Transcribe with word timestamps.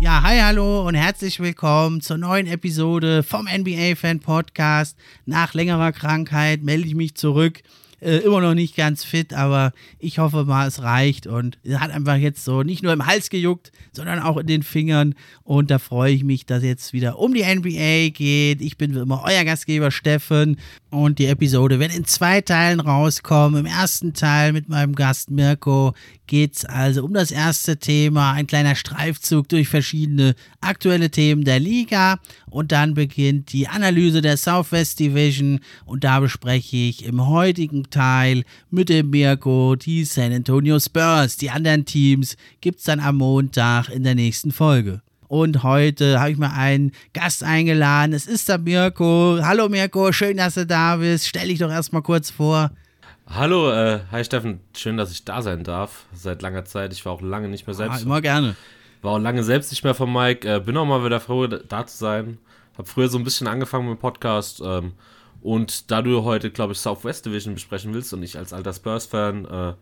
Ja, 0.00 0.22
hi, 0.22 0.38
hallo 0.40 0.86
und 0.86 0.94
herzlich 0.94 1.40
willkommen 1.40 2.00
zur 2.00 2.18
neuen 2.18 2.46
Episode 2.46 3.22
vom 3.22 3.46
NBA 3.46 3.94
Fan 3.94 4.20
Podcast. 4.20 4.96
Nach 5.26 5.54
längerer 5.54 5.92
Krankheit 5.92 6.62
melde 6.62 6.88
ich 6.88 6.94
mich 6.94 7.14
zurück. 7.14 7.62
Äh, 8.00 8.18
immer 8.18 8.40
noch 8.40 8.54
nicht 8.54 8.76
ganz 8.76 9.02
fit, 9.02 9.34
aber 9.34 9.72
ich 9.98 10.20
hoffe 10.20 10.44
mal, 10.44 10.68
es 10.68 10.82
reicht 10.82 11.26
und 11.26 11.58
es 11.64 11.80
hat 11.80 11.90
einfach 11.90 12.14
jetzt 12.14 12.44
so 12.44 12.62
nicht 12.62 12.84
nur 12.84 12.92
im 12.92 13.06
Hals 13.06 13.28
gejuckt, 13.28 13.72
sondern 13.92 14.20
auch 14.20 14.36
in 14.36 14.46
den 14.46 14.62
Fingern 14.62 15.16
und 15.42 15.72
da 15.72 15.80
freue 15.80 16.12
ich 16.12 16.22
mich, 16.22 16.46
dass 16.46 16.62
jetzt 16.62 16.92
wieder 16.92 17.18
um 17.18 17.34
die 17.34 17.42
NBA 17.42 18.10
geht. 18.10 18.60
Ich 18.60 18.78
bin 18.78 18.94
wie 18.94 19.00
immer 19.00 19.24
euer 19.26 19.44
Gastgeber 19.44 19.90
Steffen 19.90 20.58
und 20.90 21.18
die 21.18 21.26
Episode 21.26 21.78
wird 21.78 21.94
in 21.94 22.04
zwei 22.04 22.40
Teilen 22.40 22.80
rauskommen. 22.80 23.60
Im 23.60 23.66
ersten 23.66 24.14
Teil 24.14 24.52
mit 24.52 24.68
meinem 24.68 24.94
Gast 24.94 25.30
Mirko 25.30 25.92
geht 26.26 26.56
es 26.56 26.64
also 26.64 27.04
um 27.04 27.12
das 27.12 27.30
erste 27.30 27.78
Thema, 27.78 28.32
ein 28.32 28.46
kleiner 28.46 28.74
Streifzug 28.74 29.48
durch 29.48 29.68
verschiedene 29.68 30.34
aktuelle 30.60 31.10
Themen 31.10 31.44
der 31.44 31.60
Liga 31.60 32.18
und 32.50 32.72
dann 32.72 32.94
beginnt 32.94 33.52
die 33.52 33.68
Analyse 33.68 34.22
der 34.22 34.36
Southwest 34.36 34.98
Division 35.00 35.60
und 35.84 36.04
da 36.04 36.20
bespreche 36.20 36.76
ich 36.76 37.04
im 37.04 37.26
heutigen 37.26 37.90
Teil 37.90 38.44
mit 38.70 38.88
dem 38.88 39.10
Mirko 39.10 39.76
die 39.76 40.04
San 40.04 40.32
Antonio 40.32 40.80
Spurs. 40.80 41.36
Die 41.36 41.50
anderen 41.50 41.84
Teams 41.84 42.36
gibt 42.60 42.78
es 42.78 42.84
dann 42.84 43.00
am 43.00 43.16
Montag 43.16 43.88
in 43.88 44.04
der 44.04 44.14
nächsten 44.14 44.52
Folge. 44.52 45.02
Und 45.28 45.62
heute 45.62 46.18
habe 46.18 46.30
ich 46.30 46.38
mir 46.38 46.52
einen 46.52 46.92
Gast 47.12 47.44
eingeladen. 47.44 48.14
Es 48.14 48.26
ist 48.26 48.48
der 48.48 48.58
Mirko. 48.58 49.38
Hallo 49.42 49.68
Mirko, 49.68 50.10
schön, 50.10 50.38
dass 50.38 50.54
du 50.54 50.66
da 50.66 50.96
bist. 50.96 51.28
Stell 51.28 51.48
dich 51.48 51.58
doch 51.58 51.70
erstmal 51.70 52.02
kurz 52.02 52.30
vor. 52.30 52.70
Hallo, 53.26 53.70
äh, 53.70 54.00
hi 54.10 54.24
Steffen, 54.24 54.60
schön, 54.74 54.96
dass 54.96 55.12
ich 55.12 55.26
da 55.26 55.42
sein 55.42 55.64
darf. 55.64 56.06
Seit 56.14 56.40
langer 56.40 56.64
Zeit. 56.64 56.94
Ich 56.94 57.04
war 57.04 57.12
auch 57.12 57.20
lange 57.20 57.48
nicht 57.48 57.66
mehr 57.66 57.74
selbst. 57.74 58.00
Ah, 58.00 58.02
immer 58.02 58.22
gerne. 58.22 58.56
War 59.02 59.12
auch 59.12 59.18
lange 59.18 59.44
selbst 59.44 59.70
nicht 59.70 59.84
mehr 59.84 59.94
von 59.94 60.10
Mike. 60.10 60.48
Äh, 60.48 60.60
bin 60.60 60.76
auch 60.78 60.86
mal 60.86 61.04
wieder 61.04 61.20
froh, 61.20 61.46
da 61.46 61.86
zu 61.86 61.96
sein. 61.96 62.38
Hab 62.78 62.88
früher 62.88 63.08
so 63.08 63.18
ein 63.18 63.24
bisschen 63.24 63.46
angefangen 63.46 63.86
mit 63.86 63.98
dem 63.98 64.00
Podcast. 64.00 64.62
Ähm, 64.64 64.92
und 65.42 65.90
da 65.90 66.00
du 66.00 66.24
heute, 66.24 66.50
glaube 66.50 66.72
ich, 66.72 66.78
Southwest 66.78 67.26
Division 67.26 67.54
besprechen 67.54 67.92
willst 67.92 68.14
und 68.14 68.22
ich 68.22 68.38
als 68.38 68.54
alter 68.54 68.72
Spurs-Fan 68.72 69.44
äh, 69.44 69.74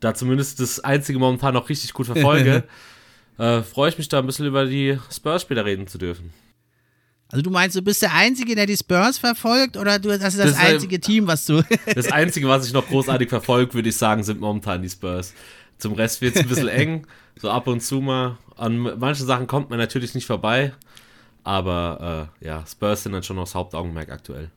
da 0.00 0.14
zumindest 0.14 0.58
das 0.58 0.80
einzige 0.80 1.20
momentan 1.20 1.54
noch 1.54 1.68
richtig 1.68 1.92
gut 1.94 2.06
verfolge, 2.06 2.64
äh, 3.38 3.62
freue 3.62 3.90
ich 3.90 3.98
mich 3.98 4.08
da 4.08 4.18
ein 4.18 4.26
bisschen 4.26 4.46
über 4.46 4.66
die 4.66 4.98
Spurs-Spieler 5.10 5.64
reden 5.64 5.86
zu 5.86 5.98
dürfen. 5.98 6.32
Also 7.28 7.42
du 7.42 7.50
meinst, 7.50 7.74
du 7.74 7.80
bist 7.80 8.02
der 8.02 8.12
Einzige, 8.12 8.54
der 8.54 8.66
die 8.66 8.76
Spurs 8.76 9.16
verfolgt 9.16 9.78
oder 9.78 9.98
du, 9.98 10.08
das 10.10 10.34
ist 10.34 10.38
das, 10.38 10.50
Das, 10.52 10.58
einzige 10.58 11.00
Team, 11.00 11.26
was 11.26 11.46
du... 11.46 11.62
Das 11.94 12.12
Einzige, 12.12 12.46
was 12.46 12.66
ich 12.66 12.74
noch 12.74 12.86
großartig 12.86 13.30
verfolge, 13.30 13.72
würde 13.72 13.88
ich 13.88 13.96
sagen, 13.96 14.22
sind 14.22 14.38
momentan 14.38 14.82
die 14.82 14.90
Spurs. 14.90 15.32
Zum 15.78 15.94
Rest 15.94 16.20
wird 16.20 16.36
es 16.36 16.42
ein 16.42 16.48
bisschen 16.48 16.68
eng, 16.68 17.06
so 17.40 17.50
ab 17.50 17.66
und 17.68 17.80
zu 17.80 18.02
mal. 18.02 18.36
An 18.56 18.78
manchen 18.98 19.26
Sachen 19.26 19.46
kommt 19.46 19.70
man 19.70 19.78
natürlich 19.78 20.14
nicht 20.14 20.26
vorbei, 20.26 20.74
aber 21.42 22.28
äh, 22.42 22.46
ja, 22.46 22.64
Spurs 22.66 23.02
sind 23.02 23.12
dann 23.12 23.22
schon 23.22 23.36
noch 23.36 23.44
das 23.44 23.54
Hauptaugenmerk 23.54 24.10
aktuell. 24.10 24.50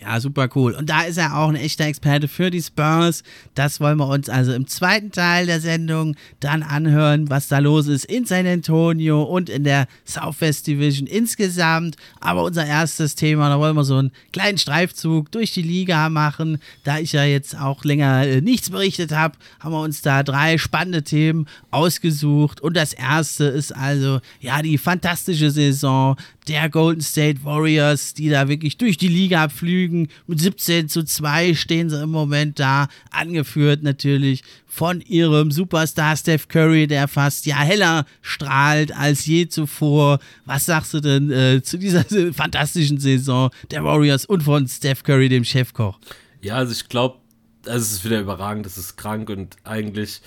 Ja, 0.00 0.20
super 0.20 0.48
cool. 0.54 0.74
Und 0.74 0.90
da 0.90 1.02
ist 1.02 1.16
er 1.16 1.36
auch 1.36 1.48
ein 1.48 1.56
echter 1.56 1.86
Experte 1.86 2.28
für 2.28 2.50
die 2.50 2.62
Spurs. 2.62 3.24
Das 3.56 3.80
wollen 3.80 3.98
wir 3.98 4.06
uns 4.06 4.28
also 4.28 4.52
im 4.52 4.68
zweiten 4.68 5.10
Teil 5.10 5.46
der 5.46 5.60
Sendung 5.60 6.14
dann 6.38 6.62
anhören, 6.62 7.28
was 7.30 7.48
da 7.48 7.58
los 7.58 7.88
ist 7.88 8.04
in 8.04 8.24
San 8.24 8.46
Antonio 8.46 9.24
und 9.24 9.50
in 9.50 9.64
der 9.64 9.88
Southwest 10.04 10.68
Division 10.68 11.08
insgesamt. 11.08 11.96
Aber 12.20 12.44
unser 12.44 12.64
erstes 12.64 13.16
Thema, 13.16 13.48
da 13.48 13.58
wollen 13.58 13.74
wir 13.74 13.82
so 13.82 13.96
einen 13.96 14.12
kleinen 14.32 14.58
Streifzug 14.58 15.32
durch 15.32 15.52
die 15.52 15.62
Liga 15.62 16.08
machen. 16.10 16.58
Da 16.84 16.98
ich 17.00 17.10
ja 17.10 17.24
jetzt 17.24 17.58
auch 17.58 17.84
länger 17.84 18.24
äh, 18.24 18.40
nichts 18.40 18.70
berichtet 18.70 19.10
habe, 19.10 19.36
haben 19.58 19.72
wir 19.72 19.80
uns 19.80 20.00
da 20.00 20.22
drei 20.22 20.58
spannende 20.58 21.02
Themen 21.02 21.48
ausgesucht. 21.72 22.60
Und 22.60 22.76
das 22.76 22.92
erste 22.92 23.46
ist 23.46 23.74
also, 23.74 24.20
ja, 24.38 24.62
die 24.62 24.78
fantastische 24.78 25.50
Saison 25.50 26.16
der 26.48 26.68
Golden 26.70 27.02
State 27.02 27.44
Warriors, 27.44 28.14
die 28.14 28.30
da 28.30 28.48
wirklich 28.48 28.78
durch 28.78 28.96
die 28.96 29.08
Liga 29.08 29.48
pflügen. 29.48 30.08
Mit 30.26 30.40
17 30.40 30.88
zu 30.88 31.04
2 31.04 31.54
stehen 31.54 31.90
sie 31.90 32.02
im 32.02 32.10
Moment 32.10 32.58
da, 32.58 32.88
angeführt 33.10 33.82
natürlich 33.82 34.42
von 34.66 35.00
ihrem 35.00 35.50
Superstar 35.50 36.16
Steph 36.16 36.48
Curry, 36.48 36.86
der 36.86 37.08
fast 37.08 37.46
ja 37.46 37.58
heller 37.58 38.06
strahlt 38.22 38.94
als 38.94 39.26
je 39.26 39.48
zuvor. 39.48 40.20
Was 40.44 40.66
sagst 40.66 40.94
du 40.94 41.00
denn 41.00 41.30
äh, 41.30 41.62
zu 41.62 41.78
dieser 41.78 42.04
fantastischen 42.32 42.98
Saison 42.98 43.50
der 43.70 43.84
Warriors 43.84 44.24
und 44.24 44.42
von 44.42 44.66
Steph 44.68 45.02
Curry, 45.02 45.28
dem 45.28 45.44
Chefkoch? 45.44 45.98
Ja, 46.40 46.54
also 46.56 46.72
ich 46.72 46.88
glaube, 46.88 47.18
es 47.64 47.92
ist 47.92 48.04
wieder 48.04 48.20
überragend, 48.20 48.66
es 48.66 48.78
ist 48.78 48.96
krank 48.96 49.28
und 49.28 49.56
eigentlich 49.64 50.20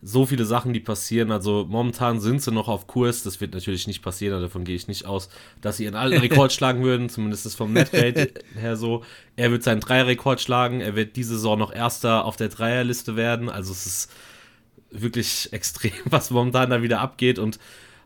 so 0.00 0.26
viele 0.26 0.44
Sachen, 0.44 0.72
die 0.72 0.80
passieren. 0.80 1.32
Also 1.32 1.66
momentan 1.68 2.20
sind 2.20 2.40
sie 2.40 2.52
noch 2.52 2.68
auf 2.68 2.86
Kurs. 2.86 3.22
Das 3.24 3.40
wird 3.40 3.54
natürlich 3.54 3.86
nicht 3.86 4.02
passieren, 4.02 4.40
davon 4.40 4.64
gehe 4.64 4.76
ich 4.76 4.86
nicht 4.86 5.06
aus, 5.06 5.28
dass 5.60 5.78
sie 5.78 5.84
ihren 5.84 5.96
alten 5.96 6.20
Rekord 6.20 6.52
schlagen 6.54 6.84
würden. 6.84 7.08
Zumindest 7.08 7.46
ist 7.46 7.56
vom 7.56 7.72
Netrate 7.72 8.32
her 8.54 8.76
so. 8.76 9.02
Er 9.36 9.50
wird 9.50 9.64
seinen 9.64 9.80
Dreierrekord 9.80 10.40
schlagen. 10.40 10.80
Er 10.80 10.94
wird 10.94 11.16
diese 11.16 11.34
Saison 11.34 11.58
noch 11.58 11.72
Erster 11.72 12.24
auf 12.24 12.36
der 12.36 12.48
Dreierliste 12.48 13.16
werden. 13.16 13.48
Also 13.48 13.72
es 13.72 13.86
ist 13.86 14.12
wirklich 14.90 15.52
extrem, 15.52 15.92
was 16.04 16.30
momentan 16.30 16.70
da 16.70 16.82
wieder 16.82 17.00
abgeht. 17.00 17.40
Und 17.40 17.58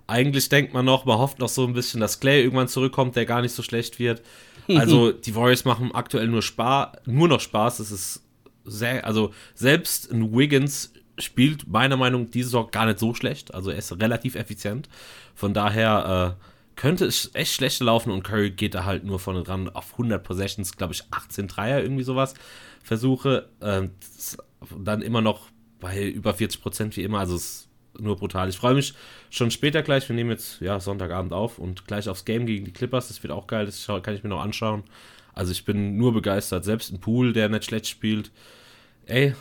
eigentlich 0.07 0.49
denkt 0.49 0.73
man 0.73 0.87
noch, 0.87 1.05
man 1.05 1.19
hofft 1.19 1.41
noch 1.41 1.49
so 1.49 1.67
ein 1.67 1.75
bisschen, 1.75 2.01
dass 2.01 2.21
Clay 2.21 2.43
irgendwann 2.43 2.69
zurückkommt, 2.69 3.17
der 3.17 3.27
gar 3.27 3.43
nicht 3.43 3.55
so 3.55 3.63
schlecht 3.63 3.99
wird. 3.99 4.23
Also 4.69 5.13
die 5.13 5.35
Warriors 5.35 5.67
machen 5.67 5.95
aktuell 5.95 6.29
nur 6.29 6.43
Spaß, 6.43 6.99
nur 7.05 7.29
noch 7.29 7.41
Spaß. 7.41 7.81
Es 7.81 7.91
ist 7.91 8.23
sehr, 8.65 9.07
also 9.07 9.33
selbst 9.55 10.11
ein 10.11 10.33
Wiggins 10.35 10.92
spielt 11.19 11.69
meiner 11.69 11.97
Meinung 11.97 12.25
nach 12.25 12.31
diese 12.31 12.49
Saison 12.49 12.71
gar 12.71 12.87
nicht 12.87 12.99
so 12.99 13.15
schlecht. 13.15 13.55
Also 13.55 13.71
er 13.71 13.79
ist 13.79 13.93
relativ 14.01 14.35
effizient. 14.35 14.89
Von 15.35 15.55
daher 15.55 16.37
äh, 16.39 16.45
könnte 16.77 17.05
es 17.05 17.31
echt 17.35 17.53
schlechter 17.55 17.85
laufen 17.85 18.11
und 18.11 18.23
Curry 18.23 18.51
geht 18.51 18.75
da 18.75 18.85
halt 18.85 19.05
nur 19.05 19.19
vorne 19.19 19.43
dran 19.43 19.69
auf 19.69 19.93
100 19.93 20.23
Possessions, 20.23 20.77
glaube 20.77 20.95
ich 20.95 21.05
18 21.11 21.49
Dreier, 21.49 21.83
irgendwie 21.83 22.03
sowas. 22.03 22.35
Versuche 22.83 23.49
äh, 23.61 23.89
dann 24.79 25.03
immer 25.03 25.21
noch 25.21 25.49
bei 25.81 26.09
über 26.09 26.35
40 26.35 26.63
Prozent 26.63 26.97
wie 26.97 27.03
immer. 27.03 27.19
Also 27.19 27.37
es 27.37 27.43
ist 27.45 27.69
nur 28.01 28.17
brutal. 28.17 28.49
Ich 28.49 28.57
freue 28.57 28.75
mich 28.75 28.95
schon 29.31 29.51
später 29.51 29.83
gleich. 29.83 30.09
Wir 30.09 30.17
nehmen 30.17 30.31
jetzt 30.31 30.61
ja 30.61 30.81
Sonntagabend 30.81 31.33
auf 31.33 31.59
und 31.59 31.87
gleich 31.87 32.09
aufs 32.09 32.25
Game 32.25 32.47
gegen 32.47 32.65
die 32.65 32.73
Clippers. 32.73 33.09
Das 33.09 33.23
wird 33.23 33.33
auch 33.33 33.47
geil. 33.47 33.67
Das 33.67 33.87
kann 34.03 34.15
ich 34.15 34.23
mir 34.23 34.31
noch 34.31 34.41
anschauen. 34.41 34.85
Also 35.35 35.53
ich 35.53 35.65
bin 35.65 35.97
nur 35.97 36.13
begeistert. 36.13 36.65
Selbst 36.65 36.93
ein 36.93 37.01
Pool, 37.01 37.33
der 37.33 37.49
nicht 37.49 37.65
schlecht 37.65 37.89
spielt. 37.89 38.31
Ey, 39.07 39.35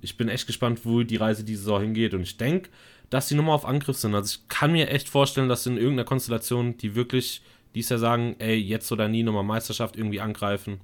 ich 0.00 0.16
bin 0.16 0.28
echt 0.28 0.46
gespannt, 0.46 0.80
wo 0.84 1.02
die 1.02 1.16
Reise 1.16 1.44
diese 1.44 1.62
Saison 1.62 1.80
hingeht. 1.82 2.14
Und 2.14 2.22
ich 2.22 2.36
denke, 2.36 2.70
dass 3.10 3.28
die 3.28 3.34
nochmal 3.34 3.54
auf 3.54 3.64
Angriff 3.64 3.96
sind. 3.96 4.14
Also 4.14 4.38
ich 4.38 4.48
kann 4.48 4.72
mir 4.72 4.88
echt 4.88 5.08
vorstellen, 5.08 5.48
dass 5.48 5.66
in 5.66 5.76
irgendeiner 5.76 6.04
Konstellation 6.04 6.76
die 6.76 6.94
wirklich 6.94 7.42
dies 7.74 7.88
Jahr 7.88 7.98
sagen, 7.98 8.36
ey, 8.38 8.56
jetzt 8.56 8.90
oder 8.90 9.08
nie 9.08 9.22
nochmal 9.22 9.44
Meisterschaft 9.44 9.96
irgendwie 9.96 10.20
angreifen. 10.20 10.80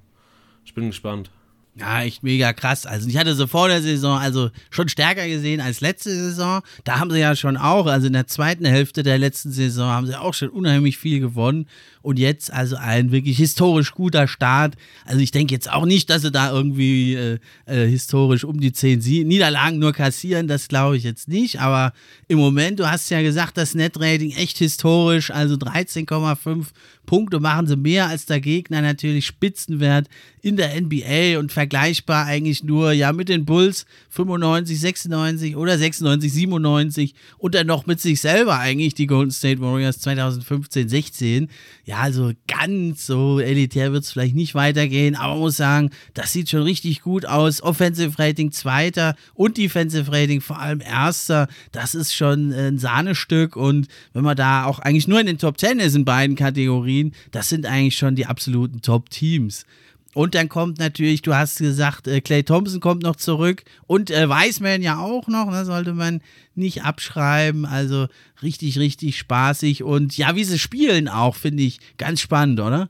Ich 0.65 0.73
bin 0.73 0.87
gespannt. 0.87 1.31
Ja, 1.75 2.03
echt 2.03 2.21
mega 2.21 2.53
krass. 2.53 2.85
Also 2.85 3.09
ich 3.09 3.17
hatte 3.17 3.33
so 3.33 3.47
vor 3.47 3.67
der 3.67 3.81
Saison 3.81 4.19
also 4.19 4.51
schon 4.69 4.89
stärker 4.89 5.27
gesehen 5.27 5.59
als 5.59 5.81
letzte 5.81 6.11
Saison. 6.11 6.61
Da 6.83 6.99
haben 6.99 7.09
sie 7.09 7.19
ja 7.19 7.35
schon 7.35 7.57
auch, 7.57 7.87
also 7.87 8.05
in 8.05 8.13
der 8.13 8.27
zweiten 8.27 8.65
Hälfte 8.65 9.01
der 9.01 9.17
letzten 9.17 9.51
Saison 9.51 9.89
haben 9.89 10.05
sie 10.05 10.19
auch 10.19 10.35
schon 10.35 10.49
unheimlich 10.49 10.99
viel 10.99 11.19
gewonnen. 11.19 11.65
Und 12.03 12.19
jetzt 12.19 12.51
also 12.53 12.75
ein 12.75 13.11
wirklich 13.11 13.37
historisch 13.37 13.93
guter 13.93 14.27
Start. 14.27 14.75
Also 15.05 15.21
ich 15.21 15.31
denke 15.31 15.53
jetzt 15.53 15.71
auch 15.71 15.85
nicht, 15.85 16.09
dass 16.09 16.21
sie 16.21 16.31
da 16.31 16.51
irgendwie 16.51 17.15
äh, 17.15 17.39
äh, 17.65 17.87
historisch 17.87 18.43
um 18.43 18.59
die 18.59 18.73
zehn 18.73 18.99
Niederlagen 18.99 19.79
nur 19.79 19.93
kassieren. 19.93 20.47
Das 20.47 20.67
glaube 20.67 20.97
ich 20.97 21.03
jetzt 21.03 21.27
nicht. 21.27 21.59
Aber 21.59 21.93
im 22.27 22.37
Moment, 22.37 22.79
du 22.79 22.91
hast 22.91 23.09
ja 23.09 23.21
gesagt, 23.21 23.57
das 23.57 23.73
Netrating 23.73 24.31
echt 24.31 24.57
historisch. 24.57 25.31
Also 25.31 25.55
13,5 25.55 26.65
Punkte 27.05 27.39
machen 27.39 27.67
sie 27.67 27.77
mehr 27.77 28.07
als 28.07 28.25
der 28.25 28.41
Gegner. 28.41 28.81
Natürlich 28.81 29.25
Spitzenwert 29.25 30.07
in 30.41 30.57
der 30.57 30.79
NBA 30.79 31.39
und 31.39 31.53
vergleichbar 31.63 32.25
eigentlich 32.25 32.61
nur 32.65 32.91
ja 32.91 33.13
mit 33.13 33.29
den 33.29 33.45
Bulls 33.45 33.85
95, 34.09 34.81
96 34.81 35.55
oder 35.55 35.77
96, 35.77 36.33
97 36.33 37.15
und 37.37 37.55
dann 37.55 37.67
noch 37.67 37.85
mit 37.85 38.01
sich 38.01 38.19
selber 38.19 38.59
eigentlich 38.59 38.95
die 38.95 39.07
Golden 39.07 39.31
State 39.31 39.61
Warriors 39.61 39.99
2015, 39.99 40.89
16. 40.89 41.47
Ja, 41.85 41.99
also 41.99 42.33
ganz 42.49 43.05
so 43.05 43.39
elitär 43.39 43.93
wird 43.93 44.03
es 44.03 44.11
vielleicht 44.11 44.35
nicht 44.35 44.55
weitergehen, 44.55 45.15
aber 45.15 45.35
man 45.35 45.39
muss 45.39 45.55
sagen, 45.55 45.91
das 46.13 46.33
sieht 46.33 46.49
schon 46.49 46.63
richtig 46.63 47.01
gut 47.01 47.25
aus. 47.25 47.63
Offensive 47.63 48.19
Rating 48.19 48.51
zweiter 48.51 49.15
und 49.33 49.57
Defensive 49.57 50.11
Rating 50.11 50.41
vor 50.41 50.59
allem 50.59 50.81
erster. 50.81 51.47
Das 51.71 51.95
ist 51.95 52.13
schon 52.13 52.51
ein 52.51 52.77
Sahnestück 52.77 53.55
und 53.55 53.87
wenn 54.11 54.25
man 54.25 54.35
da 54.35 54.65
auch 54.65 54.79
eigentlich 54.79 55.07
nur 55.07 55.21
in 55.21 55.27
den 55.27 55.37
Top 55.37 55.57
10 55.57 55.79
ist 55.79 55.95
in 55.95 56.03
beiden 56.03 56.35
Kategorien, 56.35 57.13
das 57.31 57.47
sind 57.47 57.65
eigentlich 57.65 57.95
schon 57.95 58.15
die 58.15 58.25
absoluten 58.25 58.81
Top-Teams. 58.81 59.65
Und 60.13 60.35
dann 60.35 60.47
kommt 60.47 60.77
natürlich, 60.77 61.21
du 61.23 61.33
hast 61.33 61.57
gesagt, 61.57 62.07
äh, 62.07 62.21
Clay 62.21 62.43
Thompson 62.43 62.79
kommt 62.79 63.03
noch 63.03 63.15
zurück 63.15 63.63
und 63.87 64.11
äh, 64.11 64.29
Wiseman 64.29 64.81
ja 64.81 64.99
auch 64.99 65.27
noch, 65.27 65.49
ne, 65.49 65.65
sollte 65.65 65.93
man 65.93 66.21
nicht 66.55 66.83
abschreiben. 66.83 67.65
Also 67.65 68.07
richtig, 68.41 68.77
richtig 68.77 69.17
spaßig 69.17 69.83
und 69.83 70.15
ja, 70.15 70.35
wie 70.35 70.43
sie 70.43 70.59
spielen 70.59 71.07
auch, 71.07 71.35
finde 71.35 71.63
ich 71.63 71.79
ganz 71.97 72.21
spannend, 72.21 72.59
oder? 72.59 72.89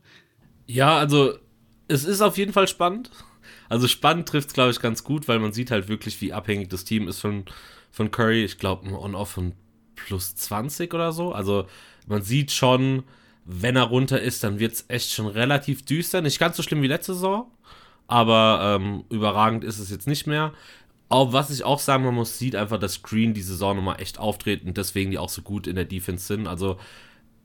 Ja, 0.66 0.98
also 0.98 1.34
es 1.88 2.04
ist 2.04 2.20
auf 2.20 2.36
jeden 2.36 2.52
Fall 2.52 2.68
spannend. 2.68 3.10
Also 3.68 3.88
spannend 3.88 4.28
trifft 4.28 4.48
es, 4.48 4.54
glaube 4.54 4.70
ich, 4.70 4.80
ganz 4.80 5.04
gut, 5.04 5.26
weil 5.26 5.38
man 5.38 5.52
sieht 5.52 5.70
halt 5.70 5.88
wirklich, 5.88 6.20
wie 6.20 6.32
abhängig 6.32 6.68
das 6.68 6.84
Team 6.84 7.08
ist 7.08 7.20
von, 7.20 7.44
von 7.90 8.10
Curry. 8.10 8.44
Ich 8.44 8.58
glaube, 8.58 8.86
ein 8.86 8.94
On-Off 8.94 9.30
von 9.30 9.52
plus 9.96 10.34
20 10.34 10.92
oder 10.92 11.12
so. 11.12 11.32
Also 11.32 11.66
man 12.06 12.22
sieht 12.22 12.52
schon, 12.52 13.04
wenn 13.44 13.76
er 13.76 13.84
runter 13.84 14.20
ist, 14.20 14.42
dann 14.44 14.58
wird 14.58 14.72
es 14.72 14.84
echt 14.88 15.10
schon 15.10 15.26
relativ 15.26 15.84
düster. 15.84 16.22
Nicht 16.22 16.38
ganz 16.38 16.56
so 16.56 16.62
schlimm 16.62 16.82
wie 16.82 16.86
letzte 16.86 17.14
Saison, 17.14 17.50
aber 18.06 18.78
ähm, 18.80 19.04
überragend 19.10 19.64
ist 19.64 19.78
es 19.78 19.90
jetzt 19.90 20.06
nicht 20.06 20.26
mehr. 20.26 20.52
Auch, 21.10 21.32
was 21.32 21.50
ich 21.50 21.64
auch 21.64 21.78
sagen 21.78 22.04
muss, 22.14 22.38
sieht 22.38 22.56
einfach, 22.56 22.78
dass 22.78 23.02
Green 23.02 23.34
die 23.34 23.42
Saison 23.42 23.76
nochmal 23.76 24.00
echt 24.00 24.18
auftreten 24.18 24.68
und 24.68 24.76
deswegen 24.78 25.10
die 25.10 25.18
auch 25.18 25.28
so 25.28 25.42
gut 25.42 25.66
in 25.66 25.76
der 25.76 25.84
Defense 25.84 26.26
sind. 26.26 26.46
Also 26.46 26.78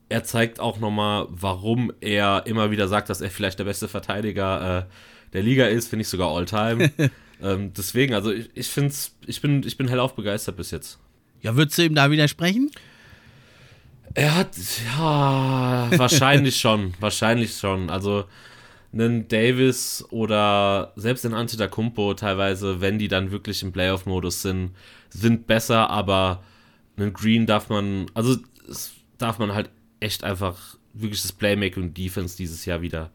er 0.08 0.24
zeigt 0.24 0.58
auch 0.58 0.80
nochmal, 0.80 1.26
warum 1.28 1.92
er 2.00 2.44
immer 2.46 2.70
wieder 2.70 2.88
sagt, 2.88 3.10
dass 3.10 3.20
er 3.20 3.30
vielleicht 3.30 3.58
der 3.58 3.64
beste 3.64 3.86
Verteidiger 3.86 4.78
äh, 4.78 4.84
der 5.32 5.42
Liga 5.42 5.66
ist, 5.66 5.88
finde 5.88 6.02
ich 6.02 6.08
sogar 6.08 6.34
all-time. 6.34 6.90
ähm, 7.42 7.72
deswegen, 7.76 8.14
also 8.14 8.32
ich, 8.32 8.50
ich 8.54 8.68
finde 8.68 8.92
ich 9.26 9.40
bin, 9.40 9.62
ich 9.64 9.76
bin 9.76 9.86
hellauf 9.86 10.14
begeistert 10.14 10.56
bis 10.56 10.70
jetzt. 10.72 10.98
Ja, 11.42 11.54
würdest 11.56 11.78
du 11.78 11.84
ihm 11.84 11.94
da 11.94 12.10
widersprechen? 12.10 12.70
Er 14.14 14.34
hat, 14.36 14.56
ja, 14.84 15.88
wahrscheinlich 15.96 16.56
schon, 16.60 16.94
wahrscheinlich 17.00 17.56
schon. 17.56 17.90
Also, 17.90 18.24
einen 18.92 19.28
Davis 19.28 20.04
oder 20.10 20.92
selbst 20.96 21.24
ein 21.24 21.34
Antetokounmpo 21.34 22.14
teilweise, 22.14 22.80
wenn 22.80 22.98
die 22.98 23.08
dann 23.08 23.30
wirklich 23.30 23.62
im 23.62 23.72
Playoff-Modus 23.72 24.42
sind, 24.42 24.72
sind 25.10 25.46
besser, 25.46 25.90
aber 25.90 26.42
einen 26.96 27.12
Green 27.12 27.46
darf 27.46 27.68
man, 27.68 28.06
also 28.14 28.36
darf 29.18 29.38
man 29.38 29.54
halt 29.54 29.70
echt 30.00 30.24
einfach 30.24 30.76
wirklich 30.92 31.22
das 31.22 31.32
Playmaking 31.32 31.84
und 31.84 31.98
Defense 31.98 32.36
dieses 32.36 32.64
Jahr 32.64 32.82
wieder. 32.82 33.10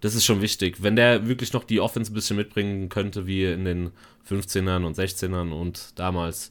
Das 0.00 0.14
ist 0.14 0.24
schon 0.24 0.42
wichtig. 0.42 0.82
Wenn 0.82 0.96
der 0.96 1.28
wirklich 1.28 1.52
noch 1.52 1.64
die 1.64 1.80
Offense 1.80 2.10
ein 2.10 2.14
bisschen 2.14 2.36
mitbringen 2.36 2.88
könnte, 2.88 3.26
wie 3.26 3.44
in 3.44 3.64
den 3.64 3.90
15ern 4.28 4.84
und 4.84 4.98
16ern 4.98 5.52
und 5.52 5.98
damals, 5.98 6.48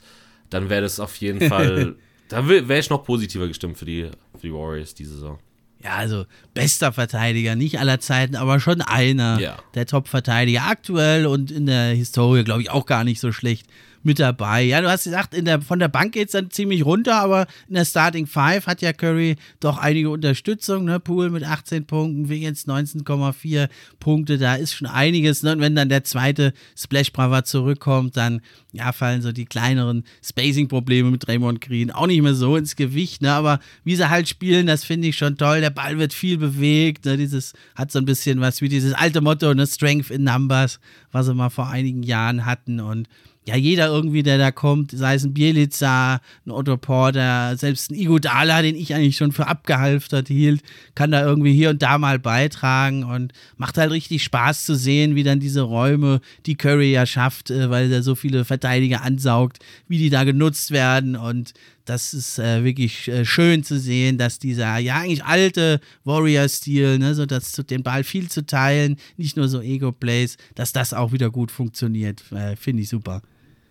dann 0.50 0.70
wäre 0.70 0.82
das 0.82 1.00
auf 1.00 1.16
jeden 1.18 1.42
Fall 1.50 1.96
Da 2.34 2.48
wäre 2.48 2.80
ich 2.80 2.90
noch 2.90 3.04
positiver 3.04 3.48
gestimmt 3.48 3.78
für 3.78 3.86
die, 3.86 4.10
für 4.36 4.48
die 4.48 4.54
Warriors 4.54 4.96
diese 4.96 5.14
Saison. 5.14 5.38
Ja, 5.84 5.98
also 5.98 6.26
bester 6.54 6.94
Verteidiger, 6.94 7.56
nicht 7.56 7.78
aller 7.78 8.00
Zeiten, 8.00 8.36
aber 8.36 8.60
schon 8.60 8.82
einer 8.82 9.40
ja. 9.40 9.58
der 9.76 9.86
Top-Verteidiger 9.86 10.64
aktuell 10.66 11.28
und 11.28 11.52
in 11.52 11.66
der 11.66 11.94
Historie, 11.94 12.44
glaube 12.44 12.62
ich, 12.62 12.72
auch 12.72 12.86
gar 12.86 13.04
nicht 13.04 13.20
so 13.20 13.32
schlecht 13.32 13.68
mit 14.04 14.20
dabei. 14.20 14.64
Ja, 14.64 14.82
du 14.82 14.90
hast 14.90 15.06
gesagt, 15.06 15.36
der, 15.36 15.62
von 15.62 15.80
der 15.80 15.88
Bank 15.88 16.14
geht 16.14 16.28
es 16.28 16.34
dann 16.34 16.52
ziemlich 16.52 16.86
runter, 16.86 17.16
aber 17.16 17.48
in 17.68 17.76
der 17.76 17.86
Starting 17.86 18.28
Five 18.28 18.68
hat 18.68 18.82
ja 18.82 18.94
Curry 18.94 19.38
doch 19.60 19.78
einige 19.78 20.10
Unterstützung. 20.10 20.86
Ne? 20.86 21.00
Pool 21.00 21.30
mit 21.30 21.44
18 21.44 21.86
Punkten, 21.86 22.30
Wiggins 22.30 22.68
19,4 22.68 23.70
Punkte, 24.00 24.38
da 24.38 24.56
ist 24.56 24.74
schon 24.74 24.88
einiges. 24.88 25.44
Ne? 25.44 25.54
Und 25.54 25.62
wenn 25.62 25.76
dann 25.76 25.90
der 25.90 26.04
zweite 26.04 26.54
Splash 26.78 27.12
Brava 27.12 27.44
zurückkommt, 27.44 28.18
dann 28.18 28.42
ja, 28.74 28.92
fallen 28.92 29.22
so 29.22 29.32
die 29.32 29.46
kleineren 29.46 30.04
Spacing-Probleme 30.24 31.10
mit 31.12 31.28
Raymond 31.28 31.62
Green 31.62 31.92
auch 31.92 32.08
nicht 32.08 32.22
mehr 32.22 32.36
so 32.36 32.58
ins 32.58 32.76
Gewicht. 32.76 33.22
Ne? 33.22 33.32
Aber 33.32 33.60
wie 33.84 33.96
sie 33.96 34.10
halt 34.10 34.28
spielen, 34.28 34.68
das 34.68 34.84
finde 34.84 35.08
ich 35.08 35.16
schon 35.16 35.38
toll. 35.38 35.62
Der 35.62 35.70
Ball 35.70 35.98
wird 35.98 36.14
viel 36.14 36.38
bewegt. 36.38 37.06
Ne? 37.06 37.18
Dieses 37.18 37.54
hat 37.76 37.92
so 37.92 38.00
ein 38.00 38.06
bisschen 38.06 38.42
was 38.42 38.62
wie 38.62 38.70
dieses 38.70 38.94
alte 38.94 39.22
Motto, 39.22 39.54
ne? 39.54 39.68
Strength 39.68 40.10
in 40.10 40.24
Numbers, 40.24 40.80
was 41.12 41.28
sie 41.28 41.34
mal 41.34 41.50
vor 41.50 41.70
einigen 41.70 42.04
Jahren 42.04 42.46
hatten. 42.46 42.80
Und 42.80 43.08
ja, 43.46 43.58
jeder 43.58 43.88
irgendwie, 43.88 44.24
der 44.24 44.38
da 44.38 44.52
kommt, 44.52 44.92
sei 44.92 45.16
es 45.16 45.24
ein 45.24 45.34
Bielica, 45.34 46.22
ein 46.46 46.52
Otto 46.52 46.78
Porter, 46.78 47.58
selbst 47.58 47.92
ein 47.92 47.96
Igodala, 47.96 48.62
den 48.62 48.76
ich 48.76 48.96
eigentlich 48.96 49.18
schon 49.18 49.34
für 49.34 49.48
abgehalftert 49.48 50.30
hielt, 50.30 50.62
kann 50.96 51.12
da 51.12 51.26
irgendwie 51.26 51.54
hier 51.54 51.72
und 51.72 51.82
da 51.82 51.98
mal 51.98 52.20
beitragen 52.20 53.04
und 53.04 53.34
macht 53.58 53.78
halt 53.78 53.92
richtig 53.92 54.24
Spaß 54.24 54.66
zu 54.66 54.76
sehen, 54.76 55.16
wie 55.16 55.24
dann 55.24 55.42
diese 55.42 55.62
Räume, 55.62 56.22
die 56.46 56.56
Curry 56.56 56.94
ja 56.94 57.06
schafft, 57.06 57.52
äh, 57.52 57.70
weil 57.70 57.92
er 57.92 58.02
so 58.02 58.16
viele 58.16 58.46
Verteidiger 58.46 59.02
ansaugt, 59.02 59.60
wie 59.90 59.98
die 59.98 60.10
da 60.10 60.24
genutzt 60.24 60.72
werden 60.72 61.18
und 61.18 61.54
das 61.86 62.14
ist 62.14 62.40
äh, 62.40 62.64
wirklich 62.64 63.10
äh, 63.10 63.26
schön 63.26 63.64
zu 63.66 63.78
sehen, 63.78 64.18
dass 64.18 64.40
dieser 64.40 64.78
ja 64.78 64.96
eigentlich 64.96 65.26
alte 65.26 65.82
Warrior-Stil, 66.06 66.98
ne, 66.98 67.14
so 67.14 67.26
dass 67.26 67.52
den 67.52 67.84
Ball 67.84 68.06
viel 68.06 68.30
zu 68.30 68.46
teilen, 68.46 68.96
nicht 69.18 69.36
nur 69.36 69.50
so 69.50 69.62
Ego-Plays, 69.62 70.38
dass 70.56 70.72
das 70.72 70.94
auch 70.94 71.12
wieder 71.12 71.30
gut 71.30 71.52
funktioniert. 71.52 72.24
Äh, 72.32 72.56
Finde 72.56 72.84
ich 72.84 72.90
super. 72.90 73.22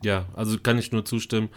Ja, 0.03 0.27
also 0.35 0.59
kann 0.59 0.79
ich 0.79 0.93
nur 0.93 1.05
zustimmen. 1.05 1.49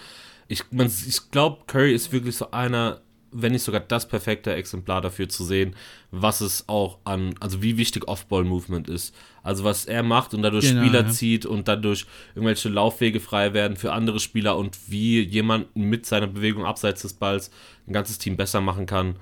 Ich, 0.47 0.63
ich 0.71 1.31
glaube, 1.31 1.63
Curry 1.67 1.93
ist 1.93 2.11
wirklich 2.11 2.37
so 2.37 2.51
einer, 2.51 3.01
wenn 3.31 3.51
nicht 3.51 3.63
sogar 3.63 3.81
das 3.81 4.07
perfekte 4.07 4.53
Exemplar 4.53 5.01
dafür 5.01 5.27
zu 5.27 5.43
sehen, 5.43 5.75
was 6.11 6.41
es 6.41 6.69
auch 6.69 6.99
an, 7.03 7.35
also 7.39 7.61
wie 7.61 7.77
wichtig 7.77 8.07
Off-Ball-Movement 8.07 8.87
ist. 8.87 9.15
Also 9.43 9.63
was 9.63 9.85
er 9.85 10.03
macht 10.03 10.33
und 10.33 10.41
dadurch 10.41 10.69
genau, 10.69 10.81
Spieler 10.81 11.01
ja. 11.01 11.09
zieht 11.09 11.45
und 11.45 11.67
dadurch 11.67 12.05
irgendwelche 12.33 12.69
Laufwege 12.69 13.19
frei 13.19 13.53
werden 13.53 13.75
für 13.75 13.91
andere 13.91 14.19
Spieler 14.19 14.57
und 14.57 14.77
wie 14.89 15.21
jemand 15.21 15.75
mit 15.75 16.05
seiner 16.05 16.27
Bewegung 16.27 16.65
abseits 16.65 17.01
des 17.01 17.13
Balls 17.13 17.51
ein 17.87 17.93
ganzes 17.93 18.17
Team 18.17 18.37
besser 18.37 18.61
machen 18.61 18.85
kann, 18.85 19.17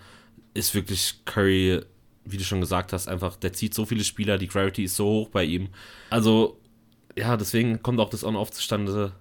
ist 0.53 0.75
wirklich 0.75 1.21
Curry, 1.25 1.81
wie 2.25 2.37
du 2.37 2.43
schon 2.43 2.61
gesagt 2.61 2.93
hast, 2.93 3.07
einfach, 3.07 3.35
der 3.35 3.53
zieht 3.53 3.73
so 3.73 3.85
viele 3.85 4.03
Spieler, 4.03 4.37
die 4.37 4.47
Gravity 4.47 4.83
ist 4.83 4.95
so 4.95 5.05
hoch 5.05 5.29
bei 5.29 5.43
ihm. 5.43 5.69
Also 6.09 6.59
ja, 7.15 7.37
deswegen 7.37 7.81
kommt 7.81 7.99
auch 7.99 8.09
das 8.09 8.23
On-Off 8.23 8.51
zustande, 8.51 9.13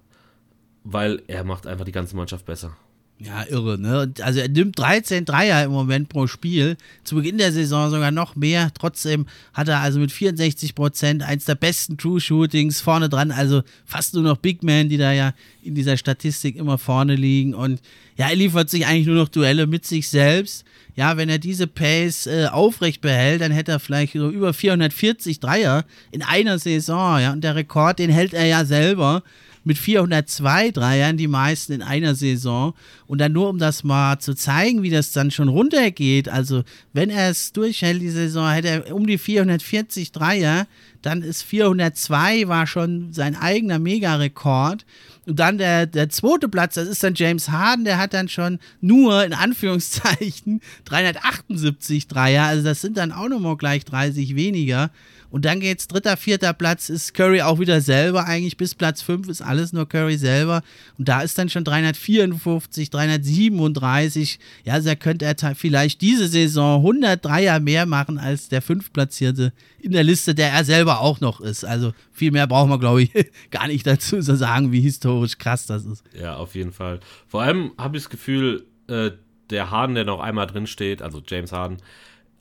weil 0.84 1.22
er 1.26 1.44
macht 1.44 1.66
einfach 1.66 1.84
die 1.84 1.92
ganze 1.92 2.16
Mannschaft 2.16 2.46
besser. 2.46 2.76
Ja, 3.24 3.44
irre, 3.48 3.78
ne? 3.78 4.12
Also 4.20 4.40
er 4.40 4.48
nimmt 4.48 4.76
13 4.76 5.24
Dreier 5.24 5.64
im 5.64 5.70
Moment 5.70 6.08
pro 6.08 6.26
Spiel. 6.26 6.76
Zu 7.04 7.14
Beginn 7.14 7.38
der 7.38 7.52
Saison 7.52 7.88
sogar 7.88 8.10
noch 8.10 8.34
mehr. 8.34 8.72
Trotzdem 8.74 9.26
hat 9.54 9.69
er 9.69 9.78
also 9.78 10.00
mit 10.00 10.10
64 10.10 10.74
Prozent 10.74 11.22
eins 11.22 11.44
der 11.44 11.54
besten 11.54 11.96
True-Shootings 11.96 12.80
vorne 12.80 13.08
dran. 13.08 13.30
Also 13.30 13.62
fast 13.85 14.14
nur 14.14 14.25
noch 14.25 14.38
Big 14.38 14.64
Men, 14.64 14.88
die 14.88 14.97
da 14.97 15.12
ja 15.12 15.35
in 15.62 15.76
dieser 15.76 15.97
Statistik 15.97 16.56
immer 16.56 16.78
vorne 16.78 17.14
liegen. 17.14 17.54
Und 17.54 17.80
ja, 18.16 18.28
er 18.28 18.35
liefert 18.35 18.70
sich 18.70 18.87
eigentlich 18.87 19.06
nur 19.06 19.16
noch 19.16 19.28
Duelle 19.28 19.68
mit 19.68 19.87
sich 19.87 20.08
selbst. 20.08 20.64
Ja, 20.97 21.16
wenn 21.16 21.28
er 21.28 21.38
diese 21.38 21.68
Pace 21.68 22.26
äh, 22.26 22.47
aufrecht 22.47 23.02
behält, 23.02 23.40
dann 23.40 23.52
hätte 23.52 23.70
er 23.70 23.78
vielleicht 23.78 24.14
so 24.14 24.30
über 24.30 24.52
440 24.52 25.38
Dreier 25.38 25.85
in 26.11 26.23
einer 26.23 26.58
Saison. 26.58 27.20
Ja, 27.20 27.32
und 27.32 27.44
der 27.44 27.54
Rekord, 27.54 28.00
den 28.00 28.11
hält 28.11 28.35
er 28.35 28.47
ja 28.47 28.64
selber 28.64 29.23
mit 29.64 29.78
402 29.78 30.71
Dreiern, 30.71 31.16
die 31.16 31.28
meisten 31.28 31.73
in 31.73 31.83
einer 31.83 32.14
Saison. 32.14 32.75
Und 33.07 33.19
dann 33.19 33.33
nur, 33.33 33.49
um 33.49 33.59
das 33.59 33.85
mal 33.85 34.19
zu 34.19 34.35
zeigen, 34.35 34.83
wie 34.83 34.90
das 34.90 35.12
dann 35.12 35.31
schon 35.31 35.49
runtergeht. 35.49 36.28
Also, 36.28 36.64
wenn 36.92 37.11
er 37.11 37.31
es 37.31 37.52
durchhält, 37.52 38.00
die 38.00 38.11
Saison, 38.11 38.50
hätte 38.50 38.69
er 38.69 38.95
um 38.95 39.07
die 39.07 39.19
440 39.19 40.12
Dreier. 40.12 40.66
Dann 41.02 41.23
ist 41.23 41.42
402 41.42 42.49
war 42.49 42.66
schon 42.66 43.12
sein 43.12 43.37
eigener 43.37 43.78
Megarekord. 43.78 44.85
Und 45.26 45.38
dann 45.38 45.59
der, 45.59 45.87
der 45.87 46.09
zweite 46.09 46.49
Platz, 46.49 46.75
das 46.75 46.88
ist 46.88 47.02
dann 47.02 47.14
James 47.14 47.49
Harden, 47.49 47.85
der 47.85 47.99
hat 47.99 48.12
dann 48.12 48.28
schon 48.28 48.59
nur 48.81 49.25
in 49.25 49.35
Anführungszeichen 49.35 50.61
378 50.85 52.09
Dreier. 52.09 52.45
Also 52.45 52.64
das 52.64 52.81
sind 52.81 52.97
dann 52.97 53.12
auch 53.12 53.28
nochmal 53.28 53.57
gleich 53.57 53.85
30 53.85 54.35
weniger. 54.35 54.90
Und 55.32 55.46
dann 55.46 55.60
geht's 55.60 55.88
dritter, 55.88 56.18
vierter 56.18 56.52
Platz 56.52 56.90
ist 56.90 57.14
Curry 57.14 57.40
auch 57.40 57.58
wieder 57.58 57.80
selber 57.80 58.26
eigentlich. 58.26 58.58
Bis 58.58 58.74
Platz 58.74 59.00
5 59.00 59.30
ist 59.30 59.40
alles 59.40 59.72
nur 59.72 59.88
Curry 59.88 60.18
selber. 60.18 60.60
Und 60.98 61.08
da 61.08 61.22
ist 61.22 61.38
dann 61.38 61.48
schon 61.48 61.64
354, 61.64 62.90
337. 62.90 64.38
Ja, 64.64 64.74
also 64.74 64.90
da 64.90 64.94
könnte 64.94 65.24
er 65.24 65.54
vielleicht 65.54 66.02
diese 66.02 66.28
Saison 66.28 66.80
100 66.80 67.24
Dreier 67.24 67.60
mehr 67.60 67.86
machen 67.86 68.18
als 68.18 68.50
der 68.50 68.60
fünftplatzierte 68.60 69.54
in 69.80 69.92
der 69.92 70.04
Liste, 70.04 70.34
der 70.34 70.50
er 70.50 70.64
selber 70.64 71.00
auch 71.00 71.20
noch 71.20 71.40
ist. 71.40 71.64
Also 71.64 71.94
viel 72.12 72.30
mehr 72.30 72.46
brauchen 72.46 72.68
wir, 72.68 72.78
glaube 72.78 73.04
ich, 73.04 73.10
gar 73.50 73.68
nicht 73.68 73.86
dazu 73.86 74.20
zu 74.20 74.36
sagen, 74.36 74.70
wie 74.70 74.82
historisch 74.82 75.38
krass 75.38 75.64
das 75.64 75.86
ist. 75.86 76.04
Ja, 76.12 76.36
auf 76.36 76.54
jeden 76.54 76.72
Fall. 76.72 77.00
Vor 77.26 77.40
allem 77.40 77.72
habe 77.78 77.96
ich 77.96 78.02
das 78.02 78.10
Gefühl, 78.10 78.66
äh, 78.86 79.12
der 79.48 79.70
Harden, 79.70 79.94
der 79.94 80.04
noch 80.04 80.20
einmal 80.20 80.46
drin 80.46 80.66
steht, 80.66 81.00
also 81.00 81.22
James 81.26 81.52
Harden, 81.52 81.78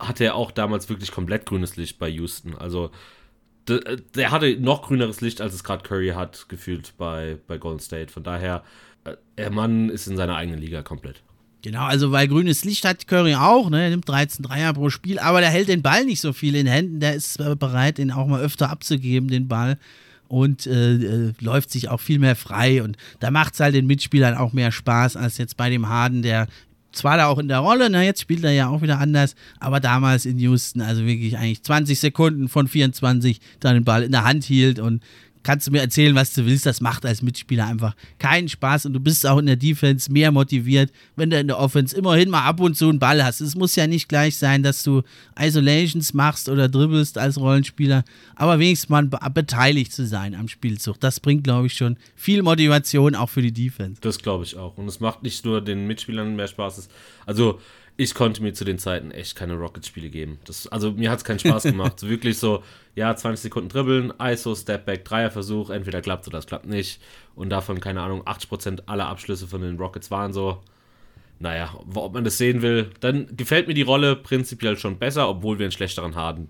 hatte 0.08 0.25
er 0.25 0.36
auch 0.36 0.51
damals 0.51 0.89
wirklich 0.89 1.12
komplett 1.12 1.46
grünes 1.46 1.75
Licht 1.75 2.00
bei 2.00 2.10
Houston. 2.10 2.55
Also 2.55 2.91
der, 3.67 3.98
der, 4.15 4.31
hatte 4.31 4.58
noch 4.60 4.84
grüneres 4.84 5.22
Licht, 5.22 5.41
als 5.41 5.53
es 5.53 5.63
gerade 5.63 5.84
Curry 5.84 6.10
hat, 6.10 6.50
gefühlt 6.50 6.93
bei, 6.98 7.38
bei 7.48 7.58
Golden 7.58 7.79
State. 7.79 8.12
Von 8.12 8.24
daher, 8.24 8.63
äh, 9.03 9.15
der 9.38 9.51
Mann 9.51 9.89
ist 9.89 10.08
in 10.08 10.17
seiner 10.17 10.36
eigenen 10.36 10.60
Liga 10.60 10.81
komplett. 10.81 11.22
Genau, 11.62 11.84
also 11.84 12.12
weil 12.12 12.27
grünes 12.27 12.65
Licht 12.65 12.86
hat 12.86 13.08
Curry 13.08 13.36
auch, 13.36 13.70
ne? 13.70 13.84
Er 13.84 13.89
nimmt 13.91 14.10
13 14.10 14.43
Dreier 14.43 14.74
pro 14.74 14.89
Spiel, 14.89 15.20
aber 15.20 15.41
der 15.41 15.51
hält 15.51 15.67
den 15.67 15.84
Ball 15.84 16.05
nicht 16.05 16.20
so 16.20 16.34
viel 16.34 16.55
in 16.55 16.65
Händen. 16.65 17.00
Der 17.00 17.13
ist 17.13 17.38
bereit, 17.60 18.00
ihn 18.00 18.12
auch 18.12 18.25
mal 18.25 18.41
öfter 18.41 18.70
abzugeben, 18.70 19.29
den 19.29 19.48
Ball. 19.48 19.77
Und 20.27 20.65
äh, 20.65 20.96
äh, 20.96 21.34
läuft 21.39 21.70
sich 21.72 21.89
auch 21.89 22.00
viel 22.00 22.17
mehr 22.17 22.36
frei. 22.36 22.81
Und 22.81 22.98
da 23.20 23.29
macht 23.29 23.53
es 23.53 23.60
halt 23.60 23.75
den 23.75 23.86
Mitspielern 23.86 24.36
auch 24.36 24.53
mehr 24.53 24.72
Spaß 24.72 25.17
als 25.17 25.38
jetzt 25.38 25.58
bei 25.58 25.70
dem 25.70 25.88
Harden, 25.88 26.24
der 26.24 26.48
zwar 26.91 27.17
da 27.17 27.27
auch 27.27 27.38
in 27.38 27.48
der 27.48 27.60
Rolle, 27.60 27.89
ne, 27.89 28.03
jetzt 28.03 28.21
spielt 28.21 28.43
er 28.43 28.51
ja 28.51 28.67
auch 28.69 28.81
wieder 28.81 29.00
anders, 29.00 29.36
aber 29.60 29.79
damals 29.79 30.25
in 30.25 30.39
Houston, 30.39 30.81
also 30.81 31.05
wirklich 31.05 31.38
eigentlich 31.38 31.63
20 31.63 32.00
Sekunden 32.00 32.50
von 32.50 32.67
24 32.67 33.39
dann 33.60 33.75
den 33.75 33.83
Ball 33.83 34.03
in 34.03 34.12
der 34.12 34.24
Hand 34.24 34.43
hielt 34.43 34.79
und 34.79 35.01
kannst 35.43 35.67
du 35.67 35.71
mir 35.71 35.81
erzählen, 35.81 36.15
was 36.15 36.33
du 36.33 36.45
willst. 36.45 36.65
Das 36.65 36.81
macht 36.81 37.05
als 37.05 37.21
Mitspieler 37.21 37.67
einfach 37.67 37.95
keinen 38.19 38.50
Spaß 38.50 38.86
und 38.86 38.93
du 38.93 39.00
bist 39.00 39.25
auch 39.25 39.38
in 39.38 39.45
der 39.45 39.55
Defense 39.55 40.12
mehr 40.12 40.31
motiviert, 40.31 40.91
wenn 41.15 41.29
du 41.29 41.39
in 41.39 41.48
der 41.48 41.60
Offense 41.60 41.95
immerhin 41.95 42.29
mal 42.29 42.43
ab 42.43 42.60
und 42.60 42.75
zu 42.75 42.89
einen 42.89 43.00
Ball 43.00 43.24
hast. 43.24 43.41
Es 43.41 43.55
muss 43.55 43.75
ja 43.75 43.88
nicht 43.88 44.10
gleich 44.10 44.38
sein, 44.38 44.63
dass 44.63 44.83
du 44.83 45.03
Isolations 45.39 46.13
machst 46.13 46.50
oder 46.50 46.69
dribbelst 46.69 47.17
als 47.17 47.39
Rollenspieler, 47.39 48.03
aber 48.36 48.60
wenigstens 48.60 48.89
mal 48.89 49.03
beteiligt 49.03 49.93
zu 49.93 50.05
sein 50.05 50.36
am 50.36 50.48
Spielzug. 50.48 51.00
Das 51.00 51.19
bringt, 51.19 51.43
glaube 51.43 51.67
ich, 51.67 51.74
schon 51.74 51.98
viel 52.15 52.43
Motivation 52.43 53.15
auch 53.15 53.29
für 53.29 53.41
die 53.41 53.53
Defense. 53.53 54.01
Das 54.01 54.19
glaube 54.19 54.43
ich 54.43 54.57
auch. 54.57 54.77
Und 54.77 54.88
es 54.88 55.00
macht 55.00 55.24
nicht 55.24 55.45
nur 55.45 55.62
den 55.62 55.88
Mitspielern 55.88 56.36
mehr 56.36 56.48
Spaß. 56.48 56.89
Also 57.25 57.60
ich 58.01 58.15
konnte 58.15 58.41
mir 58.41 58.53
zu 58.53 58.65
den 58.65 58.79
Zeiten 58.79 59.12
echt 59.12 59.36
keine 59.36 59.53
Rocket-Spiele 59.53 60.10
geben. 60.10 60.39
Das, 60.46 60.65
also 60.67 60.91
mir 60.91 61.12
hat 61.12 61.20
es 61.20 61.24
keinen 61.24 61.38
Spaß 61.38 61.63
gemacht. 61.72 62.01
wirklich 62.01 62.39
so, 62.39 62.63
ja, 62.96 63.15
20 63.15 63.43
Sekunden 63.43 63.70
dribbeln, 63.70 64.12
ISO, 64.20 64.55
Stepback, 64.55 65.05
Dreierversuch, 65.05 65.70
entweder 65.70 66.01
klappt 66.01 66.27
oder 66.27 66.39
es 66.39 66.48
klappt 66.48 66.65
nicht. 66.65 67.00
Und 67.36 67.50
davon, 67.50 67.79
keine 67.79 68.01
Ahnung, 68.01 68.24
80% 68.24 68.88
aller 68.88 69.08
Abschlüsse 69.08 69.48
von 69.48 69.62
den 69.62 69.77
Rockets 69.77 70.10
waren 70.10 70.34
so. 70.34 70.63
Naja, 71.38 71.75
ob 71.93 72.13
man 72.13 72.24
das 72.24 72.39
sehen 72.39 72.63
will, 72.63 72.89
dann 73.01 73.27
gefällt 73.38 73.67
mir 73.67 73.74
die 73.75 73.81
Rolle 73.81 74.15
prinzipiell 74.15 74.77
schon 74.77 74.98
besser, 74.98 75.29
obwohl 75.29 75.60
wir 75.60 75.65
einen 75.65 75.72
schlechteren 75.72 76.15
Harden 76.15 76.50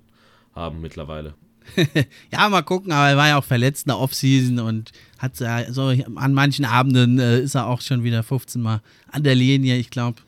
haben 0.54 0.80
mittlerweile. 0.80 1.34
ja, 2.32 2.50
mal 2.50 2.64
gucken, 2.64 2.92
aber 2.92 3.10
er 3.10 3.18
war 3.18 3.28
ja 3.28 3.38
auch 3.38 3.44
verletzt 3.44 3.86
in 3.86 3.90
der 3.90 4.00
Offseason 4.00 4.60
und 4.60 4.92
hat 5.18 5.40
äh, 5.42 5.72
so 5.72 5.94
an 6.16 6.34
manchen 6.34 6.66
Abenden 6.66 7.20
äh, 7.20 7.40
ist 7.40 7.56
er 7.56 7.68
auch 7.68 7.82
schon 7.82 8.04
wieder 8.04 8.24
15 8.24 8.62
Mal 8.62 8.82
an 9.10 9.24
der 9.24 9.36
Linie. 9.36 9.78
Ich 9.78 9.90
glaube, 9.90 10.22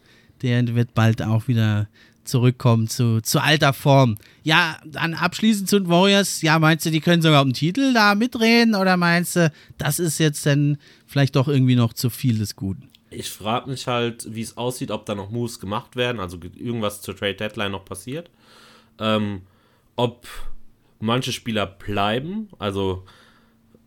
der 0.43 0.75
wird 0.75 0.93
bald 0.93 1.21
auch 1.21 1.47
wieder 1.47 1.87
zurückkommen 2.23 2.87
zu, 2.87 3.21
zu 3.21 3.41
alter 3.41 3.73
Form. 3.73 4.17
Ja, 4.43 4.77
dann 4.85 5.13
abschließend 5.13 5.69
zu 5.69 5.79
den 5.79 5.89
Warriors. 5.89 6.41
Ja, 6.41 6.59
meinst 6.59 6.85
du, 6.85 6.89
die 6.89 7.01
können 7.01 7.21
sogar 7.21 7.41
um 7.41 7.49
den 7.49 7.53
Titel 7.53 7.93
da 7.93 8.15
mitreden 8.15 8.75
oder 8.75 8.97
meinst 8.97 9.35
du, 9.35 9.51
das 9.77 9.99
ist 9.99 10.19
jetzt 10.19 10.45
dann 10.45 10.77
vielleicht 11.07 11.35
doch 11.35 11.47
irgendwie 11.47 11.75
noch 11.75 11.93
zu 11.93 12.09
viel 12.09 12.37
des 12.37 12.55
Guten? 12.55 12.89
Ich 13.09 13.29
frage 13.29 13.69
mich 13.69 13.87
halt, 13.87 14.33
wie 14.33 14.41
es 14.41 14.57
aussieht, 14.57 14.89
ob 14.89 15.05
da 15.05 15.15
noch 15.15 15.29
Moves 15.29 15.59
gemacht 15.59 15.95
werden, 15.95 16.19
also 16.19 16.39
irgendwas 16.55 17.01
zur 17.01 17.15
Trade 17.15 17.35
Deadline 17.35 17.71
noch 17.71 17.85
passiert. 17.85 18.29
Ähm, 18.99 19.41
ob 19.95 20.27
manche 20.99 21.31
Spieler 21.31 21.65
bleiben, 21.67 22.49
also 22.57 23.05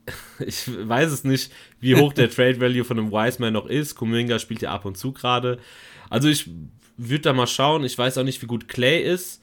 ich 0.38 0.68
weiß 0.68 1.10
es 1.10 1.24
nicht, 1.24 1.52
wie 1.80 1.96
hoch 1.96 2.12
der 2.12 2.30
Trade 2.34 2.60
Value 2.60 2.84
von 2.84 2.98
einem 2.98 3.10
Wiseman 3.10 3.52
noch 3.52 3.66
ist. 3.66 3.96
Kuminga 3.96 4.38
spielt 4.38 4.62
ja 4.62 4.72
ab 4.72 4.84
und 4.84 4.96
zu 4.96 5.12
gerade. 5.12 5.58
Also 6.10 6.28
ich 6.28 6.48
würde 6.96 7.22
da 7.22 7.32
mal 7.32 7.46
schauen. 7.46 7.84
Ich 7.84 7.96
weiß 7.96 8.18
auch 8.18 8.24
nicht, 8.24 8.42
wie 8.42 8.46
gut 8.46 8.68
Clay 8.68 9.02
ist. 9.02 9.42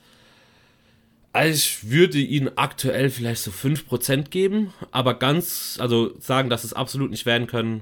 Also 1.33 1.55
ich 1.55 1.89
würde 1.89 2.19
ihn 2.19 2.51
aktuell 2.55 3.09
vielleicht 3.09 3.41
so 3.41 3.49
5% 3.49 4.29
geben, 4.29 4.71
aber 4.91 5.15
ganz, 5.15 5.77
also 5.81 6.13
sagen, 6.19 6.51
dass 6.51 6.63
es 6.63 6.73
absolut 6.73 7.09
nicht 7.09 7.25
werden 7.25 7.47
können, 7.47 7.81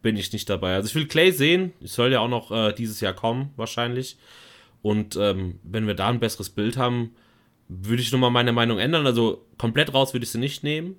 bin 0.00 0.16
ich 0.16 0.32
nicht 0.32 0.48
dabei. 0.48 0.74
Also 0.74 0.88
ich 0.88 0.94
will 0.94 1.06
Clay 1.06 1.30
sehen, 1.30 1.72
ich 1.80 1.92
soll 1.92 2.12
ja 2.12 2.20
auch 2.20 2.28
noch 2.28 2.50
äh, 2.50 2.72
dieses 2.72 3.00
Jahr 3.00 3.12
kommen, 3.12 3.52
wahrscheinlich. 3.56 4.16
Und 4.80 5.16
ähm, 5.16 5.58
wenn 5.64 5.86
wir 5.86 5.94
da 5.94 6.08
ein 6.08 6.20
besseres 6.20 6.48
Bild 6.48 6.78
haben, 6.78 7.14
würde 7.68 8.00
ich 8.00 8.10
nochmal 8.10 8.30
meine 8.30 8.52
Meinung 8.52 8.78
ändern. 8.78 9.06
Also 9.06 9.44
komplett 9.58 9.92
raus 9.92 10.14
würde 10.14 10.24
ich 10.24 10.30
sie 10.30 10.38
nicht 10.38 10.64
nehmen, 10.64 10.96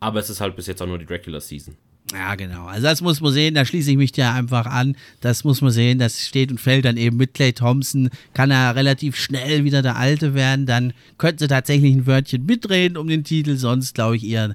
aber 0.00 0.20
es 0.20 0.30
ist 0.30 0.40
halt 0.40 0.56
bis 0.56 0.66
jetzt 0.66 0.80
auch 0.80 0.86
nur 0.86 0.98
die 0.98 1.04
Regular 1.04 1.42
Season. 1.42 1.76
Ja, 2.12 2.36
genau. 2.36 2.66
Also 2.66 2.84
das 2.84 3.00
muss 3.00 3.20
man 3.20 3.32
sehen, 3.32 3.54
da 3.54 3.64
schließe 3.64 3.90
ich 3.90 3.96
mich 3.96 4.16
ja 4.16 4.32
einfach 4.32 4.66
an. 4.66 4.96
Das 5.20 5.42
muss 5.42 5.60
man 5.60 5.72
sehen, 5.72 5.98
das 5.98 6.24
steht 6.24 6.52
und 6.52 6.60
fällt 6.60 6.84
dann 6.84 6.96
eben 6.96 7.16
mit 7.16 7.34
Clay 7.34 7.52
Thompson. 7.52 8.10
Kann 8.32 8.52
er 8.52 8.76
relativ 8.76 9.16
schnell 9.16 9.64
wieder 9.64 9.82
der 9.82 9.96
Alte 9.96 10.34
werden, 10.34 10.66
dann 10.66 10.92
könnte 11.18 11.44
sie 11.44 11.48
tatsächlich 11.48 11.92
ein 11.94 12.06
Wörtchen 12.06 12.46
mitreden 12.46 12.96
um 12.96 13.08
den 13.08 13.24
Titel, 13.24 13.56
sonst 13.56 13.94
glaube 13.94 14.16
ich 14.16 14.24
eher 14.24 14.54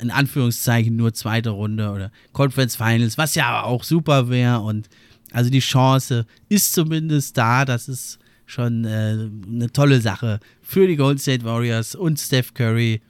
in 0.00 0.10
Anführungszeichen 0.10 0.96
nur 0.96 1.14
zweite 1.14 1.50
Runde 1.50 1.90
oder 1.90 2.10
Conference 2.32 2.76
Finals, 2.76 3.18
was 3.18 3.34
ja 3.34 3.62
auch 3.62 3.84
super 3.84 4.28
wäre. 4.28 4.60
Und 4.60 4.88
also 5.32 5.50
die 5.50 5.60
Chance 5.60 6.26
ist 6.48 6.72
zumindest 6.72 7.36
da, 7.36 7.64
das 7.64 7.88
ist 7.88 8.18
schon 8.46 8.84
äh, 8.84 9.28
eine 9.46 9.70
tolle 9.72 10.00
Sache 10.00 10.40
für 10.62 10.86
die 10.86 10.96
Golden 10.96 11.18
State 11.18 11.44
Warriors 11.44 11.94
und 11.94 12.18
Steph 12.18 12.54
Curry 12.54 13.02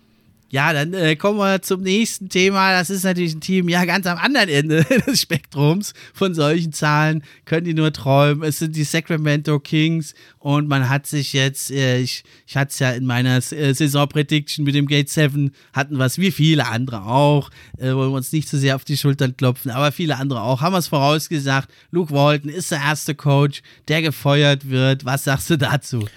ja, 0.50 0.72
dann 0.72 0.94
äh, 0.94 1.14
kommen 1.16 1.38
wir 1.38 1.60
zum 1.60 1.82
nächsten 1.82 2.30
Thema. 2.30 2.72
Das 2.72 2.88
ist 2.88 3.04
natürlich 3.04 3.34
ein 3.34 3.40
Team, 3.40 3.68
ja, 3.68 3.84
ganz 3.84 4.06
am 4.06 4.16
anderen 4.16 4.48
Ende 4.48 4.84
des 5.06 5.20
Spektrums 5.20 5.92
von 6.14 6.34
solchen 6.34 6.72
Zahlen. 6.72 7.22
Können 7.44 7.66
die 7.66 7.74
nur 7.74 7.92
träumen. 7.92 8.48
Es 8.48 8.58
sind 8.58 8.74
die 8.74 8.84
Sacramento 8.84 9.60
Kings 9.60 10.14
und 10.38 10.66
man 10.66 10.88
hat 10.88 11.06
sich 11.06 11.34
jetzt, 11.34 11.70
äh, 11.70 11.98
ich, 11.98 12.24
ich 12.46 12.56
hatte 12.56 12.70
es 12.70 12.78
ja 12.78 12.92
in 12.92 13.04
meiner 13.04 13.36
äh, 13.36 13.74
Saison-Prediction 13.74 14.64
mit 14.64 14.74
dem 14.74 14.86
Gate 14.86 15.10
7, 15.10 15.52
hatten 15.74 16.00
es 16.00 16.18
wie 16.18 16.32
viele 16.32 16.66
andere 16.66 17.02
auch. 17.02 17.50
Äh, 17.76 17.92
wollen 17.92 18.12
wir 18.12 18.16
uns 18.16 18.32
nicht 18.32 18.48
zu 18.48 18.56
so 18.56 18.60
sehr 18.62 18.76
auf 18.76 18.84
die 18.84 18.96
Schultern 18.96 19.36
klopfen, 19.36 19.70
aber 19.70 19.92
viele 19.92 20.16
andere 20.16 20.40
auch. 20.40 20.62
Haben 20.62 20.72
wir 20.72 20.78
es 20.78 20.88
vorausgesagt. 20.88 21.68
Luke 21.90 22.12
Walton 22.14 22.50
ist 22.50 22.70
der 22.70 22.78
erste 22.78 23.14
Coach, 23.14 23.60
der 23.88 24.00
gefeuert 24.00 24.70
wird. 24.70 25.04
Was 25.04 25.24
sagst 25.24 25.50
du 25.50 25.58
dazu? 25.58 26.08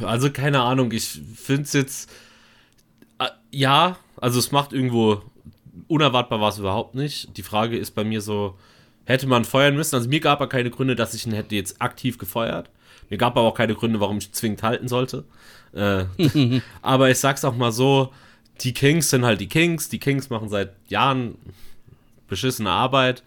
Also, 0.00 0.30
keine 0.30 0.60
Ahnung. 0.60 0.90
Ich 0.90 1.20
finde 1.36 1.62
es 1.62 1.72
jetzt 1.72 2.10
ja, 3.52 3.96
also 4.16 4.38
es 4.38 4.50
macht 4.50 4.72
irgendwo 4.72 5.22
unerwartbar 5.88 6.40
war 6.40 6.48
es 6.48 6.58
überhaupt 6.58 6.94
nicht. 6.94 7.36
Die 7.36 7.42
Frage 7.42 7.76
ist 7.76 7.92
bei 7.92 8.04
mir 8.04 8.20
so, 8.20 8.58
hätte 9.04 9.26
man 9.26 9.44
feuern 9.44 9.76
müssen? 9.76 9.94
Also 9.94 10.08
mir 10.08 10.20
gab 10.20 10.40
er 10.40 10.46
keine 10.46 10.70
Gründe, 10.70 10.96
dass 10.96 11.14
ich 11.14 11.26
ihn 11.26 11.32
hätte 11.32 11.54
jetzt 11.54 11.80
aktiv 11.80 12.18
gefeuert. 12.18 12.70
Mir 13.10 13.18
gab 13.18 13.36
aber 13.36 13.46
auch 13.46 13.54
keine 13.54 13.74
Gründe, 13.74 14.00
warum 14.00 14.18
ich 14.18 14.32
zwingend 14.32 14.62
halten 14.62 14.88
sollte. 14.88 15.24
Äh, 15.74 16.04
aber 16.82 17.10
ich 17.10 17.18
sag's 17.18 17.44
auch 17.44 17.54
mal 17.54 17.72
so, 17.72 18.12
die 18.60 18.72
Kings 18.72 19.10
sind 19.10 19.24
halt 19.24 19.40
die 19.40 19.48
Kings. 19.48 19.88
Die 19.88 19.98
Kings 19.98 20.30
machen 20.30 20.48
seit 20.48 20.72
Jahren 20.88 21.36
beschissene 22.28 22.70
Arbeit. 22.70 23.22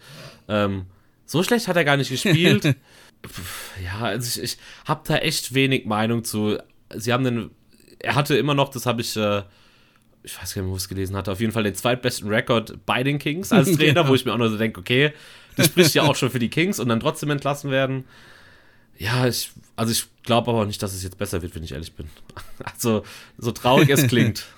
Ähm, 0.48 0.86
so 1.26 1.44
schlecht 1.44 1.68
hat 1.68 1.76
er 1.76 1.86
gar 1.86 1.98
nicht 1.98 2.10
gespielt. 2.10 2.64
ja, 3.84 4.00
also 4.00 4.42
ich, 4.42 4.54
ich 4.54 4.58
habe 4.86 5.02
da 5.06 5.18
echt 5.18 5.54
wenig 5.54 5.86
Meinung 5.86 6.24
zu. 6.24 6.58
Sie 6.96 7.12
haben 7.14 7.24
den, 7.24 7.52
er 8.00 8.16
hatte 8.16 8.38
immer 8.38 8.54
noch, 8.54 8.70
das 8.70 8.86
habe 8.86 9.02
ich 9.02 9.16
äh, 9.18 9.44
ich 10.26 10.42
weiß 10.42 10.54
gar 10.54 10.62
nicht 10.62 10.68
mehr, 10.68 10.72
wo 10.72 10.76
ich 10.76 10.84
es 10.84 10.90
gelesen 10.90 11.16
hatte, 11.16 11.32
auf 11.32 11.40
jeden 11.40 11.54
Fall 11.54 11.64
den 11.64 11.76
zweitbesten 11.76 12.28
Rekord 12.28 12.86
bei 12.86 13.04
den 13.04 13.20
Kings 13.20 13.52
als 13.52 13.72
Trainer, 13.78 14.02
ja. 14.02 14.08
wo 14.08 14.16
ich 14.16 14.26
mir 14.26 14.34
auch 14.34 14.38
nur 14.38 14.50
so 14.50 14.58
denke, 14.58 14.80
okay, 14.80 15.14
das 15.56 15.68
spricht 15.68 15.94
ja 15.94 16.04
auch 16.04 16.16
schon 16.16 16.30
für 16.30 16.40
die 16.40 16.50
Kings 16.50 16.80
und 16.80 16.90
dann 16.90 17.00
trotzdem 17.00 17.30
entlassen 17.30 17.72
werden. 17.72 18.06
Ja, 18.98 19.28
ich, 19.28 19.52
also 19.76 19.92
ich 19.92 20.06
glaube 20.24 20.52
aber 20.52 20.66
nicht, 20.66 20.82
dass 20.82 20.94
es 20.94 21.04
jetzt 21.04 21.18
besser 21.18 21.42
wird, 21.42 21.56
wenn 21.56 21.64
ich 21.64 21.72
ehrlich 21.72 21.94
bin. 21.94 22.10
Also, 22.64 23.04
so 23.38 23.52
traurig 23.52 23.90
es 23.90 24.08
klingt. 24.08 24.46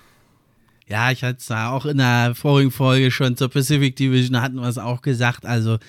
Ja, 0.90 1.12
ich 1.12 1.22
hatte 1.22 1.40
es 1.40 1.48
da 1.48 1.72
auch 1.72 1.86
in 1.86 1.98
der 1.98 2.34
vorigen 2.34 2.72
Folge 2.72 3.12
schon 3.12 3.36
zur 3.36 3.50
Pacific 3.50 3.98
Division 3.98 4.42
hatten 4.42 4.56
wir 4.56 4.70
es 4.70 4.78
auch 4.78 5.02
gesagt. 5.02 5.46
Also, 5.46 5.80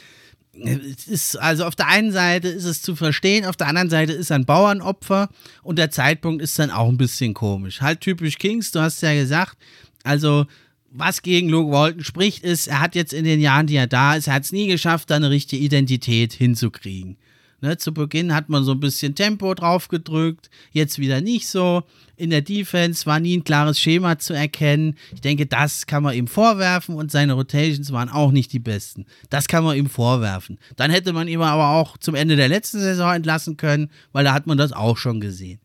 ist, 0.66 1.36
also 1.36 1.64
auf 1.64 1.76
der 1.76 1.88
einen 1.88 2.12
Seite 2.12 2.48
ist 2.48 2.64
es 2.64 2.82
zu 2.82 2.96
verstehen, 2.96 3.44
auf 3.44 3.56
der 3.56 3.68
anderen 3.68 3.90
Seite 3.90 4.12
ist 4.12 4.30
er 4.30 4.36
ein 4.36 4.46
Bauernopfer 4.46 5.28
und 5.62 5.78
der 5.78 5.90
Zeitpunkt 5.90 6.42
ist 6.42 6.58
dann 6.58 6.70
auch 6.70 6.88
ein 6.88 6.96
bisschen 6.96 7.34
komisch. 7.34 7.80
Halt 7.80 8.00
typisch 8.00 8.38
Kings, 8.38 8.70
du 8.70 8.80
hast 8.80 9.02
ja 9.02 9.14
gesagt, 9.14 9.56
also 10.04 10.46
was 10.90 11.22
gegen 11.22 11.48
Luke 11.48 11.70
Walton 11.70 12.02
spricht, 12.02 12.44
ist, 12.44 12.66
er 12.66 12.80
hat 12.80 12.94
jetzt 12.94 13.12
in 13.12 13.24
den 13.24 13.40
Jahren, 13.40 13.66
die 13.66 13.76
er 13.76 13.86
da 13.86 14.14
ist, 14.14 14.26
er 14.26 14.34
hat 14.34 14.44
es 14.44 14.52
nie 14.52 14.66
geschafft, 14.66 15.10
da 15.10 15.16
eine 15.16 15.30
richtige 15.30 15.62
Identität 15.62 16.32
hinzukriegen. 16.32 17.18
Ne, 17.60 17.76
zu 17.76 17.92
Beginn 17.92 18.34
hat 18.34 18.48
man 18.48 18.62
so 18.62 18.70
ein 18.70 18.78
bisschen 18.78 19.16
Tempo 19.16 19.52
drauf 19.52 19.88
gedrückt, 19.88 20.48
jetzt 20.70 21.00
wieder 21.00 21.20
nicht 21.20 21.48
so. 21.48 21.82
In 22.16 22.30
der 22.30 22.42
Defense 22.42 23.04
war 23.04 23.18
nie 23.18 23.36
ein 23.36 23.42
klares 23.42 23.80
Schema 23.80 24.16
zu 24.18 24.32
erkennen. 24.32 24.94
Ich 25.12 25.22
denke, 25.22 25.46
das 25.46 25.86
kann 25.86 26.04
man 26.04 26.14
ihm 26.14 26.28
vorwerfen 26.28 26.94
und 26.94 27.10
seine 27.10 27.32
Rotations 27.32 27.92
waren 27.92 28.10
auch 28.10 28.30
nicht 28.30 28.52
die 28.52 28.60
besten. 28.60 29.06
Das 29.28 29.48
kann 29.48 29.64
man 29.64 29.76
ihm 29.76 29.88
vorwerfen. 29.88 30.58
Dann 30.76 30.92
hätte 30.92 31.12
man 31.12 31.26
ihn 31.26 31.40
aber 31.40 31.70
auch 31.70 31.98
zum 31.98 32.14
Ende 32.14 32.36
der 32.36 32.48
letzten 32.48 32.78
Saison 32.78 33.12
entlassen 33.12 33.56
können, 33.56 33.90
weil 34.12 34.24
da 34.24 34.34
hat 34.34 34.46
man 34.46 34.58
das 34.58 34.72
auch 34.72 34.96
schon 34.96 35.20
gesehen. 35.20 35.58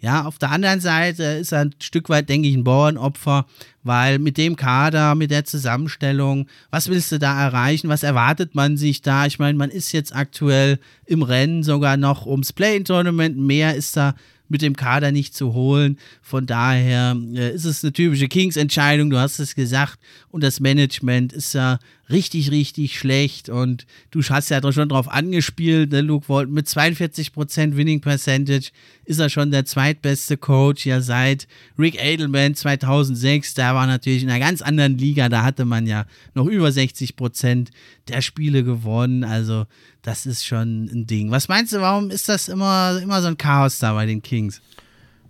Ja, 0.00 0.24
auf 0.24 0.38
der 0.38 0.50
anderen 0.50 0.80
Seite 0.80 1.22
ist 1.22 1.52
er 1.52 1.60
ein 1.60 1.74
Stück 1.80 2.08
weit, 2.08 2.28
denke 2.28 2.48
ich, 2.48 2.54
ein 2.54 2.64
Bauernopfer, 2.64 3.46
weil 3.82 4.18
mit 4.18 4.38
dem 4.38 4.56
Kader, 4.56 5.14
mit 5.14 5.30
der 5.30 5.44
Zusammenstellung, 5.44 6.46
was 6.70 6.88
willst 6.88 7.12
du 7.12 7.18
da 7.18 7.38
erreichen? 7.38 7.90
Was 7.90 8.02
erwartet 8.02 8.54
man 8.54 8.78
sich 8.78 9.02
da? 9.02 9.26
Ich 9.26 9.38
meine, 9.38 9.58
man 9.58 9.70
ist 9.70 9.92
jetzt 9.92 10.14
aktuell 10.14 10.78
im 11.04 11.22
Rennen 11.22 11.62
sogar 11.62 11.98
noch 11.98 12.24
ums 12.24 12.54
Play-In-Tournament. 12.54 13.36
Mehr 13.36 13.74
ist 13.74 13.96
da 13.96 14.14
mit 14.48 14.62
dem 14.62 14.74
Kader 14.74 15.12
nicht 15.12 15.34
zu 15.34 15.52
holen. 15.54 15.98
Von 16.22 16.46
daher 16.46 17.16
äh, 17.34 17.54
ist 17.54 17.64
es 17.64 17.84
eine 17.84 17.92
typische 17.92 18.28
Kings-Entscheidung, 18.28 19.10
du 19.10 19.18
hast 19.18 19.38
es 19.38 19.54
gesagt. 19.54 19.98
Und 20.30 20.42
das 20.42 20.60
Management 20.60 21.32
ist 21.32 21.52
ja 21.52 21.78
richtig, 22.10 22.50
richtig 22.50 22.98
schlecht. 22.98 23.48
Und 23.48 23.86
du 24.10 24.22
hast 24.22 24.50
ja 24.50 24.60
schon 24.72 24.88
drauf 24.88 25.08
angespielt, 25.08 25.92
ne, 25.92 26.00
Luke 26.00 26.28
Walton. 26.28 26.54
Mit 26.54 26.66
42% 26.66 27.76
Winning 27.76 28.00
Percentage 28.00 28.70
ist 29.04 29.18
er 29.18 29.28
schon 29.28 29.50
der 29.50 29.64
zweitbeste 29.64 30.36
Coach 30.36 30.86
ja 30.86 31.00
seit 31.00 31.46
Rick 31.78 32.02
Edelman 32.02 32.54
2006. 32.54 33.54
Da 33.54 33.74
war 33.74 33.86
natürlich 33.86 34.22
in 34.22 34.30
einer 34.30 34.44
ganz 34.44 34.62
anderen 34.62 34.98
Liga. 34.98 35.28
Da 35.28 35.42
hatte 35.42 35.64
man 35.64 35.86
ja 35.86 36.06
noch 36.34 36.46
über 36.46 36.68
60% 36.68 37.68
der 38.08 38.22
Spiele 38.22 38.64
gewonnen. 38.64 39.24
Also, 39.24 39.66
das 40.02 40.26
ist 40.26 40.44
schon 40.46 40.86
ein 40.86 41.06
Ding. 41.06 41.30
Was 41.30 41.48
meinst 41.48 41.72
du, 41.72 41.80
warum 41.80 42.10
ist 42.10 42.28
das 42.28 42.48
immer, 42.48 43.00
immer 43.02 43.20
so 43.22 43.28
ein 43.28 43.38
Chaos 43.38 43.78
da 43.78 43.92
bei 43.92 44.06
den 44.06 44.22
Kings? 44.22 44.60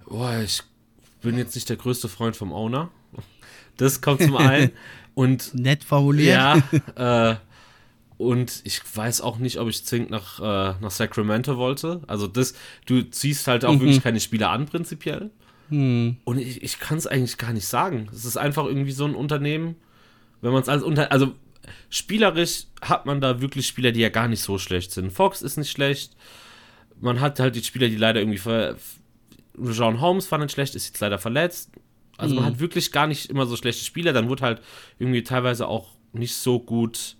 Boah, 0.06 0.40
ich 0.40 0.62
bin 1.22 1.36
jetzt 1.36 1.54
nicht 1.54 1.68
der 1.68 1.76
größte 1.76 2.08
Freund 2.08 2.36
vom 2.36 2.52
Owner. 2.52 2.90
Das 3.76 4.00
kommt 4.00 4.22
zum 4.22 4.36
einen. 4.36 4.72
Und 5.20 5.52
nett 5.54 5.84
formuliert. 5.84 6.62
Ja. 6.96 7.32
Äh, 7.32 7.36
und 8.16 8.62
ich 8.64 8.80
weiß 8.94 9.20
auch 9.20 9.36
nicht, 9.38 9.58
ob 9.58 9.68
ich 9.68 9.84
zwingend 9.84 10.10
nach, 10.10 10.40
äh, 10.40 10.74
nach 10.80 10.90
Sacramento 10.90 11.58
wollte. 11.58 12.00
Also 12.06 12.26
das, 12.26 12.54
du 12.86 13.02
ziehst 13.02 13.46
halt 13.46 13.66
auch 13.66 13.74
mhm. 13.74 13.80
wirklich 13.80 14.02
keine 14.02 14.20
Spieler 14.20 14.48
an, 14.48 14.64
prinzipiell. 14.64 15.30
Mhm. 15.68 16.16
Und 16.24 16.38
ich, 16.38 16.62
ich 16.62 16.78
kann 16.78 16.96
es 16.96 17.06
eigentlich 17.06 17.36
gar 17.36 17.52
nicht 17.52 17.66
sagen. 17.66 18.08
Es 18.14 18.24
ist 18.24 18.38
einfach 18.38 18.64
irgendwie 18.64 18.92
so 18.92 19.04
ein 19.04 19.14
Unternehmen, 19.14 19.76
wenn 20.40 20.52
man 20.52 20.62
es 20.62 20.70
als 20.70 20.82
unter. 20.82 21.12
Also 21.12 21.34
spielerisch 21.90 22.64
hat 22.80 23.04
man 23.04 23.20
da 23.20 23.42
wirklich 23.42 23.66
Spieler, 23.66 23.92
die 23.92 24.00
ja 24.00 24.08
gar 24.08 24.26
nicht 24.26 24.42
so 24.42 24.56
schlecht 24.56 24.90
sind. 24.90 25.12
Fox 25.12 25.42
ist 25.42 25.58
nicht 25.58 25.70
schlecht. 25.70 26.16
Man 26.98 27.20
hat 27.20 27.40
halt 27.40 27.56
die 27.56 27.64
Spieler, 27.64 27.88
die 27.88 27.96
leider 27.96 28.20
irgendwie 28.20 28.38
ver. 28.38 28.76
John 29.58 30.00
Holmes 30.00 30.26
fand 30.26 30.44
nicht 30.44 30.52
schlecht, 30.52 30.74
ist 30.74 30.86
jetzt 30.86 31.00
leider 31.00 31.18
verletzt. 31.18 31.72
Also 32.20 32.34
mhm. 32.34 32.42
man 32.42 32.52
hat 32.52 32.60
wirklich 32.60 32.92
gar 32.92 33.06
nicht 33.06 33.30
immer 33.30 33.46
so 33.46 33.56
schlechte 33.56 33.84
Spieler. 33.84 34.12
Dann 34.12 34.28
wurde 34.28 34.42
halt 34.42 34.62
irgendwie 34.98 35.22
teilweise 35.22 35.66
auch 35.66 35.88
nicht 36.12 36.34
so 36.34 36.58
gut 36.58 37.16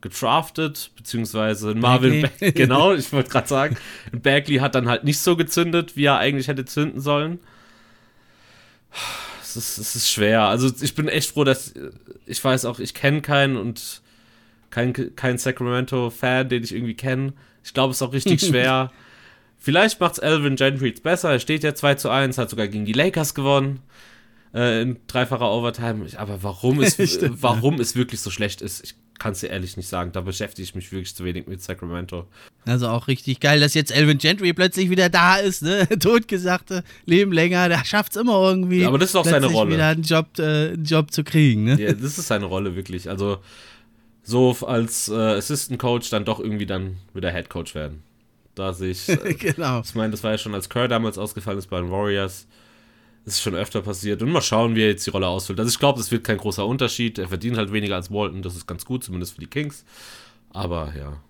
gedraftet, 0.00 0.92
beziehungsweise 0.96 1.74
Marvin, 1.74 2.22
Bagley. 2.22 2.52
genau, 2.54 2.94
ich 2.94 3.12
wollte 3.12 3.30
gerade 3.30 3.48
sagen, 3.48 3.76
Bagley 4.12 4.58
hat 4.58 4.74
dann 4.74 4.88
halt 4.88 5.04
nicht 5.04 5.18
so 5.18 5.36
gezündet, 5.36 5.96
wie 5.96 6.04
er 6.04 6.18
eigentlich 6.18 6.48
hätte 6.48 6.64
zünden 6.64 7.00
sollen. 7.00 7.40
Es 9.42 9.56
ist, 9.56 9.78
es 9.78 9.96
ist 9.96 10.10
schwer. 10.10 10.42
Also 10.42 10.70
ich 10.80 10.94
bin 10.94 11.08
echt 11.08 11.32
froh, 11.32 11.44
dass 11.44 11.74
ich 12.26 12.42
weiß 12.42 12.64
auch, 12.64 12.78
ich 12.78 12.94
kenne 12.94 13.22
keinen 13.22 13.56
und 13.56 14.02
kein, 14.70 14.92
kein 15.16 15.38
Sacramento-Fan, 15.38 16.48
den 16.48 16.62
ich 16.62 16.74
irgendwie 16.74 16.94
kenne. 16.94 17.32
Ich 17.64 17.74
glaube, 17.74 17.90
es 17.90 17.98
ist 17.98 18.02
auch 18.02 18.12
richtig 18.12 18.40
schwer. 18.46 18.92
Vielleicht 19.58 20.00
macht 20.00 20.12
es 20.12 20.20
Alvin 20.20 20.54
Gentry 20.54 20.92
besser. 20.92 21.32
Er 21.32 21.40
steht 21.40 21.64
ja 21.64 21.74
2 21.74 21.94
zu 21.96 22.10
1, 22.10 22.38
hat 22.38 22.50
sogar 22.50 22.68
gegen 22.68 22.84
die 22.84 22.92
Lakers 22.92 23.34
gewonnen 23.34 23.80
äh, 24.54 24.82
in 24.82 24.96
dreifacher 25.06 25.50
Overtime. 25.50 26.06
Aber 26.16 26.42
warum 26.42 26.80
es, 26.80 26.94
Stimmt, 27.12 27.42
warum 27.42 27.76
ja. 27.76 27.80
es 27.80 27.96
wirklich 27.96 28.20
so 28.20 28.30
schlecht 28.30 28.62
ist, 28.62 28.84
ich 28.84 28.94
kann 29.18 29.32
es 29.32 29.40
dir 29.40 29.48
ehrlich 29.48 29.76
nicht 29.76 29.88
sagen. 29.88 30.12
Da 30.12 30.20
beschäftige 30.20 30.62
ich 30.62 30.74
mich 30.74 30.92
wirklich 30.92 31.14
zu 31.14 31.24
wenig 31.24 31.46
mit 31.46 31.62
Sacramento. 31.62 32.26
Also 32.64 32.88
auch 32.88 33.08
richtig 33.08 33.40
geil, 33.40 33.60
dass 33.60 33.74
jetzt 33.74 33.90
Elvin 33.90 34.18
Gentry 34.18 34.52
plötzlich 34.52 34.90
wieder 34.90 35.08
da 35.08 35.36
ist, 35.36 35.62
ne? 35.62 35.88
Totgesagte, 35.98 36.84
leben 37.04 37.32
länger, 37.32 37.68
der 37.68 37.84
schafft 37.84 38.12
es 38.12 38.20
immer 38.20 38.40
irgendwie. 38.42 38.82
Ja, 38.82 38.88
aber 38.88 38.98
das 38.98 39.10
ist 39.10 39.16
auch 39.16 39.24
seine 39.24 39.46
Rolle. 39.46 39.74
wieder 39.74 39.88
einen 39.88 40.02
Job, 40.02 40.38
äh, 40.38 40.68
einen 40.68 40.84
Job 40.84 41.10
zu 41.10 41.24
kriegen, 41.24 41.64
ne? 41.64 41.80
Ja, 41.80 41.92
das 41.92 42.18
ist 42.18 42.28
seine 42.28 42.44
Rolle 42.46 42.76
wirklich. 42.76 43.10
Also 43.10 43.38
so 44.22 44.54
als 44.66 45.08
äh, 45.08 45.14
Assistant 45.14 45.78
Coach 45.78 46.10
dann 46.10 46.24
doch 46.24 46.38
irgendwie 46.38 46.66
dann 46.66 46.98
wieder 47.14 47.32
Head 47.32 47.48
Coach 47.48 47.74
werden. 47.74 48.02
Da 48.54 48.72
sehe 48.72 48.90
ich. 48.90 49.08
Äh, 49.08 49.34
genau. 49.38 49.82
Ich 49.84 49.94
meine, 49.94 50.10
das 50.10 50.22
war 50.22 50.32
ja 50.32 50.38
schon, 50.38 50.54
als 50.54 50.68
Kerr 50.68 50.88
damals 50.88 51.16
ausgefallen 51.16 51.58
ist 51.58 51.70
bei 51.70 51.80
den 51.80 51.90
Warriors 51.90 52.46
das 53.24 53.34
ist 53.34 53.42
schon 53.42 53.54
öfter 53.54 53.82
passiert. 53.82 54.22
Und 54.22 54.30
mal 54.30 54.40
schauen, 54.40 54.74
wie 54.74 54.82
er 54.82 54.88
jetzt 54.88 55.06
die 55.06 55.10
Rolle 55.10 55.28
ausfüllt. 55.28 55.58
Also 55.58 55.70
ich 55.70 55.78
glaube, 55.78 56.00
es 56.00 56.10
wird 56.10 56.24
kein 56.24 56.38
großer 56.38 56.66
Unterschied. 56.66 57.18
Er 57.18 57.28
verdient 57.28 57.56
halt 57.56 57.72
weniger 57.72 57.96
als 57.96 58.10
Walton. 58.10 58.42
Das 58.42 58.56
ist 58.56 58.66
ganz 58.66 58.84
gut, 58.84 59.04
zumindest 59.04 59.34
für 59.34 59.40
die 59.40 59.46
Kings. 59.46 59.84
Aber 60.50 60.92
ja, 60.96 61.20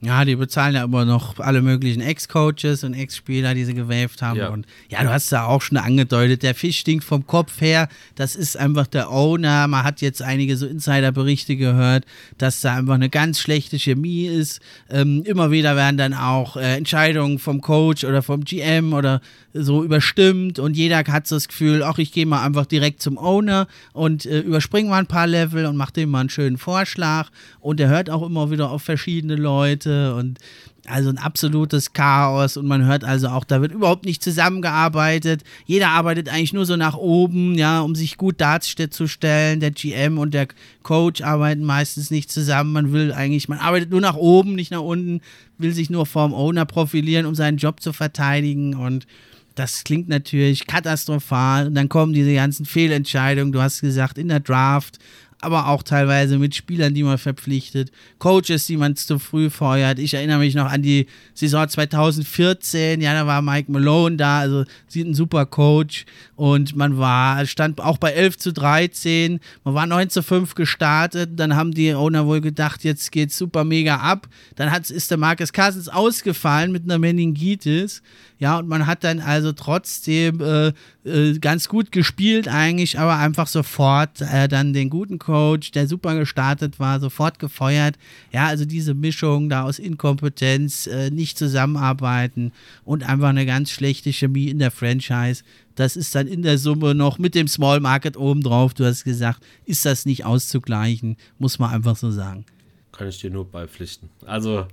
ja, 0.00 0.24
die 0.24 0.36
bezahlen 0.36 0.76
ja 0.76 0.84
immer 0.84 1.04
noch 1.04 1.40
alle 1.40 1.60
möglichen 1.60 2.00
Ex-Coaches 2.00 2.84
und 2.84 2.94
Ex-Spieler, 2.94 3.54
die 3.54 3.64
sie 3.64 3.74
gewaved 3.74 4.22
haben. 4.22 4.38
Ja. 4.38 4.48
Und 4.50 4.64
ja, 4.88 5.02
du 5.02 5.10
hast 5.10 5.30
ja 5.32 5.44
auch 5.44 5.60
schon 5.60 5.76
angedeutet, 5.76 6.44
der 6.44 6.54
Fisch 6.54 6.78
stinkt 6.78 7.02
vom 7.02 7.26
Kopf 7.26 7.60
her. 7.60 7.88
Das 8.14 8.36
ist 8.36 8.56
einfach 8.56 8.86
der 8.86 9.10
Owner. 9.10 9.66
Man 9.66 9.82
hat 9.82 10.00
jetzt 10.00 10.22
einige 10.22 10.56
so 10.56 10.66
Insider-Berichte 10.66 11.56
gehört, 11.56 12.04
dass 12.38 12.60
da 12.60 12.76
einfach 12.76 12.94
eine 12.94 13.10
ganz 13.10 13.40
schlechte 13.40 13.76
Chemie 13.76 14.26
ist. 14.26 14.60
Ähm, 14.88 15.24
immer 15.24 15.50
wieder 15.50 15.74
werden 15.74 15.96
dann 15.96 16.14
auch 16.14 16.56
äh, 16.56 16.76
Entscheidungen 16.76 17.40
vom 17.40 17.60
Coach 17.60 18.04
oder 18.04 18.22
vom 18.22 18.44
GM 18.44 18.92
oder 18.92 19.20
so 19.52 19.82
überstimmt 19.82 20.60
und 20.60 20.76
jeder 20.76 20.98
hat 20.98 21.26
so 21.26 21.34
das 21.34 21.48
Gefühl, 21.48 21.82
ach, 21.82 21.98
ich 21.98 22.12
gehe 22.12 22.26
mal 22.26 22.44
einfach 22.44 22.66
direkt 22.66 23.02
zum 23.02 23.18
Owner 23.18 23.66
und 23.94 24.26
äh, 24.26 24.40
überspringe 24.40 24.90
mal 24.90 24.98
ein 24.98 25.06
paar 25.06 25.26
Level 25.26 25.66
und 25.66 25.76
mache 25.76 25.94
dem 25.94 26.10
mal 26.10 26.20
einen 26.20 26.30
schönen 26.30 26.58
Vorschlag. 26.58 27.30
Und 27.58 27.80
er 27.80 27.88
hört 27.88 28.10
auch 28.10 28.24
immer 28.24 28.50
wieder 28.50 28.70
auf 28.70 28.82
verschiedene 28.82 29.34
Leute 29.34 29.87
Leute 29.88 30.14
und 30.14 30.38
also 30.86 31.10
ein 31.10 31.18
absolutes 31.18 31.92
Chaos 31.92 32.56
und 32.56 32.66
man 32.66 32.86
hört 32.86 33.04
also 33.04 33.28
auch, 33.28 33.44
da 33.44 33.60
wird 33.60 33.72
überhaupt 33.72 34.06
nicht 34.06 34.22
zusammengearbeitet. 34.22 35.42
Jeder 35.66 35.90
arbeitet 35.90 36.30
eigentlich 36.30 36.54
nur 36.54 36.64
so 36.64 36.76
nach 36.76 36.96
oben, 36.96 37.56
ja, 37.56 37.80
um 37.80 37.94
sich 37.94 38.16
gut 38.16 38.40
darzustellen. 38.40 39.60
Der 39.60 39.70
GM 39.70 40.16
und 40.16 40.32
der 40.32 40.48
Coach 40.82 41.20
arbeiten 41.20 41.62
meistens 41.62 42.10
nicht 42.10 42.32
zusammen. 42.32 42.72
Man 42.72 42.92
will 42.92 43.12
eigentlich, 43.12 43.50
man 43.50 43.58
arbeitet 43.58 43.90
nur 43.90 44.00
nach 44.00 44.16
oben, 44.16 44.54
nicht 44.54 44.70
nach 44.70 44.80
unten, 44.80 45.20
will 45.58 45.74
sich 45.74 45.90
nur 45.90 46.06
vorm 46.06 46.32
Owner 46.32 46.64
profilieren, 46.64 47.26
um 47.26 47.34
seinen 47.34 47.58
Job 47.58 47.82
zu 47.82 47.92
verteidigen 47.92 48.74
und 48.74 49.06
das 49.54 49.82
klingt 49.82 50.08
natürlich 50.08 50.68
katastrophal. 50.68 51.66
Und 51.66 51.74
dann 51.74 51.88
kommen 51.88 52.12
diese 52.12 52.32
ganzen 52.32 52.64
Fehlentscheidungen. 52.64 53.52
Du 53.52 53.60
hast 53.60 53.80
gesagt, 53.80 54.16
in 54.16 54.28
der 54.28 54.38
Draft 54.38 55.00
aber 55.40 55.68
auch 55.68 55.82
teilweise 55.84 56.38
mit 56.38 56.54
Spielern, 56.56 56.94
die 56.94 57.04
man 57.04 57.16
verpflichtet, 57.16 57.92
Coaches, 58.18 58.66
die 58.66 58.76
man 58.76 58.96
zu 58.96 59.18
früh 59.20 59.50
feuert. 59.50 59.98
Ich 60.00 60.14
erinnere 60.14 60.38
mich 60.38 60.54
noch 60.54 60.70
an 60.70 60.82
die 60.82 61.06
Saison 61.34 61.68
2014, 61.68 63.00
ja, 63.00 63.14
da 63.14 63.26
war 63.26 63.40
Mike 63.40 63.70
Malone 63.70 64.16
da, 64.16 64.40
also 64.40 64.64
sieht 64.88 65.06
ein 65.06 65.14
super 65.14 65.46
Coach. 65.46 66.06
Und 66.34 66.74
man 66.74 66.98
war, 66.98 67.46
stand 67.46 67.80
auch 67.80 67.98
bei 67.98 68.12
11 68.12 68.38
zu 68.38 68.52
13, 68.52 69.38
man 69.62 69.74
war 69.74 69.86
9 69.86 70.10
zu 70.10 70.22
5 70.22 70.54
gestartet, 70.56 71.30
dann 71.36 71.54
haben 71.54 71.72
die 71.72 71.94
Owner 71.94 72.26
wohl 72.26 72.40
gedacht, 72.40 72.82
jetzt 72.82 73.12
geht's 73.12 73.38
super 73.38 73.62
mega 73.64 73.96
ab, 73.96 74.28
dann 74.56 74.72
hat, 74.72 74.90
ist 74.90 75.10
der 75.10 75.18
Marcus 75.18 75.52
Cousins 75.52 75.88
ausgefallen 75.88 76.72
mit 76.72 76.84
einer 76.84 76.98
Meningitis, 76.98 78.02
ja, 78.40 78.58
und 78.58 78.68
man 78.68 78.86
hat 78.86 79.02
dann 79.02 79.18
also 79.18 79.52
trotzdem 79.52 80.40
äh, 80.40 80.72
äh, 81.04 81.38
ganz 81.40 81.68
gut 81.68 81.90
gespielt 81.90 82.46
eigentlich, 82.46 82.98
aber 82.98 83.16
einfach 83.16 83.48
sofort 83.48 84.20
äh, 84.20 84.46
dann 84.46 84.72
den 84.72 84.90
guten 84.90 85.18
Coach, 85.18 85.27
der 85.28 85.86
super 85.86 86.16
gestartet 86.18 86.80
war, 86.80 87.00
sofort 87.00 87.38
gefeuert. 87.38 87.96
Ja, 88.32 88.46
also 88.46 88.64
diese 88.64 88.94
Mischung 88.94 89.48
da 89.48 89.62
aus 89.62 89.78
Inkompetenz, 89.78 90.86
äh, 90.86 91.10
nicht 91.10 91.38
zusammenarbeiten 91.38 92.52
und 92.84 93.08
einfach 93.08 93.28
eine 93.28 93.46
ganz 93.46 93.70
schlechte 93.70 94.12
Chemie 94.12 94.48
in 94.48 94.58
der 94.58 94.70
Franchise. 94.70 95.44
Das 95.74 95.96
ist 95.96 96.14
dann 96.14 96.26
in 96.26 96.42
der 96.42 96.58
Summe 96.58 96.94
noch 96.94 97.18
mit 97.18 97.34
dem 97.34 97.46
Small 97.46 97.80
Market 97.80 98.16
obendrauf, 98.16 98.74
du 98.74 98.84
hast 98.84 99.04
gesagt, 99.04 99.44
ist 99.64 99.84
das 99.84 100.06
nicht 100.06 100.24
auszugleichen, 100.24 101.16
muss 101.38 101.58
man 101.58 101.70
einfach 101.70 101.96
so 101.96 102.10
sagen. 102.10 102.44
Kann 102.92 103.08
ich 103.08 103.20
dir 103.20 103.30
nur 103.30 103.44
beipflichten. 103.44 104.10
Also 104.26 104.66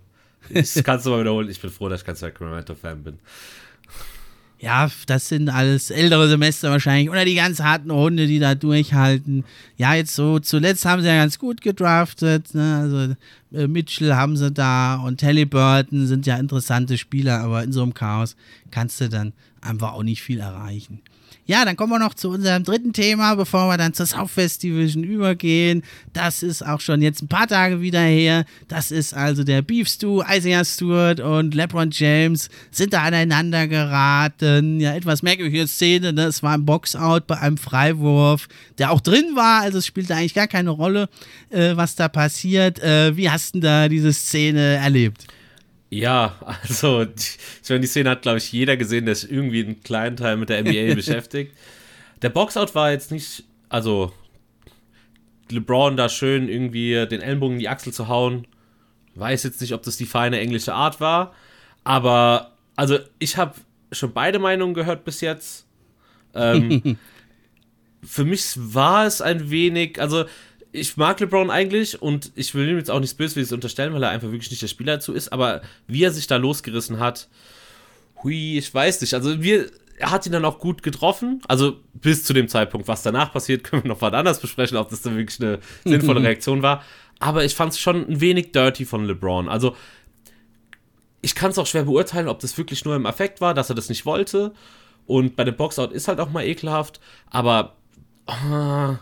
ich 0.50 0.84
kann 0.84 1.00
es 1.00 1.06
mal 1.06 1.20
wiederholen. 1.20 1.50
Ich 1.50 1.62
bin 1.62 1.70
froh, 1.70 1.90
dass 1.90 2.02
ich 2.02 2.06
kein 2.06 2.16
Sacramento-Fan 2.16 3.04
bin. 3.04 3.20
Ja, 4.60 4.90
das 5.08 5.28
sind 5.28 5.50
alles 5.50 5.92
ältere 5.92 6.30
Semester 6.30 6.72
wahrscheinlich. 6.72 7.10
Oder 7.10 7.26
die 7.26 7.36
ganz 7.36 7.60
harten 7.60 7.92
Hunde, 7.92 8.26
die 8.26 8.40
da 8.40 8.56
durchhalten. 8.56 9.44
Ja, 9.78 9.94
jetzt 9.94 10.16
so, 10.16 10.40
zuletzt 10.40 10.86
haben 10.86 11.02
sie 11.02 11.10
ja 11.10 11.18
ganz 11.18 11.38
gut 11.38 11.62
gedraftet. 11.62 12.54
Ne? 12.56 12.78
Also 12.78 13.16
äh, 13.54 13.68
Mitchell 13.68 14.16
haben 14.16 14.38
sie 14.38 14.52
da 14.52 14.96
und 14.96 15.22
Halliburton 15.22 16.08
sind 16.08 16.26
ja 16.26 16.38
interessante 16.38 16.98
Spieler, 16.98 17.42
aber 17.42 17.64
in 17.64 17.74
so 17.74 17.84
einem 17.84 17.94
Chaos 17.94 18.36
kannst 18.72 19.02
du 19.02 19.10
dann 19.10 19.34
einfach 19.62 19.94
auch 19.94 20.04
nicht 20.04 20.22
viel 20.22 20.40
erreichen. 20.40 21.02
Ja, 21.48 21.64
dann 21.64 21.76
kommen 21.76 21.92
wir 21.92 22.00
noch 22.00 22.16
zu 22.16 22.32
unserem 22.32 22.64
dritten 22.64 22.92
Thema, 22.92 23.36
bevor 23.36 23.68
wir 23.70 23.78
dann 23.78 23.94
zur 23.94 24.08
Southwest 24.08 24.64
Division 24.64 25.04
übergehen. 25.04 25.84
Das 26.12 26.42
ist 26.42 26.66
auch 26.66 26.82
schon 26.82 27.04
jetzt 27.04 27.22
ein 27.22 27.28
paar 27.28 27.48
Tage 27.48 27.82
wieder 27.82 28.02
her. 28.02 28.46
Das 28.68 28.90
ist 28.90 29.14
also 29.14 29.44
der 29.44 29.62
Beef 29.62 29.88
Stew. 29.88 30.24
Isaiah 30.28 30.66
Stewart 30.66 31.20
und 31.20 31.54
LeBron 31.54 31.92
James 31.92 32.50
sind 32.72 32.94
da 32.94 33.04
aneinander 33.04 33.68
geraten. 33.68 34.80
Ja, 34.80 34.96
etwas 34.96 35.22
merkwürdige 35.22 35.68
Szene. 35.68 36.14
Ne? 36.14 36.24
Es 36.24 36.42
war 36.42 36.54
ein 36.54 36.66
Boxout 36.66 37.22
bei 37.28 37.38
einem 37.38 37.58
Freiwurf, 37.58 38.48
der 38.80 38.92
auch 38.92 39.02
drin 39.02 39.36
war. 39.36 39.62
Also 39.62 39.78
es 39.78 39.86
spielte 39.86 40.16
eigentlich 40.16 40.34
gar 40.34 40.48
keine 40.48 40.72
Rolle, 40.72 41.10
äh, 41.52 41.76
was 41.76 41.94
da 41.94 42.08
passiert. 42.08 42.80
Äh, 42.80 43.16
wie 43.18 43.30
hast 43.30 43.54
du 43.54 43.60
da 43.60 43.88
diese 43.88 44.12
Szene 44.14 44.78
erlebt? 44.78 45.28
Ja, 45.96 46.36
also 46.42 47.04
ich 47.04 47.70
meine, 47.70 47.80
die 47.80 47.88
Szene 47.88 48.10
hat, 48.10 48.22
glaube 48.24 48.40
ich, 48.40 48.52
jeder 48.52 48.76
gesehen, 48.76 49.06
der 49.06 49.16
sich 49.16 49.32
irgendwie 49.32 49.64
einen 49.64 49.82
kleinen 49.82 50.18
Teil 50.18 50.36
mit 50.36 50.50
der 50.50 50.62
NBA 50.62 50.94
beschäftigt. 50.96 51.56
Der 52.22 52.30
Boxout 52.30 52.76
war 52.76 52.92
jetzt 52.92 53.12
nicht, 53.12 53.46
also 53.70 54.12
LeBron 55.50 55.96
da 55.96 56.10
schön 56.10 56.50
irgendwie 56.50 57.08
den 57.08 57.22
Ellenbogen 57.22 57.56
in 57.56 57.60
die 57.60 57.70
Achsel 57.70 57.94
zu 57.94 58.10
hauen. 58.10 58.46
Weiß 59.16 59.44
jetzt 59.44 59.62
nicht, 59.62 59.74
ob 59.74 59.84
das 59.84 59.96
die 59.96 60.06
feine 60.06 60.40
englische 60.40 60.74
Art 60.74 61.00
war, 61.00 61.34
aber 61.86 62.52
also 62.76 63.00
ich 63.20 63.38
habe 63.38 63.56
schon 63.94 64.12
beide 64.12 64.40
Meinungen 64.40 64.74
gehört 64.74 65.06
bis 65.06 65.22
jetzt. 65.22 65.66
Ähm, 66.34 66.98
für 68.04 68.26
mich 68.26 68.56
war 68.58 69.06
es 69.06 69.22
ein 69.22 69.50
wenig, 69.50 70.02
also 70.02 70.26
ich 70.76 70.98
mag 70.98 71.20
LeBron 71.20 71.50
eigentlich 71.50 72.02
und 72.02 72.32
ich 72.36 72.54
will 72.54 72.70
ihm 72.70 72.78
jetzt 72.78 72.92
auch 72.92 73.00
nichts 73.00 73.16
Böses 73.16 73.52
unterstellen, 73.52 73.94
weil 73.94 74.04
er 74.04 74.10
einfach 74.10 74.32
wirklich 74.32 74.52
nicht 74.52 74.62
der 74.62 74.68
Spieler 74.68 74.94
dazu 74.94 75.14
ist, 75.14 75.32
aber 75.32 75.62
wie 75.88 76.04
er 76.04 76.12
sich 76.12 76.28
da 76.28 76.38
losgerissen 76.38 77.00
hat, 77.00 77.28
hui, 78.24 78.58
ich 78.58 78.74
weiß 78.74 79.02
nicht. 79.02 79.14
Also 79.14 79.42
wir, 79.42 79.72
er 79.98 80.12
hat 80.12 80.26
ihn 80.26 80.32
dann 80.32 80.46
auch 80.46 80.60
gut 80.60 80.84
getroffen. 80.84 81.42
Also 81.48 81.80
bis 81.94 82.24
zu 82.24 82.34
dem 82.34 82.48
Zeitpunkt, 82.48 82.88
was 82.88 83.04
danach 83.04 83.32
passiert, 83.32 83.64
können 83.66 83.84
wir 83.84 83.90
noch 83.90 84.02
was 84.02 84.14
anderes 84.14 84.40
besprechen, 84.40 84.78
ob 84.78 84.90
das 84.90 85.02
dann 85.02 85.18
wirklich 85.18 85.42
eine 85.42 85.60
sinnvolle 85.86 86.22
Reaktion 86.22 86.62
war. 86.62 86.84
Aber 87.20 87.46
ich 87.46 87.56
fand 87.56 87.74
es 87.74 87.80
schon 87.80 88.08
ein 88.08 88.20
wenig 88.20 88.52
dirty 88.52 88.86
von 88.86 89.06
LeBron. 89.06 89.48
Also 89.48 89.76
ich 91.22 91.34
kann 91.34 91.52
es 91.52 91.58
auch 91.58 91.66
schwer 91.66 91.84
beurteilen, 91.84 92.28
ob 92.28 92.40
das 92.40 92.58
wirklich 92.58 92.84
nur 92.86 92.96
im 92.96 93.06
Affekt 93.06 93.42
war, 93.42 93.54
dass 93.54 93.70
er 93.70 93.76
das 93.76 93.90
nicht 93.90 94.06
wollte. 94.06 94.54
Und 95.08 95.36
bei 95.36 95.44
dem 95.44 95.56
Boxout 95.56 95.92
ist 95.92 96.08
halt 96.08 96.20
auch 96.20 96.30
mal 96.30 96.44
ekelhaft. 96.44 97.00
Aber 97.30 97.78
oh, 98.28 98.96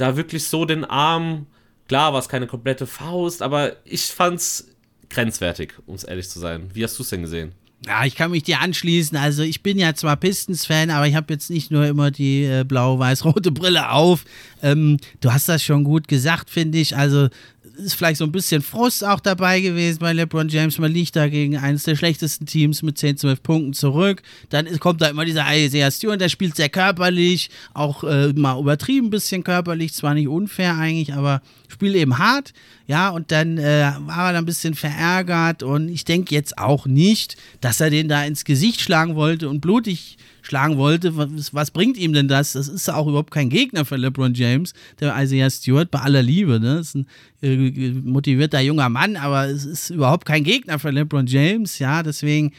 da 0.00 0.16
wirklich 0.16 0.44
so 0.44 0.64
den 0.64 0.84
Arm, 0.84 1.46
klar 1.88 2.12
war 2.12 2.20
es 2.20 2.28
keine 2.28 2.46
komplette 2.46 2.86
Faust, 2.86 3.42
aber 3.42 3.76
ich 3.84 4.02
fand's 4.06 4.68
grenzwertig, 5.08 5.74
um 5.86 5.94
es 5.94 6.04
ehrlich 6.04 6.28
zu 6.28 6.38
sein. 6.38 6.70
Wie 6.72 6.84
hast 6.84 6.98
du 6.98 7.02
es 7.02 7.10
denn 7.10 7.22
gesehen? 7.22 7.52
Ja, 7.86 8.04
ich 8.04 8.14
kann 8.14 8.30
mich 8.30 8.42
dir 8.42 8.60
anschließen. 8.60 9.16
Also 9.16 9.42
ich 9.42 9.62
bin 9.62 9.78
ja 9.78 9.94
zwar 9.94 10.16
Pistons-Fan, 10.16 10.90
aber 10.90 11.06
ich 11.06 11.14
habe 11.14 11.32
jetzt 11.32 11.48
nicht 11.48 11.70
nur 11.70 11.86
immer 11.86 12.10
die 12.10 12.44
äh, 12.44 12.62
blau-weiß-rote 12.62 13.52
Brille 13.52 13.90
auf. 13.90 14.24
Ähm, 14.62 14.98
du 15.20 15.32
hast 15.32 15.48
das 15.48 15.62
schon 15.62 15.84
gut 15.84 16.06
gesagt, 16.06 16.50
finde 16.50 16.78
ich. 16.78 16.94
Also 16.94 17.28
ist 17.76 17.94
vielleicht 17.94 18.18
so 18.18 18.24
ein 18.24 18.32
bisschen 18.32 18.62
Frust 18.62 19.04
auch 19.04 19.20
dabei 19.20 19.60
gewesen 19.60 19.98
bei 19.98 20.12
LeBron 20.12 20.48
James. 20.48 20.78
Man 20.78 20.92
liegt 20.92 21.16
da 21.16 21.28
gegen 21.28 21.56
eines 21.56 21.84
der 21.84 21.96
schlechtesten 21.96 22.46
Teams 22.46 22.82
mit 22.82 22.98
10, 22.98 23.18
12 23.18 23.42
Punkten 23.42 23.72
zurück. 23.72 24.22
Dann 24.48 24.66
kommt 24.78 25.00
da 25.00 25.08
immer 25.08 25.24
dieser 25.24 25.44
Isaiah 25.54 25.90
Stewart, 25.90 26.20
der 26.20 26.28
spielt 26.28 26.56
sehr 26.56 26.68
körperlich, 26.68 27.50
auch 27.74 28.04
äh, 28.04 28.32
mal 28.32 28.58
übertrieben 28.58 29.08
ein 29.08 29.10
bisschen 29.10 29.44
körperlich, 29.44 29.94
zwar 29.94 30.14
nicht 30.14 30.28
unfair 30.28 30.76
eigentlich, 30.76 31.14
aber 31.14 31.42
spielt 31.68 31.96
eben 31.96 32.18
hart. 32.18 32.52
Ja, 32.86 33.10
und 33.10 33.30
dann 33.30 33.58
äh, 33.58 33.92
war 34.00 34.32
er 34.32 34.38
ein 34.38 34.46
bisschen 34.46 34.74
verärgert 34.74 35.62
und 35.62 35.88
ich 35.88 36.04
denke 36.04 36.34
jetzt 36.34 36.58
auch 36.58 36.86
nicht, 36.86 37.36
dass 37.60 37.80
er 37.80 37.90
den 37.90 38.08
da 38.08 38.24
ins 38.24 38.44
Gesicht 38.44 38.80
schlagen 38.80 39.14
wollte 39.14 39.48
und 39.48 39.60
blutig 39.60 40.16
schlagen 40.50 40.76
wollte. 40.76 41.16
Was, 41.16 41.54
was, 41.54 41.70
bringt 41.70 41.96
ihm 41.96 42.12
denn 42.12 42.28
das? 42.28 42.52
Das 42.52 42.68
ist 42.68 42.90
auch 42.90 43.06
überhaupt 43.06 43.30
kein 43.30 43.48
Gegner 43.48 43.84
für 43.84 43.96
LeBron 43.96 44.34
James, 44.34 44.74
der 44.98 45.14
Isaiah 45.16 45.48
Stewart, 45.48 45.90
bei 45.90 46.00
aller 46.00 46.22
Liebe. 46.22 46.58
Ne? 46.60 46.80
Ist 46.80 46.96
ein 46.96 47.06
äh, 47.40 47.92
motivierter 47.92 48.60
junger 48.60 48.88
Mann, 48.88 49.16
aber 49.16 49.46
es 49.46 49.64
ist 49.64 49.90
überhaupt 49.90 50.26
kein 50.26 50.44
Gegner 50.44 50.78
für 50.78 50.90
LeBron 50.90 51.26
James. 51.26 51.78
Ja, 51.78 52.02
deswegen 52.02 52.52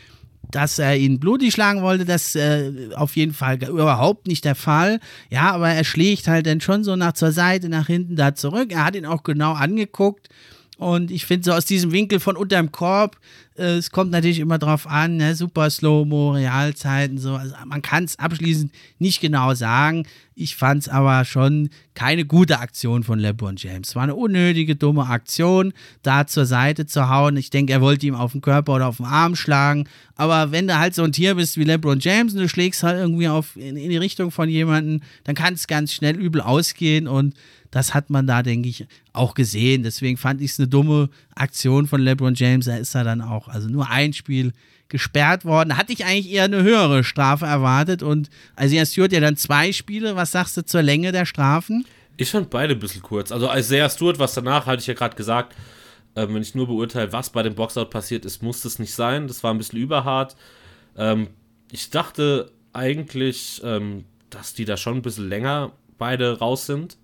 dass 0.50 0.80
er 0.80 0.98
ihn 0.98 1.20
blutig 1.20 1.54
schlagen 1.54 1.82
wollte, 1.82 2.04
das 2.04 2.36
äh, 2.36 2.90
auf 2.96 3.16
jeden 3.16 3.34
Fall 3.34 3.64
überhaupt 3.64 4.28
nicht 4.28 4.44
der 4.44 4.56
Fall. 4.56 5.00
Ja, 5.30 5.52
aber 5.54 5.70
er 5.70 5.86
schlägt 5.86 6.28
halt 6.28 6.46
dann 6.46 6.60
schon 6.60 6.84
so 6.84 6.98
nach 6.98 7.14
zur 7.14 7.32
Seite, 7.32 7.70
nach 7.70 7.88
hinten, 7.88 8.18
da 8.18 8.36
zurück. 8.36 8.74
Er 8.74 8.84
hat 8.84 8.98
ihn 8.98 9.06
auch 9.06 9.24
genau 9.24 9.54
angeguckt 9.54 10.28
und 10.82 11.12
ich 11.12 11.28
finde 11.28 11.46
so 11.46 11.52
aus 11.54 11.66
diesem 11.66 11.92
Winkel 11.92 12.20
von 12.20 12.36
unterm 12.36 12.72
Korb, 12.72 13.18
äh, 13.58 13.76
es 13.78 13.92
kommt 13.92 14.12
natürlich 14.12 14.40
immer 14.40 14.58
drauf 14.58 14.88
an, 14.88 15.18
ne? 15.18 15.36
super 15.36 15.70
Slow-Mo, 15.70 16.32
Realzeiten, 16.32 17.18
so. 17.18 17.36
Also 17.36 17.56
man 17.66 17.82
kann 17.82 18.06
es 18.06 18.18
abschließend 18.18 18.72
nicht 19.00 19.22
genau 19.22 19.54
sagen. 19.54 20.06
Ich 20.34 20.56
fand 20.56 20.84
es 20.84 20.90
aber 20.90 21.26
schon 21.26 21.70
keine 21.94 22.26
gute 22.26 22.60
Aktion 22.60 23.04
von 23.04 23.20
LeBron 23.20 23.58
James. 23.58 23.90
Es 23.90 23.96
war 23.96 24.04
eine 24.04 24.16
unnötige, 24.16 24.76
dumme 24.76 25.06
Aktion, 25.08 25.74
da 26.02 26.26
zur 26.26 26.46
Seite 26.46 26.86
zu 26.86 27.10
hauen. 27.10 27.36
Ich 27.38 27.50
denke, 27.50 27.74
er 27.74 27.82
wollte 27.82 28.08
ihm 28.08 28.16
auf 28.16 28.32
den 28.32 28.42
Körper 28.42 28.76
oder 28.76 28.88
auf 28.88 28.98
den 28.98 29.06
Arm 29.06 29.36
schlagen. 29.36 29.88
Aber 30.16 30.52
wenn 30.52 30.68
du 30.68 30.80
halt 30.80 30.96
so 30.96 31.04
ein 31.04 31.12
Tier 31.12 31.36
bist 31.36 31.58
wie 31.58 31.64
LeBron 31.64 32.00
James 32.00 32.34
und 32.34 32.40
du 32.40 32.50
schlägst 32.50 32.84
halt 32.84 32.98
irgendwie 32.98 33.28
auf, 33.28 33.56
in, 33.58 33.76
in 33.76 33.90
die 33.90 33.98
Richtung 33.98 34.32
von 34.32 34.50
jemandem, 34.50 35.02
dann 35.26 35.36
kann 35.36 35.54
es 35.54 35.68
ganz 35.68 35.94
schnell 35.94 36.16
übel 36.16 36.42
ausgehen 36.42 37.08
und 37.08 37.36
das 37.72 37.94
hat 37.94 38.10
man 38.10 38.28
da, 38.28 38.44
denke 38.44 38.68
ich, 38.68 38.86
auch 39.14 39.34
gesehen. 39.34 39.84
Deswegen 39.84 40.18
fand 40.18 40.42
ich 40.42 40.52
es 40.52 40.60
eine 40.60 40.68
dumme 40.68 41.10
Aktion 41.42 41.88
von 41.88 42.02
LeBron 42.02 42.36
James. 42.36 42.68
Er 42.68 42.80
ist 42.80 42.96
da 42.96 43.04
dann 43.04 43.22
auch, 43.22 43.48
also 43.48 43.68
nur 43.68 43.90
ein 43.90 44.14
Spiel 44.14 44.54
gesperrt 44.88 45.46
worden. 45.46 45.78
Hatte 45.78 45.94
ich 45.94 46.06
eigentlich 46.06 46.32
eher 46.32 46.46
eine 46.46 46.64
höhere 46.64 47.04
Strafe 47.04 47.46
erwartet. 47.46 48.04
Und 48.04 48.30
Isaiah 48.60 48.86
Stewart 48.86 49.12
ja 49.12 49.20
dann 49.20 49.38
zwei 49.38 49.72
Spiele. 49.72 50.16
Was 50.16 50.32
sagst 50.32 50.58
du 50.58 50.66
zur 50.66 50.82
Länge 50.82 51.12
der 51.12 51.26
Strafen? 51.26 51.86
Ich 52.18 52.32
fand 52.32 52.50
beide 52.50 52.76
ein 52.76 52.80
bisschen 52.80 53.02
kurz. 53.02 53.32
Also 53.32 53.52
Isaiah 53.52 53.90
Stewart, 53.90 54.20
was 54.20 54.34
danach, 54.34 54.66
hatte 54.66 54.82
ich 54.82 54.88
ja 54.88 54.94
gerade 54.94 55.16
gesagt, 55.16 55.56
ähm, 56.16 56.36
wenn 56.36 56.42
ich 56.42 56.56
nur 56.56 56.68
beurteile, 56.68 57.12
was 57.14 57.30
bei 57.30 57.42
dem 57.42 57.56
Boxout 57.56 57.86
passiert 57.86 58.26
ist, 58.26 58.44
muss 58.44 58.62
das 58.62 58.80
nicht 58.80 58.94
sein. 58.94 59.28
Das 59.28 59.44
war 59.44 59.54
ein 59.54 59.58
bisschen 59.58 59.80
überhart. 59.80 60.36
Ähm, 60.98 61.30
ich 61.72 61.90
dachte 61.90 62.52
eigentlich, 62.74 63.62
ähm, 63.64 64.06
dass 64.30 64.54
die 64.54 64.66
da 64.66 64.78
schon 64.78 64.98
ein 64.98 65.02
bisschen 65.02 65.30
länger 65.30 65.72
beide 65.98 66.40
raus 66.40 66.66
sind 66.66 66.98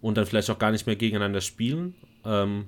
und 0.00 0.16
dann 0.16 0.26
vielleicht 0.26 0.50
auch 0.50 0.58
gar 0.58 0.70
nicht 0.70 0.86
mehr 0.86 0.96
gegeneinander 0.96 1.40
spielen. 1.40 1.94
Ähm, 2.24 2.66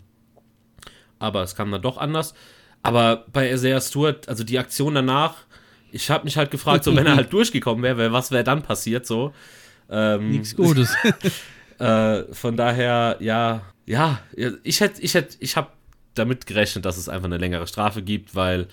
aber 1.18 1.42
es 1.42 1.55
kam 1.55 1.70
dann 1.70 1.83
doch 1.83 1.98
anders. 1.98 2.35
Aber 2.83 3.24
bei 3.33 3.50
Isaiah 3.50 3.81
Stewart, 3.81 4.29
also 4.29 4.44
die 4.44 4.59
Aktion 4.59 4.94
danach, 4.94 5.35
ich 5.90 6.11
habe 6.11 6.24
mich 6.24 6.37
halt 6.37 6.50
gefragt, 6.50 6.85
so 6.85 6.94
wenn 6.94 7.07
er 7.07 7.16
halt 7.16 7.33
durchgekommen 7.33 7.83
wäre, 7.83 8.12
was 8.12 8.31
wäre 8.31 8.44
dann 8.44 8.62
passiert 8.62 9.07
so. 9.07 9.33
Ähm, 9.90 10.31
Nichts 10.31 10.55
Gutes. 10.55 10.94
äh, 11.79 12.22
von 12.33 12.57
daher, 12.57 13.16
ja, 13.20 13.62
ja, 13.87 14.20
ich 14.62 14.81
hätte, 14.81 15.00
ich 15.00 15.14
hätte, 15.14 15.37
ich 15.40 15.57
habe 15.57 15.68
damit 16.14 16.46
gerechnet, 16.46 16.85
dass 16.85 16.96
es 16.96 17.09
einfach 17.09 17.26
eine 17.26 17.38
längere 17.38 17.66
Strafe 17.66 18.02
gibt, 18.02 18.35
weil 18.35 18.66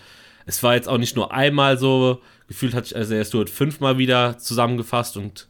es 0.45 0.61
war 0.63 0.75
jetzt 0.75 0.89
auch 0.89 0.97
nicht 0.97 1.15
nur 1.15 1.33
einmal 1.33 1.77
so, 1.77 2.21
gefühlt 2.47 2.73
hat 2.73 2.85
sich 2.85 2.97
Isaiah 2.97 3.25
Stewart 3.25 3.49
fünfmal 3.49 3.97
wieder 3.97 4.37
zusammengefasst 4.37 5.17
und 5.17 5.47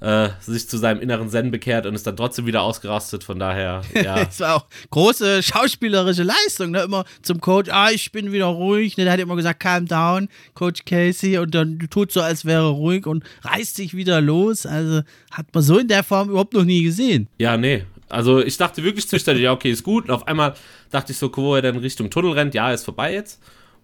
äh, 0.00 0.30
sich 0.40 0.68
zu 0.68 0.78
seinem 0.78 1.00
inneren 1.00 1.28
Zen 1.28 1.50
bekehrt 1.50 1.86
und 1.86 1.94
ist 1.94 2.06
dann 2.06 2.16
trotzdem 2.16 2.46
wieder 2.46 2.62
ausgerastet. 2.62 3.24
Von 3.24 3.38
daher, 3.38 3.82
ja. 3.94 4.20
Es 4.22 4.40
war 4.40 4.56
auch 4.56 4.66
große 4.90 5.42
schauspielerische 5.42 6.22
Leistung. 6.22 6.70
Ne? 6.70 6.82
Immer 6.82 7.04
zum 7.22 7.40
Coach, 7.40 7.70
ah, 7.70 7.90
ich 7.90 8.10
bin 8.12 8.32
wieder 8.32 8.46
ruhig. 8.46 8.96
Ne? 8.96 9.04
Der 9.04 9.12
hat 9.12 9.20
immer 9.20 9.36
gesagt, 9.36 9.60
calm 9.60 9.86
down, 9.86 10.28
Coach 10.54 10.84
Casey. 10.84 11.38
Und 11.38 11.54
dann 11.54 11.78
tut 11.90 12.12
so, 12.12 12.20
als 12.20 12.44
wäre 12.44 12.64
er 12.64 12.70
ruhig 12.70 13.06
und 13.06 13.24
reißt 13.42 13.76
sich 13.76 13.94
wieder 13.94 14.20
los. 14.20 14.66
Also 14.66 15.02
hat 15.30 15.46
man 15.52 15.62
so 15.62 15.78
in 15.78 15.88
der 15.88 16.02
Form 16.02 16.30
überhaupt 16.30 16.54
noch 16.54 16.64
nie 16.64 16.82
gesehen. 16.82 17.28
Ja, 17.38 17.56
nee. 17.56 17.84
Also 18.08 18.40
ich 18.40 18.56
dachte 18.56 18.82
wirklich 18.82 19.08
zwischendurch, 19.08 19.42
ja, 19.42 19.52
okay, 19.52 19.70
ist 19.70 19.84
gut. 19.84 20.04
Und 20.04 20.10
auf 20.10 20.26
einmal 20.26 20.54
dachte 20.90 21.12
ich 21.12 21.18
so, 21.18 21.30
wo 21.34 21.54
er 21.54 21.62
dann 21.62 21.76
Richtung 21.76 22.10
Tunnel 22.10 22.32
rennt, 22.32 22.54
ja, 22.54 22.72
ist 22.72 22.84
vorbei 22.84 23.14
jetzt. 23.14 23.40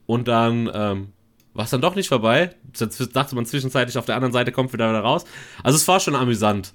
Und 0.07 0.29
dann 0.29 0.71
ähm, 0.73 1.09
war 1.57 1.65
es 1.65 1.71
dann 1.71 1.81
doch 1.81 1.95
nicht 1.95 2.09
vorbei. 2.09 2.51
Jetzt 2.79 3.17
dachte 3.17 3.35
man 3.35 3.47
zwischenzeitlich, 3.47 3.97
auf 3.97 4.05
der 4.05 4.15
anderen 4.15 4.33
Seite 4.33 4.53
kommt 4.53 4.73
wieder, 4.73 4.91
wieder 4.91 5.01
raus. 5.01 5.25
Also 5.63 5.77
es 5.77 5.89
war 5.89 6.01
schon 6.01 6.15
amüsant. 6.15 6.73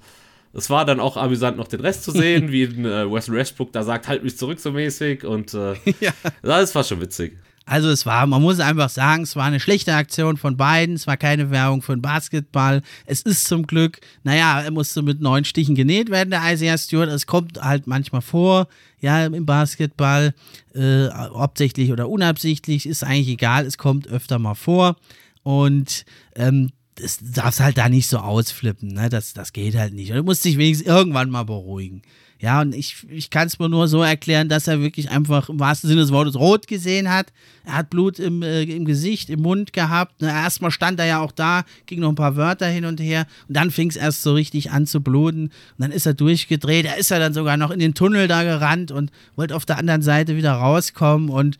Es 0.54 0.68
war 0.68 0.84
dann 0.84 1.00
auch 1.00 1.16
amüsant, 1.16 1.56
noch 1.56 1.68
den 1.68 1.80
Rest 1.80 2.04
zu 2.04 2.10
sehen, 2.10 2.50
wie 2.52 2.64
äh, 2.64 3.10
Wesley 3.10 3.36
Westbrook 3.36 3.72
da 3.72 3.84
sagt, 3.84 4.08
halt 4.08 4.24
mich 4.24 4.36
zurück 4.36 4.58
so 4.60 4.72
mäßig. 4.72 5.24
Und 5.24 5.54
äh, 5.54 5.74
ja. 6.00 6.12
das 6.42 6.74
war 6.74 6.84
schon 6.84 7.00
witzig. 7.00 7.38
Also 7.64 7.90
es 7.90 8.06
war, 8.06 8.26
man 8.26 8.42
muss 8.42 8.60
einfach 8.60 8.88
sagen, 8.88 9.22
es 9.22 9.36
war 9.36 9.44
eine 9.44 9.60
schlechte 9.60 9.94
Aktion 9.94 10.36
von 10.36 10.56
beiden. 10.56 10.94
Es 10.94 11.06
war 11.06 11.16
keine 11.16 11.50
Werbung 11.50 11.82
für 11.82 11.94
den 11.94 12.02
Basketball. 12.02 12.82
Es 13.06 13.22
ist 13.22 13.44
zum 13.46 13.66
Glück, 13.66 14.00
naja, 14.24 14.60
er 14.60 14.70
musste 14.70 15.02
mit 15.02 15.20
neun 15.20 15.44
Stichen 15.44 15.74
genäht 15.74 16.10
werden, 16.10 16.30
der 16.30 16.52
Isaiah 16.52 16.78
Stewart. 16.78 17.08
Es 17.08 17.26
kommt 17.26 17.60
halt 17.60 17.86
manchmal 17.86 18.22
vor, 18.22 18.66
ja, 19.00 19.24
im 19.26 19.46
Basketball, 19.46 20.34
äh, 20.74 21.08
hauptsächlich 21.08 21.92
oder 21.92 22.08
unabsichtlich, 22.08 22.86
ist 22.86 23.04
eigentlich 23.04 23.28
egal. 23.28 23.66
Es 23.66 23.78
kommt 23.78 24.08
öfter 24.08 24.38
mal 24.38 24.54
vor. 24.54 24.96
Und 25.44 26.04
ähm, 26.34 26.70
das 26.96 27.18
darfst 27.20 27.60
halt 27.60 27.78
da 27.78 27.88
nicht 27.88 28.08
so 28.08 28.18
ausflippen, 28.18 28.88
ne? 28.88 29.08
Das, 29.08 29.32
das 29.32 29.52
geht 29.52 29.74
halt 29.76 29.94
nicht. 29.94 30.10
Du 30.10 30.22
musst 30.22 30.44
dich 30.44 30.58
wenigstens 30.58 30.86
irgendwann 30.86 31.30
mal 31.30 31.44
beruhigen. 31.44 32.02
Ja, 32.42 32.60
und 32.60 32.74
ich, 32.74 33.06
ich 33.08 33.30
kann 33.30 33.46
es 33.46 33.60
mir 33.60 33.68
nur 33.68 33.86
so 33.86 34.02
erklären, 34.02 34.48
dass 34.48 34.66
er 34.66 34.80
wirklich 34.80 35.10
einfach 35.10 35.48
im 35.48 35.60
wahrsten 35.60 35.88
Sinne 35.88 36.00
des 36.00 36.10
Wortes 36.10 36.34
rot 36.34 36.66
gesehen 36.66 37.08
hat. 37.08 37.32
Er 37.64 37.74
hat 37.74 37.90
Blut 37.90 38.18
im, 38.18 38.42
äh, 38.42 38.64
im 38.64 38.84
Gesicht, 38.84 39.30
im 39.30 39.42
Mund 39.42 39.72
gehabt. 39.72 40.20
Ne, 40.20 40.26
erstmal 40.26 40.72
stand 40.72 40.98
er 40.98 41.06
ja 41.06 41.20
auch 41.20 41.30
da, 41.30 41.62
ging 41.86 42.00
noch 42.00 42.08
ein 42.08 42.16
paar 42.16 42.34
Wörter 42.34 42.66
hin 42.66 42.84
und 42.84 42.98
her. 42.98 43.28
Und 43.46 43.56
dann 43.56 43.70
fing 43.70 43.90
es 43.90 43.94
erst 43.94 44.22
so 44.22 44.34
richtig 44.34 44.72
an 44.72 44.88
zu 44.88 45.00
bluten. 45.00 45.44
Und 45.44 45.52
dann 45.78 45.92
ist 45.92 46.04
er 46.04 46.14
durchgedreht. 46.14 46.84
Er 46.84 46.98
ist 46.98 47.10
ja 47.10 47.20
dann 47.20 47.32
sogar 47.32 47.56
noch 47.56 47.70
in 47.70 47.78
den 47.78 47.94
Tunnel 47.94 48.26
da 48.26 48.42
gerannt 48.42 48.90
und 48.90 49.12
wollte 49.36 49.54
auf 49.54 49.64
der 49.64 49.78
anderen 49.78 50.02
Seite 50.02 50.36
wieder 50.36 50.54
rauskommen. 50.54 51.30
Und 51.30 51.58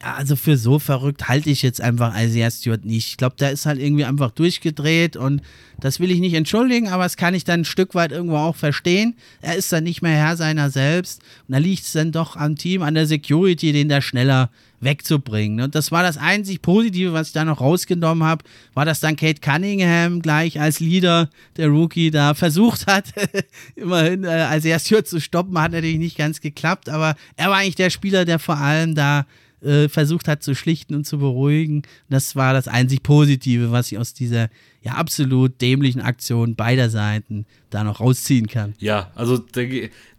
also 0.00 0.36
für 0.36 0.56
so 0.56 0.78
verrückt 0.78 1.28
halte 1.28 1.50
ich 1.50 1.62
jetzt 1.62 1.80
einfach 1.80 2.18
Isaiah 2.18 2.50
Stewart 2.50 2.84
nicht. 2.84 3.08
Ich 3.08 3.16
glaube, 3.16 3.36
der 3.36 3.50
ist 3.50 3.66
halt 3.66 3.80
irgendwie 3.80 4.04
einfach 4.04 4.30
durchgedreht 4.30 5.16
und 5.16 5.42
das 5.80 5.98
will 5.98 6.10
ich 6.10 6.20
nicht 6.20 6.34
entschuldigen, 6.34 6.88
aber 6.88 7.02
das 7.02 7.16
kann 7.16 7.34
ich 7.34 7.44
dann 7.44 7.60
ein 7.60 7.64
Stück 7.64 7.94
weit 7.94 8.12
irgendwo 8.12 8.36
auch 8.36 8.56
verstehen. 8.56 9.16
Er 9.40 9.56
ist 9.56 9.72
dann 9.72 9.84
nicht 9.84 10.02
mehr 10.02 10.12
Herr 10.12 10.36
seiner 10.36 10.70
selbst 10.70 11.22
und 11.46 11.52
da 11.52 11.58
liegt 11.58 11.84
es 11.84 11.92
dann 11.92 12.12
doch 12.12 12.36
am 12.36 12.56
Team, 12.56 12.82
an 12.82 12.94
der 12.94 13.06
Security, 13.06 13.72
den 13.72 13.88
da 13.88 14.00
schneller 14.00 14.50
wegzubringen. 14.80 15.60
Und 15.60 15.74
das 15.74 15.90
war 15.90 16.04
das 16.04 16.16
einzig 16.16 16.62
Positive, 16.62 17.12
was 17.12 17.28
ich 17.28 17.32
da 17.32 17.44
noch 17.44 17.60
rausgenommen 17.60 18.22
habe, 18.22 18.44
war, 18.74 18.84
dass 18.84 19.00
dann 19.00 19.16
Kate 19.16 19.40
Cunningham 19.40 20.22
gleich 20.22 20.60
als 20.60 20.78
Leader 20.78 21.28
der 21.56 21.68
Rookie 21.68 22.12
da 22.12 22.34
versucht 22.34 22.86
hat, 22.86 23.06
immerhin 23.74 24.22
äh, 24.22 24.56
Isaiah 24.56 24.78
Stewart 24.78 25.08
zu 25.08 25.20
stoppen, 25.20 25.58
hat 25.60 25.72
natürlich 25.72 25.98
nicht 25.98 26.16
ganz 26.16 26.40
geklappt, 26.40 26.88
aber 26.88 27.16
er 27.36 27.50
war 27.50 27.56
eigentlich 27.56 27.74
der 27.74 27.90
Spieler, 27.90 28.24
der 28.24 28.38
vor 28.38 28.58
allem 28.58 28.94
da 28.94 29.26
äh, 29.60 29.88
versucht 29.88 30.28
hat 30.28 30.42
zu 30.42 30.54
schlichten 30.54 30.94
und 30.94 31.04
zu 31.04 31.18
beruhigen. 31.18 31.82
Das 32.08 32.36
war 32.36 32.52
das 32.52 32.68
einzig 32.68 33.02
Positive, 33.02 33.72
was 33.72 33.90
ich 33.92 33.98
aus 33.98 34.14
dieser 34.14 34.48
ja 34.82 34.92
absolut 34.92 35.60
dämlichen 35.60 36.00
Aktion 36.00 36.54
beider 36.54 36.90
Seiten 36.90 37.46
da 37.70 37.84
noch 37.84 38.00
rausziehen 38.00 38.46
kann. 38.46 38.74
Ja, 38.78 39.10
also 39.14 39.38
da, 39.38 39.62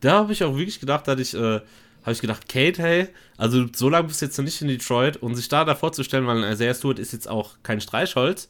da 0.02 0.14
habe 0.20 0.34
ich 0.34 0.44
auch 0.44 0.56
wirklich 0.56 0.80
gedacht, 0.80 1.08
dass 1.08 1.20
ich, 1.20 1.34
äh, 1.34 1.62
habe 2.02 2.12
ich 2.12 2.22
gedacht, 2.22 2.50
Kate, 2.50 2.82
hey, 2.82 3.08
also 3.38 3.66
so 3.74 3.90
lange 3.90 4.08
bist 4.08 4.22
du 4.22 4.26
jetzt 4.26 4.38
noch 4.38 4.46
nicht 4.46 4.62
in 4.62 4.68
Detroit 4.68 5.18
und 5.18 5.36
sich 5.36 5.48
da 5.48 5.66
davor 5.66 5.92
zu 5.92 6.04
stellen, 6.04 6.28
weil 6.28 6.44
Isaiah 6.52 6.74
Stewart 6.74 7.00
ist 7.00 7.14
jetzt 7.14 7.28
auch 7.28 7.58
kein 7.64 7.82
Streichholz, 7.82 8.50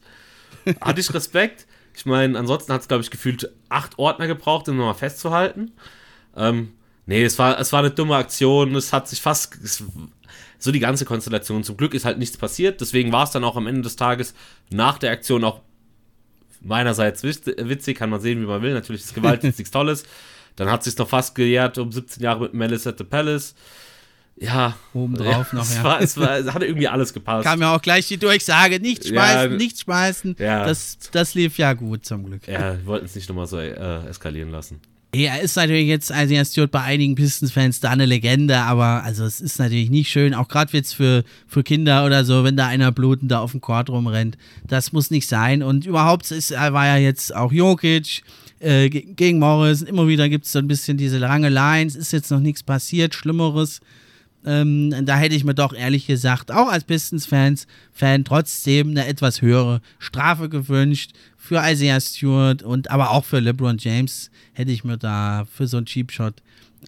hatte 0.82 1.02
ich 1.02 1.14
Respekt. 1.14 1.68
Ich 1.96 2.06
meine, 2.06 2.38
ansonsten 2.40 2.72
hat 2.72 2.82
es, 2.82 2.88
glaube 2.88 3.04
ich, 3.04 3.12
gefühlt 3.12 3.52
acht 3.68 4.00
Ordner 4.00 4.28
gebraucht, 4.28 4.70
um 4.70 4.78
nochmal 4.78 4.96
festzuhalten. 4.96 5.72
Ähm, 6.36 6.72
nee, 7.06 7.24
es 7.24 7.38
war, 7.38 7.60
es 7.60 7.74
war 7.74 7.80
eine 7.80 7.92
dumme 7.92 8.16
Aktion. 8.16 8.74
Es 8.76 8.94
hat 8.94 9.10
sich 9.10 9.22
fast. 9.22 9.58
Es, 9.64 9.84
so 10.60 10.72
die 10.72 10.80
ganze 10.80 11.06
Konstellation. 11.06 11.64
Zum 11.64 11.78
Glück 11.78 11.94
ist 11.94 12.06
halt 12.06 12.20
nichts 12.20 12.38
passiert. 12.38 12.82
Deswegen 12.82 13.12
war 13.12 13.24
es 13.24 13.32
dann 13.32 13.44
auch 13.44 13.56
am 13.56 13.66
Ende 13.66 13.82
des 13.82 13.96
Tages 13.96 14.34
nach 14.70 14.98
der 14.98 15.12
Aktion 15.12 15.44
auch 15.44 15.62
meinerseits 16.62 17.24
witzig. 17.24 17.98
Kann 17.98 18.10
man 18.10 18.20
sehen, 18.20 18.42
wie 18.42 18.46
man 18.46 18.62
will. 18.62 18.74
Natürlich 18.74 19.02
ist 19.02 19.16
Gewalt 19.16 19.44
jetzt 19.44 19.58
nichts 19.58 19.72
Tolles. 19.72 20.04
Dann 20.58 20.70
hat 20.70 20.84
sich 20.84 20.98
noch 20.98 21.08
fast 21.08 21.36
gejährt 21.36 21.78
um 21.78 21.92
17 21.92 22.22
Jahre 22.22 22.42
mit 22.42 22.54
Malice 22.54 22.88
at 22.88 22.98
the 22.98 23.06
Palace. 23.06 23.56
Ja. 24.36 24.76
Obendrauf 24.94 25.54
ja, 25.54 25.58
noch, 25.58 25.64
es 25.64 25.76
ja. 25.76 25.84
War, 25.84 26.02
es, 26.02 26.18
war, 26.18 26.38
es 26.38 26.54
hatte 26.54 26.66
irgendwie 26.66 26.88
alles 26.88 27.14
gepasst. 27.14 27.46
Kam 27.46 27.62
ja 27.62 27.76
auch 27.76 27.82
gleich 27.82 28.08
die 28.08 28.18
Durchsage, 28.18 28.80
nicht 28.80 29.08
schmeißen, 29.08 29.52
ja, 29.52 29.58
nicht 29.58 29.80
schmeißen. 29.80 30.36
Ja. 30.40 30.66
Das, 30.66 30.98
das 31.12 31.34
lief 31.34 31.58
ja 31.58 31.74
gut 31.74 32.06
zum 32.06 32.26
Glück. 32.26 32.48
Ja, 32.48 32.78
wir 32.78 32.86
wollten 32.86 33.06
es 33.06 33.16
nicht 33.16 33.28
nochmal 33.30 33.48
so 33.48 33.58
äh, 33.58 34.08
eskalieren 34.08 34.50
lassen. 34.52 34.82
Er 35.12 35.42
ist 35.42 35.56
natürlich 35.56 35.88
jetzt, 35.88 36.12
also 36.12 36.36
er 36.36 36.46
Stewart 36.46 36.70
bei 36.70 36.82
einigen 36.82 37.16
Pistons-Fans 37.16 37.80
da 37.80 37.90
eine 37.90 38.06
Legende, 38.06 38.58
aber 38.58 39.04
also 39.04 39.26
es 39.26 39.42
ist 39.42 39.58
natürlich 39.58 39.90
nicht 39.90 40.12
schön, 40.12 40.36
auch 40.36 40.48
gerade 40.48 40.72
jetzt 40.74 40.94
für, 40.94 41.24
für 41.48 41.64
Kinder 41.64 42.06
oder 42.06 42.24
so, 42.24 42.44
wenn 42.44 42.56
da 42.56 42.68
einer 42.68 42.92
blutend 42.92 43.32
da 43.32 43.40
auf 43.40 43.52
dem 43.52 43.62
Court 43.62 43.90
rumrennt. 43.90 44.38
Das 44.68 44.92
muss 44.92 45.10
nicht 45.10 45.28
sein. 45.28 45.64
Und 45.64 45.88
überhaupt 45.88 46.30
ist, 46.30 46.52
war 46.52 46.86
ja 46.86 46.98
jetzt 46.98 47.36
auch 47.36 47.52
Jokic 47.52 48.22
äh, 48.60 48.90
gegen 48.90 49.40
Morris. 49.40 49.82
Immer 49.82 50.08
wieder 50.08 50.30
gibt 50.30 50.46
es 50.46 50.52
so 50.52 50.60
ein 50.60 50.68
bisschen 50.68 50.98
diese 50.98 51.18
lange 51.18 51.50
Lines. 51.50 51.96
Ist 51.96 52.14
jetzt 52.14 52.30
noch 52.30 52.40
nichts 52.40 52.62
passiert, 52.62 53.16
Schlimmeres. 53.16 53.82
Ähm, 54.46 55.06
da 55.06 55.18
hätte 55.18 55.36
ich 55.36 55.44
mir 55.44 55.54
doch 55.54 55.74
ehrlich 55.74 56.08
gesagt, 56.08 56.52
auch 56.52 56.70
als 56.70 56.86
Pistons-Fans, 56.86 57.68
Fan 57.92 58.24
trotzdem 58.24 58.92
eine 58.92 59.06
etwas 59.06 59.42
höhere 59.42 59.82
Strafe 60.00 60.48
gewünscht 60.48 61.12
für 61.38 61.62
Isaiah 61.64 62.00
Stewart 62.00 62.64
und 62.64 62.90
aber 62.90 63.12
auch 63.12 63.26
für 63.26 63.40
LeBron 63.40 63.78
James 63.80 64.32
hätte 64.54 64.72
ich 64.72 64.84
mir 64.84 64.98
da 64.98 65.46
für 65.52 65.68
so 65.68 65.78
einen 65.78 65.86
Cheap 65.86 66.12
Shot 66.12 66.36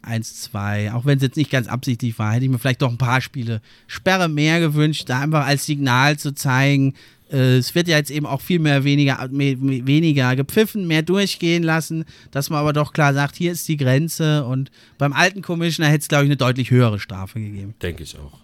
1, 0.04 0.42
2, 0.44 0.94
auch 0.94 1.06
wenn 1.06 1.18
es 1.18 1.24
jetzt 1.24 1.38
nicht 1.38 1.52
ganz 1.52 1.68
absichtlich 1.68 2.18
war, 2.18 2.34
hätte 2.34 2.46
ich 2.46 2.52
mir 2.52 2.60
vielleicht 2.60 2.82
doch 2.82 2.92
ein 2.92 2.98
paar 2.98 3.22
Spiele 3.22 3.62
Sperre 3.88 4.30
mehr 4.30 4.60
gewünscht, 4.60 5.10
da 5.10 5.20
einfach 5.20 5.46
als 5.46 5.66
Signal 5.66 6.18
zu 6.18 6.34
zeigen, 6.34 6.94
äh, 7.32 7.58
es 7.58 7.74
wird 7.76 7.88
ja 7.88 7.98
jetzt 7.98 8.12
eben 8.12 8.26
auch 8.26 8.42
viel 8.42 8.60
mehr 8.60 8.84
weniger, 8.84 9.28
mehr, 9.32 9.56
weniger 9.60 10.36
gepfiffen, 10.36 10.88
mehr 10.88 11.02
durchgehen 11.02 11.64
lassen, 11.64 12.06
dass 12.32 12.50
man 12.50 12.60
aber 12.60 12.74
doch 12.74 12.94
klar 12.94 13.14
sagt, 13.14 13.36
hier 13.36 13.52
ist 13.52 13.68
die 13.68 13.78
Grenze 13.78 14.46
und 14.46 14.72
beim 14.98 15.14
alten 15.14 15.42
Commissioner 15.42 15.90
hätte 15.90 16.02
es, 16.02 16.08
glaube 16.08 16.26
ich, 16.26 16.30
eine 16.30 16.38
deutlich 16.38 16.72
höhere 16.72 17.00
Strafe 17.00 17.40
gegeben. 17.40 17.74
Denke 17.82 18.04
ich 18.04 18.18
auch. 18.18 18.40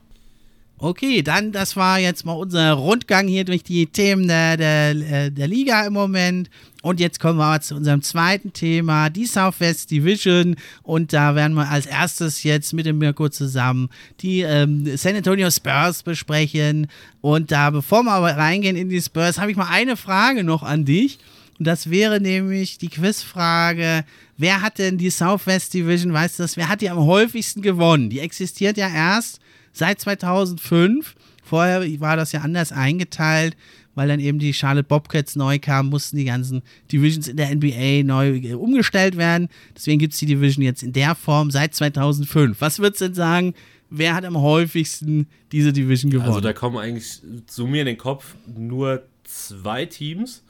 Okay, 0.80 1.24
dann, 1.24 1.52
das 1.52 1.76
war 1.76 1.98
jetzt 1.98 2.24
mal 2.24 2.34
unser 2.34 2.74
Rundgang 2.74 3.28
hier 3.28 3.46
durch 3.46 3.64
die 3.64 3.88
Themen 3.88 4.28
der, 4.28 4.58
der, 4.58 4.90
äh, 4.92 5.32
der 5.32 5.48
Liga 5.48 5.88
im 5.88 5.94
Moment. 5.94 6.52
Und 6.84 7.00
jetzt 7.00 7.20
kommen 7.20 7.40
wir 7.40 7.60
zu 7.62 7.74
unserem 7.74 8.04
zweiten 8.04 8.54
Thema, 8.54 9.10
die 9.10 9.26
Southwest 9.26 9.90
Division. 9.90 10.56
Und 10.84 11.14
da 11.14 11.34
werden 11.34 11.56
wir 11.56 11.68
als 11.68 11.88
erstes 11.88 12.44
jetzt 12.44 12.74
mit 12.74 12.86
dem 12.86 13.00
Mirko 13.00 13.28
zusammen 13.30 13.90
die 14.20 14.42
ähm, 14.42 14.96
San 14.98 15.16
Antonio 15.16 15.50
Spurs 15.50 16.04
besprechen. 16.04 16.86
Und 17.22 17.52
da, 17.52 17.72
bevor 17.72 18.04
wir 18.04 18.12
aber 18.12 18.38
reingehen 18.38 18.76
in 18.76 18.90
die 18.90 19.02
Spurs, 19.02 19.40
habe 19.40 19.50
ich 19.50 19.58
mal 19.58 19.72
eine 19.72 19.98
Frage 19.98 20.44
noch 20.44 20.62
an 20.62 20.86
dich. 20.86 21.18
Und 21.58 21.66
das 21.66 21.90
wäre 21.90 22.22
nämlich 22.22 22.78
die 22.78 22.90
Quizfrage, 22.90 24.06
wer 24.38 24.62
hat 24.62 24.78
denn 24.78 25.00
die 25.00 25.10
Southwest 25.10 25.74
Division, 25.74 26.14
weißt 26.14 26.38
du 26.38 26.44
das, 26.44 26.56
wer 26.56 26.70
hat 26.70 26.82
die 26.82 26.90
am 26.92 27.00
häufigsten 27.00 27.64
gewonnen? 27.64 28.12
Die 28.12 28.20
existiert 28.20 28.78
ja 28.78 28.88
erst 28.90 29.40
seit 29.78 30.02
2005. 30.02 31.16
Vorher 31.44 31.82
war 32.00 32.18
das 32.18 32.32
ja 32.34 32.42
anders 32.42 32.72
eingeteilt, 32.72 33.56
weil 33.96 34.10
dann 34.10 34.20
eben 34.20 34.38
die 34.38 34.54
Charlotte 34.54 34.88
Bobcats 34.88 35.36
neu 35.36 35.60
kamen, 35.60 35.90
mussten 35.90 36.18
die 36.18 36.26
ganzen 36.26 36.62
Divisions 36.92 37.28
in 37.28 37.38
der 37.38 37.56
NBA 37.56 38.04
neu 38.04 38.38
äh, 38.38 38.54
umgestellt 38.54 39.18
werden. 39.18 39.48
Deswegen 39.76 40.00
gibt 40.00 40.14
es 40.14 40.20
die 40.20 40.26
Division 40.26 40.64
jetzt 40.64 40.84
in 40.84 40.94
der 40.94 41.16
Form 41.16 41.50
seit 41.52 41.74
2005. 41.74 42.60
Was 42.60 42.80
würdest 42.80 43.02
du 43.02 43.06
denn 43.06 43.16
sagen, 43.16 43.54
wer 43.90 44.14
hat 44.14 44.26
am 44.26 44.38
häufigsten 44.38 45.28
diese 45.52 45.74
Division 45.74 46.12
gewonnen? 46.12 46.30
Also 46.30 46.42
da 46.42 46.54
kommen 46.54 46.78
eigentlich 46.78 47.22
zu 47.48 47.66
mir 47.66 47.82
in 47.82 47.88
den 47.88 47.98
Kopf 47.98 48.36
nur 48.46 49.04
zwei 49.24 49.86
Teams. 49.86 50.44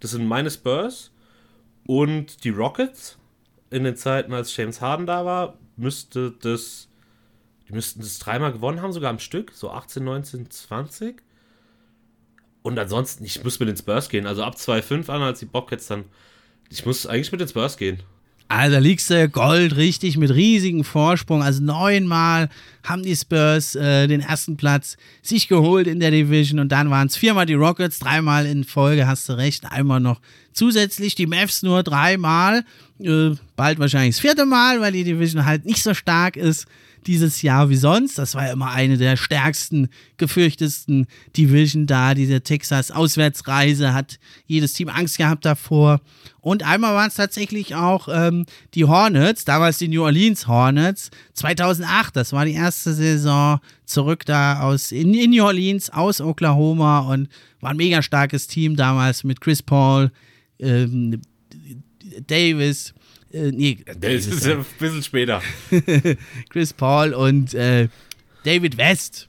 Das 0.00 0.12
sind 0.12 0.26
meine 0.26 0.50
Spurs 0.50 1.10
und 1.86 2.44
die 2.44 2.50
Rockets. 2.50 3.18
In 3.70 3.84
den 3.84 3.96
Zeiten, 3.96 4.32
als 4.32 4.56
James 4.56 4.80
Harden 4.80 5.06
da 5.06 5.24
war, 5.24 5.58
müsste 5.76 6.32
das 6.40 6.85
die 7.68 7.72
müssten 7.72 8.00
das 8.00 8.18
dreimal 8.18 8.52
gewonnen 8.52 8.80
haben, 8.80 8.92
sogar 8.92 9.10
am 9.10 9.18
Stück. 9.18 9.52
So 9.52 9.70
18, 9.70 10.04
19, 10.04 10.50
20. 10.50 11.16
Und 12.62 12.78
ansonsten, 12.78 13.24
ich 13.24 13.42
muss 13.42 13.58
mit 13.60 13.68
den 13.68 13.76
Spurs 13.76 14.08
gehen. 14.08 14.26
Also 14.26 14.42
ab 14.42 14.54
2,5 14.56 15.08
an, 15.08 15.22
als 15.22 15.40
die 15.40 15.46
Bobcats 15.46 15.86
dann. 15.86 16.04
Ich 16.70 16.84
muss 16.84 17.06
eigentlich 17.06 17.32
mit 17.32 17.40
den 17.40 17.48
Spurs 17.48 17.76
gehen. 17.76 18.02
Also 18.48 18.78
liegst 18.78 19.10
du 19.10 19.28
Gold 19.28 19.74
richtig 19.76 20.16
mit 20.16 20.32
riesigem 20.32 20.84
Vorsprung. 20.84 21.42
Also 21.42 21.62
neunmal 21.62 22.48
haben 22.84 23.02
die 23.02 23.16
Spurs 23.16 23.74
äh, 23.74 24.06
den 24.06 24.20
ersten 24.20 24.56
Platz 24.56 24.96
sich 25.20 25.48
geholt 25.48 25.88
in 25.88 25.98
der 25.98 26.12
Division 26.12 26.60
und 26.60 26.70
dann 26.70 26.88
waren 26.90 27.08
es 27.08 27.16
viermal 27.16 27.46
die 27.46 27.54
Rockets, 27.54 27.98
dreimal 27.98 28.46
in 28.46 28.62
Folge, 28.62 29.08
hast 29.08 29.28
du 29.28 29.32
recht, 29.32 29.64
einmal 29.72 29.98
noch 29.98 30.20
zusätzlich 30.52 31.16
die 31.16 31.26
Mavs 31.26 31.64
nur 31.64 31.82
dreimal, 31.82 32.64
äh, 33.00 33.30
bald 33.56 33.80
wahrscheinlich 33.80 34.14
das 34.14 34.20
vierte 34.20 34.46
Mal, 34.46 34.80
weil 34.80 34.92
die 34.92 35.02
Division 35.04 35.44
halt 35.44 35.64
nicht 35.64 35.82
so 35.82 35.92
stark 35.92 36.36
ist 36.36 36.66
dieses 37.06 37.42
Jahr 37.42 37.70
wie 37.70 37.76
sonst. 37.76 38.18
Das 38.18 38.34
war 38.34 38.46
ja 38.46 38.52
immer 38.52 38.70
eine 38.70 38.96
der 38.96 39.16
stärksten, 39.16 39.88
gefürchtesten 40.16 41.06
Division 41.36 41.86
da. 41.86 42.14
Diese 42.14 42.40
Texas-Auswärtsreise 42.40 43.94
hat 43.94 44.18
jedes 44.46 44.72
Team 44.72 44.88
Angst 44.88 45.18
gehabt 45.18 45.44
davor. 45.44 46.00
Und 46.40 46.62
einmal 46.62 46.94
waren 46.94 47.08
es 47.08 47.14
tatsächlich 47.14 47.74
auch 47.74 48.08
ähm, 48.10 48.46
die 48.74 48.84
Hornets, 48.84 49.44
damals 49.44 49.78
die 49.78 49.88
New 49.88 50.02
Orleans 50.02 50.46
Hornets, 50.46 51.10
2008. 51.34 52.16
Das 52.16 52.32
war 52.32 52.44
die 52.44 52.54
erste 52.54 52.92
Saison 52.92 53.60
zurück 53.84 54.24
da 54.24 54.60
aus 54.60 54.92
in, 54.92 55.14
in 55.14 55.30
New 55.30 55.44
Orleans, 55.44 55.90
aus 55.90 56.20
Oklahoma 56.20 57.00
und 57.00 57.28
war 57.60 57.70
ein 57.70 57.76
mega 57.76 58.02
starkes 58.02 58.46
Team 58.46 58.76
damals 58.76 59.24
mit 59.24 59.40
Chris 59.40 59.62
Paul, 59.62 60.10
ähm, 60.58 61.20
Davis, 62.26 62.94
äh, 63.32 63.50
nee, 63.52 63.78
das 63.98 64.26
ist 64.26 64.46
ein 64.46 64.64
bisschen 64.78 65.02
später. 65.02 65.42
Chris 66.48 66.72
Paul 66.72 67.14
und 67.14 67.54
äh, 67.54 67.88
David 68.44 68.76
West. 68.76 69.28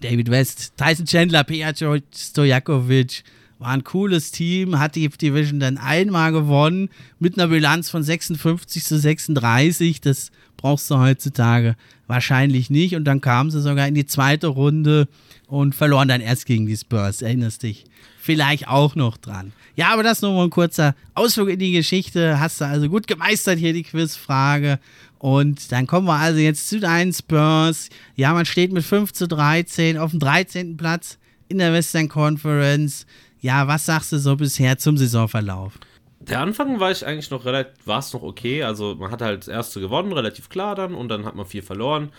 David 0.00 0.30
West, 0.30 0.72
Tyson 0.76 1.04
Chandler, 1.04 1.44
Peja 1.44 1.72
Stojakovic, 1.74 3.22
war 3.58 3.68
ein 3.68 3.84
cooles 3.84 4.30
Team, 4.30 4.78
hat 4.78 4.94
die 4.96 5.08
Division 5.08 5.60
dann 5.60 5.76
einmal 5.76 6.32
gewonnen 6.32 6.88
mit 7.18 7.38
einer 7.38 7.48
Bilanz 7.48 7.90
von 7.90 8.02
56 8.02 8.82
zu 8.82 8.98
36. 8.98 10.00
Das 10.00 10.30
brauchst 10.56 10.90
du 10.90 10.98
heutzutage 10.98 11.76
wahrscheinlich 12.06 12.70
nicht. 12.70 12.94
Und 12.94 13.04
dann 13.04 13.20
kamen 13.20 13.50
sie 13.50 13.60
sogar 13.60 13.86
in 13.86 13.94
die 13.94 14.06
zweite 14.06 14.46
Runde 14.46 15.08
und 15.50 15.74
verloren 15.74 16.08
dann 16.08 16.20
erst 16.20 16.46
gegen 16.46 16.66
die 16.66 16.76
Spurs. 16.76 17.22
Erinnerst 17.22 17.64
dich 17.64 17.84
vielleicht 18.20 18.68
auch 18.68 18.94
noch 18.94 19.16
dran. 19.16 19.52
Ja, 19.74 19.92
aber 19.92 20.02
das 20.02 20.22
nur 20.22 20.32
mal 20.32 20.44
ein 20.44 20.50
kurzer 20.50 20.94
Ausflug 21.14 21.48
in 21.48 21.58
die 21.58 21.72
Geschichte. 21.72 22.38
Hast 22.38 22.60
du 22.60 22.66
also 22.66 22.88
gut 22.88 23.06
gemeistert 23.06 23.58
hier 23.58 23.72
die 23.72 23.82
Quizfrage. 23.82 24.78
Und 25.18 25.72
dann 25.72 25.86
kommen 25.86 26.06
wir 26.06 26.14
also 26.14 26.38
jetzt 26.38 26.68
zu 26.68 26.78
deinen 26.78 27.12
Spurs. 27.12 27.90
Ja, 28.14 28.32
man 28.32 28.46
steht 28.46 28.72
mit 28.72 28.84
5 28.84 29.12
zu 29.12 29.26
13 29.26 29.98
auf 29.98 30.12
dem 30.12 30.20
13. 30.20 30.76
Platz 30.76 31.18
in 31.48 31.58
der 31.58 31.72
Western 31.72 32.08
Conference. 32.08 33.06
Ja, 33.40 33.66
was 33.66 33.86
sagst 33.86 34.12
du 34.12 34.18
so 34.18 34.36
bisher 34.36 34.78
zum 34.78 34.96
Saisonverlauf? 34.96 35.72
Der 36.20 36.40
Anfang 36.40 36.78
war 36.78 36.90
ich 36.90 37.04
eigentlich 37.04 37.30
noch 37.30 37.44
relativ, 37.44 37.86
war 37.86 37.98
es 37.98 38.12
noch 38.12 38.22
okay. 38.22 38.62
Also 38.62 38.94
man 38.94 39.10
hat 39.10 39.22
halt 39.22 39.40
das 39.40 39.48
erste 39.48 39.80
gewonnen, 39.80 40.12
relativ 40.12 40.48
klar 40.48 40.74
dann, 40.74 40.94
und 40.94 41.08
dann 41.08 41.24
hat 41.24 41.34
man 41.34 41.46
vier 41.46 41.62
verloren. 41.62 42.10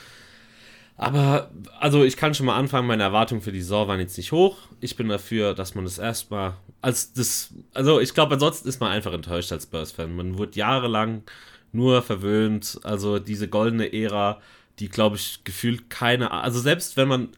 Aber, 1.01 1.49
also 1.79 2.03
ich 2.03 2.15
kann 2.15 2.35
schon 2.35 2.45
mal 2.45 2.55
anfangen, 2.57 2.85
meine 2.87 3.01
Erwartungen 3.01 3.41
für 3.41 3.51
die 3.51 3.61
Saison 3.61 3.87
waren 3.87 3.99
jetzt 3.99 4.17
nicht 4.17 4.31
hoch. 4.31 4.57
Ich 4.81 4.95
bin 4.95 5.09
dafür, 5.09 5.55
dass 5.55 5.73
man 5.73 5.83
das 5.83 5.97
erstmal 5.97 6.53
als 6.79 7.11
das, 7.13 7.55
also 7.73 7.99
ich 7.99 8.13
glaube, 8.13 8.35
ansonsten 8.35 8.69
ist 8.69 8.79
man 8.79 8.91
einfach 8.91 9.11
enttäuscht 9.11 9.51
als 9.51 9.63
Spurs-Fan. 9.63 10.15
Man 10.15 10.37
wurde 10.37 10.59
jahrelang 10.59 11.23
nur 11.71 12.03
verwöhnt. 12.03 12.79
Also 12.83 13.17
diese 13.17 13.47
goldene 13.47 13.91
Ära, 13.91 14.39
die, 14.77 14.89
glaube 14.89 15.15
ich, 15.15 15.43
gefühlt 15.43 15.89
keine, 15.89 16.29
also 16.29 16.59
selbst 16.59 16.95
wenn 16.97 17.07
man, 17.07 17.29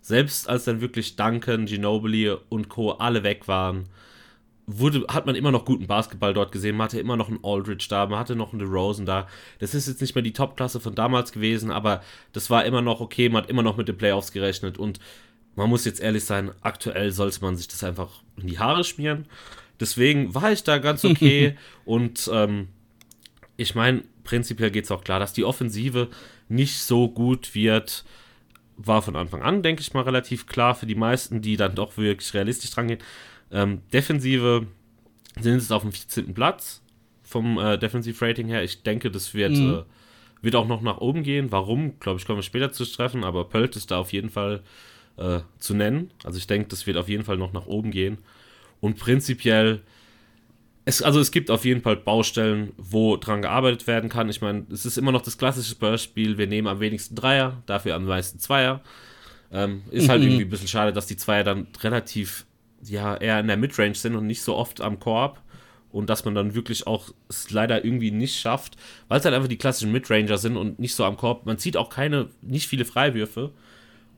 selbst 0.00 0.48
als 0.48 0.62
dann 0.62 0.80
wirklich 0.80 1.16
Duncan, 1.16 1.66
Ginobili 1.66 2.30
und 2.50 2.68
Co. 2.68 2.92
alle 2.92 3.24
weg 3.24 3.48
waren, 3.48 3.88
wurde, 4.78 5.06
hat 5.08 5.26
man 5.26 5.34
immer 5.34 5.50
noch 5.50 5.64
guten 5.64 5.86
Basketball 5.86 6.34
dort 6.34 6.52
gesehen. 6.52 6.76
Man 6.76 6.86
hatte 6.86 7.00
immer 7.00 7.16
noch 7.16 7.28
einen 7.28 7.40
Aldridge 7.42 7.86
da, 7.88 8.06
man 8.06 8.18
hatte 8.18 8.36
noch 8.36 8.52
einen 8.52 8.66
Rosen 8.66 9.06
da. 9.06 9.26
Das 9.58 9.74
ist 9.74 9.88
jetzt 9.88 10.00
nicht 10.00 10.14
mehr 10.14 10.22
die 10.22 10.32
Top-Klasse 10.32 10.80
von 10.80 10.94
damals 10.94 11.32
gewesen, 11.32 11.70
aber 11.70 12.02
das 12.32 12.50
war 12.50 12.64
immer 12.64 12.82
noch 12.82 13.00
okay. 13.00 13.28
Man 13.28 13.42
hat 13.42 13.50
immer 13.50 13.62
noch 13.62 13.76
mit 13.76 13.88
den 13.88 13.96
Playoffs 13.96 14.32
gerechnet 14.32 14.78
und 14.78 15.00
man 15.54 15.68
muss 15.68 15.84
jetzt 15.84 16.00
ehrlich 16.00 16.24
sein, 16.24 16.50
aktuell 16.62 17.12
sollte 17.12 17.40
man 17.42 17.56
sich 17.56 17.68
das 17.68 17.84
einfach 17.84 18.22
in 18.36 18.46
die 18.46 18.58
Haare 18.58 18.84
schmieren. 18.84 19.26
Deswegen 19.80 20.34
war 20.34 20.52
ich 20.52 20.64
da 20.64 20.78
ganz 20.78 21.04
okay 21.04 21.56
und 21.84 22.30
ähm, 22.32 22.68
ich 23.56 23.74
meine, 23.74 24.02
prinzipiell 24.24 24.70
geht 24.70 24.84
es 24.84 24.90
auch 24.90 25.04
klar, 25.04 25.20
dass 25.20 25.32
die 25.32 25.44
Offensive 25.44 26.08
nicht 26.48 26.78
so 26.78 27.08
gut 27.08 27.54
wird. 27.54 28.04
War 28.76 29.02
von 29.02 29.16
Anfang 29.16 29.42
an, 29.42 29.62
denke 29.62 29.82
ich 29.82 29.92
mal, 29.92 30.02
relativ 30.02 30.46
klar 30.46 30.74
für 30.74 30.86
die 30.86 30.94
meisten, 30.94 31.42
die 31.42 31.56
dann 31.56 31.74
doch 31.74 31.96
wirklich 31.96 32.32
realistisch 32.34 32.70
dran 32.70 32.88
gehen. 32.88 33.00
Ähm, 33.52 33.82
Defensive 33.92 34.66
sind 35.40 35.54
jetzt 35.54 35.72
auf 35.72 35.82
dem 35.82 35.92
14. 35.92 36.34
Platz 36.34 36.82
vom 37.22 37.58
äh, 37.58 37.78
Defensive-Rating 37.78 38.48
her. 38.48 38.62
Ich 38.62 38.82
denke, 38.82 39.10
das 39.10 39.34
wird, 39.34 39.52
mhm. 39.52 39.74
äh, 39.74 39.82
wird 40.42 40.56
auch 40.56 40.66
noch 40.66 40.82
nach 40.82 40.98
oben 40.98 41.22
gehen. 41.22 41.52
Warum, 41.52 41.98
glaube 42.00 42.18
ich, 42.18 42.26
kommen 42.26 42.38
wir 42.38 42.42
später 42.42 42.72
zu 42.72 42.84
treffen, 42.84 43.24
aber 43.24 43.44
Pölt 43.48 43.76
ist 43.76 43.90
da 43.90 43.98
auf 43.98 44.12
jeden 44.12 44.30
Fall 44.30 44.62
äh, 45.16 45.40
zu 45.58 45.74
nennen. 45.74 46.10
Also 46.24 46.38
ich 46.38 46.46
denke, 46.46 46.68
das 46.68 46.86
wird 46.86 46.96
auf 46.96 47.08
jeden 47.08 47.24
Fall 47.24 47.36
noch 47.36 47.52
nach 47.52 47.66
oben 47.66 47.90
gehen. 47.90 48.18
Und 48.80 48.98
prinzipiell, 48.98 49.82
es, 50.84 51.02
also 51.02 51.20
es 51.20 51.30
gibt 51.30 51.50
auf 51.50 51.64
jeden 51.64 51.82
Fall 51.82 51.96
Baustellen, 51.96 52.72
wo 52.76 53.16
dran 53.16 53.42
gearbeitet 53.42 53.86
werden 53.86 54.10
kann. 54.10 54.28
Ich 54.28 54.40
meine, 54.40 54.66
es 54.72 54.84
ist 54.84 54.98
immer 54.98 55.12
noch 55.12 55.22
das 55.22 55.38
klassische 55.38 55.70
Spurs-Spiel, 55.70 56.38
wir 56.38 56.46
nehmen 56.46 56.66
am 56.66 56.80
wenigsten 56.80 57.14
Dreier, 57.14 57.62
dafür 57.66 57.94
am 57.94 58.06
meisten 58.06 58.38
Zweier. 58.38 58.80
Ähm, 59.52 59.82
ist 59.90 60.08
halt 60.08 60.22
mhm. 60.22 60.28
irgendwie 60.28 60.44
ein 60.44 60.50
bisschen 60.50 60.68
schade, 60.68 60.92
dass 60.92 61.06
die 61.06 61.16
Zweier 61.16 61.44
dann 61.44 61.68
relativ 61.82 62.46
ja, 62.84 63.16
eher 63.16 63.40
in 63.40 63.46
der 63.46 63.56
Midrange 63.56 63.94
sind 63.94 64.14
und 64.16 64.26
nicht 64.26 64.42
so 64.42 64.56
oft 64.56 64.80
am 64.80 64.98
Korb. 64.98 65.40
Und 65.90 66.08
dass 66.08 66.24
man 66.24 66.34
dann 66.34 66.54
wirklich 66.54 66.86
auch 66.86 67.10
es 67.28 67.50
leider 67.50 67.84
irgendwie 67.84 68.10
nicht 68.10 68.40
schafft, 68.40 68.78
weil 69.08 69.18
es 69.18 69.26
halt 69.26 69.34
einfach 69.34 69.48
die 69.48 69.58
klassischen 69.58 69.92
Midranger 69.92 70.38
sind 70.38 70.56
und 70.56 70.78
nicht 70.78 70.94
so 70.94 71.04
am 71.04 71.18
Korb. 71.18 71.44
Man 71.44 71.58
sieht 71.58 71.76
auch 71.76 71.90
keine, 71.90 72.28
nicht 72.40 72.66
viele 72.66 72.86
Freiwürfe. 72.86 73.52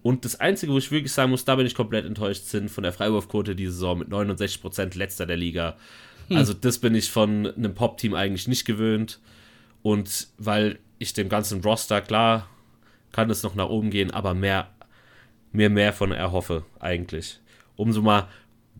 Und 0.04 0.24
das 0.24 0.38
Einzige, 0.38 0.72
wo 0.72 0.78
ich 0.78 0.92
wirklich 0.92 1.12
sagen 1.12 1.30
muss, 1.30 1.44
da 1.44 1.56
bin 1.56 1.66
ich 1.66 1.74
komplett 1.74 2.04
enttäuscht, 2.04 2.44
sind 2.44 2.70
von 2.70 2.84
der 2.84 2.92
Freiwurfquote 2.92 3.56
die 3.56 3.66
Saison 3.66 3.98
mit 3.98 4.08
69% 4.08 4.96
letzter 4.96 5.26
der 5.26 5.36
Liga. 5.36 5.76
Hm. 6.28 6.36
Also 6.36 6.52
das 6.52 6.78
bin 6.78 6.94
ich 6.94 7.10
von 7.10 7.46
einem 7.46 7.74
Pop-Team 7.74 8.14
eigentlich 8.14 8.46
nicht 8.46 8.66
gewöhnt. 8.66 9.18
Und 9.82 10.28
weil 10.38 10.78
ich 10.98 11.12
dem 11.12 11.28
ganzen 11.28 11.60
Roster, 11.60 12.00
klar, 12.00 12.48
kann 13.12 13.30
es 13.30 13.42
noch 13.42 13.54
nach 13.54 13.68
oben 13.68 13.90
gehen, 13.90 14.10
aber 14.10 14.34
mehr, 14.34 14.68
mir 15.52 15.70
mehr 15.70 15.92
von 15.92 16.12
erhoffe 16.12 16.64
eigentlich. 16.80 17.40
Umso 17.76 18.02
mal 18.02 18.28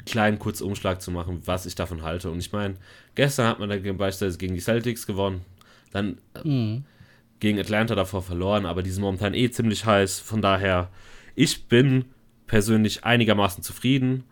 kleinen 0.06 0.38
kurzen 0.38 0.64
Umschlag 0.64 1.00
zu 1.00 1.10
machen, 1.10 1.42
was 1.44 1.66
ich 1.66 1.74
davon 1.74 2.02
halte. 2.02 2.30
Und 2.30 2.38
ich 2.38 2.52
meine, 2.52 2.74
gestern 3.14 3.46
hat 3.46 3.58
man 3.58 3.68
dann 3.68 3.96
beispielsweise 3.96 4.38
gegen 4.38 4.54
die 4.54 4.60
Celtics 4.60 5.06
gewonnen, 5.06 5.42
dann 5.92 6.18
äh, 6.34 6.48
mhm. 6.48 6.84
gegen 7.40 7.58
Atlanta 7.58 7.94
davor 7.94 8.22
verloren, 8.22 8.66
aber 8.66 8.82
die 8.82 8.90
sind 8.90 9.02
momentan 9.02 9.34
eh 9.34 9.50
ziemlich 9.50 9.86
heiß. 9.86 10.20
Von 10.20 10.42
daher, 10.42 10.90
ich 11.34 11.66
bin 11.66 12.06
persönlich 12.46 13.04
einigermaßen 13.04 13.62
zufrieden. 13.62 14.24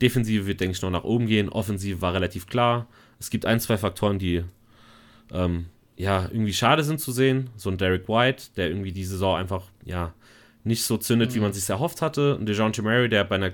Defensive 0.00 0.46
wird, 0.46 0.60
denke 0.60 0.76
ich, 0.76 0.82
noch 0.82 0.90
nach 0.90 1.04
oben 1.04 1.26
gehen. 1.26 1.48
Offensive 1.48 2.00
war 2.00 2.14
relativ 2.14 2.46
klar. 2.46 2.88
Es 3.20 3.30
gibt 3.30 3.46
ein, 3.46 3.60
zwei 3.60 3.78
Faktoren, 3.78 4.18
die 4.18 4.42
ähm, 5.30 5.66
ja 5.96 6.28
irgendwie 6.30 6.52
schade 6.52 6.82
sind 6.82 7.00
zu 7.00 7.12
sehen. 7.12 7.50
So 7.56 7.70
ein 7.70 7.78
Derek 7.78 8.08
White, 8.08 8.46
der 8.56 8.68
irgendwie 8.68 8.92
die 8.92 9.04
Saison 9.04 9.36
einfach 9.36 9.70
ja 9.84 10.12
nicht 10.64 10.82
so 10.82 10.96
zündet, 10.96 11.30
mhm. 11.30 11.34
wie 11.36 11.40
man 11.40 11.52
sich 11.52 11.68
erhofft 11.68 12.02
hatte. 12.02 12.36
Und 12.36 12.46
DeJounte 12.46 12.82
Murray, 12.82 13.08
der 13.08 13.24
bei 13.24 13.36
einer 13.36 13.52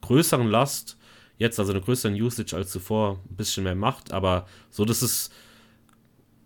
größeren 0.00 0.48
Last, 0.48 0.96
jetzt 1.38 1.58
also 1.58 1.72
eine 1.72 1.80
größeren 1.80 2.14
Usage 2.14 2.56
als 2.56 2.70
zuvor, 2.70 3.20
ein 3.30 3.36
bisschen 3.36 3.64
mehr 3.64 3.74
macht, 3.74 4.12
aber 4.12 4.46
so, 4.70 4.84
das 4.84 5.02
ist 5.02 5.32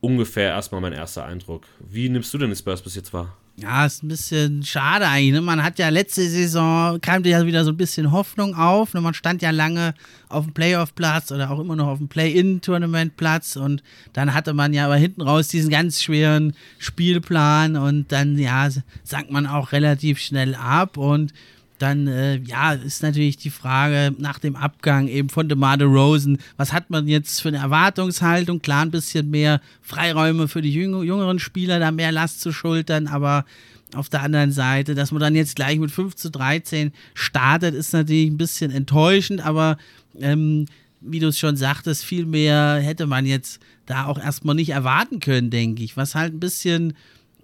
ungefähr 0.01 0.51
erstmal 0.51 0.81
mein 0.81 0.93
erster 0.93 1.25
Eindruck. 1.25 1.67
Wie 1.79 2.09
nimmst 2.09 2.33
du 2.33 2.39
denn 2.39 2.51
die 2.51 2.57
Spurs 2.57 2.83
bis 2.83 2.95
jetzt 2.95 3.13
wahr? 3.13 3.37
Ja, 3.57 3.85
ist 3.85 4.03
ein 4.03 4.09
bisschen 4.09 4.63
schade 4.63 5.07
eigentlich. 5.07 5.33
Ne? 5.33 5.41
Man 5.43 5.63
hat 5.63 5.79
ja 5.79 5.91
letzte 5.91 6.27
Saison, 6.27 6.99
kam 7.01 7.23
ja 7.25 7.45
wieder 7.45 7.63
so 7.63 7.73
ein 7.73 7.77
bisschen 7.77 8.11
Hoffnung 8.11 8.55
auf. 8.55 8.95
Ne? 8.95 9.03
Man 9.03 9.13
stand 9.13 9.43
ja 9.43 9.51
lange 9.51 9.93
auf 10.31 10.45
dem 10.45 10.55
Playoff-Platz 10.55 11.31
oder 11.31 11.51
auch 11.51 11.61
immer 11.61 11.77
noch 11.77 11.89
auf 11.89 11.99
dem 11.99 12.09
Play-In-Tournament-Platz 12.09 13.57
und 13.57 13.83
dann 14.15 14.33
hatte 14.33 14.55
man 14.55 14.73
ja 14.73 14.87
aber 14.87 14.97
hinten 14.97 15.21
raus 15.21 15.49
diesen 15.49 15.69
ganz 15.69 16.03
schweren 16.03 16.55
Spielplan 16.79 17.77
und 17.77 18.11
dann, 18.13 18.39
ja, 18.39 18.69
sank 19.05 19.31
man 19.31 19.47
auch 19.47 19.73
relativ 19.73 20.21
schnell 20.21 20.55
ab 20.55 20.97
und 20.97 21.35
dann, 21.81 22.07
äh, 22.07 22.37
ja, 22.37 22.75
ist 22.75 23.03
natürlich 23.03 23.39
die 23.39 23.51
Frage 23.51 24.15
nach 24.19 24.39
dem 24.39 24.55
Abgang 24.55 25.09
eben 25.09 25.31
von 25.31 25.49
DeMar 25.49 25.81
Rosen, 25.81 26.39
was 26.59 26.73
hat 26.73 26.91
man 26.91 27.09
jetzt 27.09 27.41
für 27.41 27.49
eine 27.49 27.59
Erwartungshaltung? 27.59 28.61
Klar, 28.61 28.83
ein 28.83 28.91
bisschen 28.91 29.31
mehr 29.31 29.61
Freiräume 29.81 30.47
für 30.47 30.61
die 30.61 30.73
jüng 30.73 31.03
jüngeren 31.03 31.39
Spieler, 31.39 31.79
da 31.79 31.91
mehr 31.91 32.13
Last 32.13 32.43
zu 32.43 32.53
schultern, 32.53 33.07
aber 33.07 33.47
auf 33.95 34.09
der 34.09 34.23
anderen 34.23 34.53
Seite, 34.53 34.95
dass 34.95 35.11
man 35.11 35.21
dann 35.21 35.35
jetzt 35.35 35.57
gleich 35.57 35.79
mit 35.79 35.91
5 35.91 36.15
zu 36.15 36.31
13 36.31 36.93
startet, 37.15 37.75
ist 37.75 37.93
natürlich 37.93 38.31
ein 38.31 38.39
bisschen 38.39 38.71
enttäuschend, 38.71 39.45
aber 39.45 39.79
ähm, 40.21 40.67
wie 41.01 41.19
du 41.19 41.29
es 41.29 41.39
schon 41.39 41.57
sagtest, 41.57 42.05
viel 42.05 42.27
mehr 42.27 42.79
hätte 42.83 43.07
man 43.07 43.25
jetzt 43.25 43.61
da 43.87 44.05
auch 44.05 44.19
erstmal 44.19 44.55
nicht 44.55 44.71
erwarten 44.71 45.19
können, 45.19 45.51
denke 45.51 45.83
ich. 45.83 45.97
Was 45.97 46.15
halt 46.15 46.35
ein 46.35 46.41
bisschen 46.41 46.95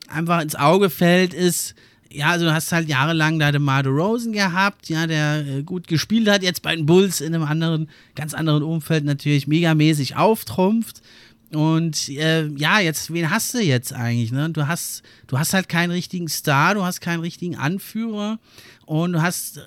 einfach 0.09 0.43
ins 0.43 0.55
Auge 0.55 0.91
fällt, 0.91 1.33
ist, 1.33 1.75
ja, 2.11 2.31
also 2.31 2.47
du 2.47 2.53
hast 2.53 2.73
halt 2.73 2.89
jahrelang 2.89 3.39
da 3.39 3.53
den 3.53 3.63
Mardo 3.63 3.91
Rosen 3.91 4.33
gehabt, 4.33 4.89
ja, 4.89 5.07
der 5.07 5.47
äh, 5.47 5.63
gut 5.63 5.89
gespielt 5.89 6.29
hat, 6.29 6.43
jetzt 6.43 6.63
bei 6.63 6.75
den 6.75 6.87
Bulls 6.87 7.21
in 7.21 7.35
einem 7.35 7.45
anderen, 7.45 7.89
ganz 8.15 8.35
anderen 8.35 8.63
Umfeld 8.63 9.05
natürlich 9.05 9.47
megamäßig 9.47 10.17
auftrumpft. 10.17 11.03
Und 11.53 12.09
äh, 12.09 12.49
ja, 12.49 12.81
jetzt, 12.81 13.13
wen 13.13 13.31
hast 13.31 13.55
du 13.55 13.59
jetzt 13.59 13.93
eigentlich? 13.93 14.33
Ne? 14.33 14.51
Du 14.51 14.67
hast, 14.67 15.03
du 15.27 15.39
hast 15.39 15.55
halt 15.55 15.69
keinen 15.69 15.93
richtigen 15.93 16.29
Star, 16.29 16.75
du 16.75 16.85
hast 16.85 17.01
keinen 17.01 17.21
richtigen 17.21 17.57
Anführer 17.57 18.39
und 18.85 19.13
du 19.13 19.23
hast 19.23 19.59
äh, 19.59 19.61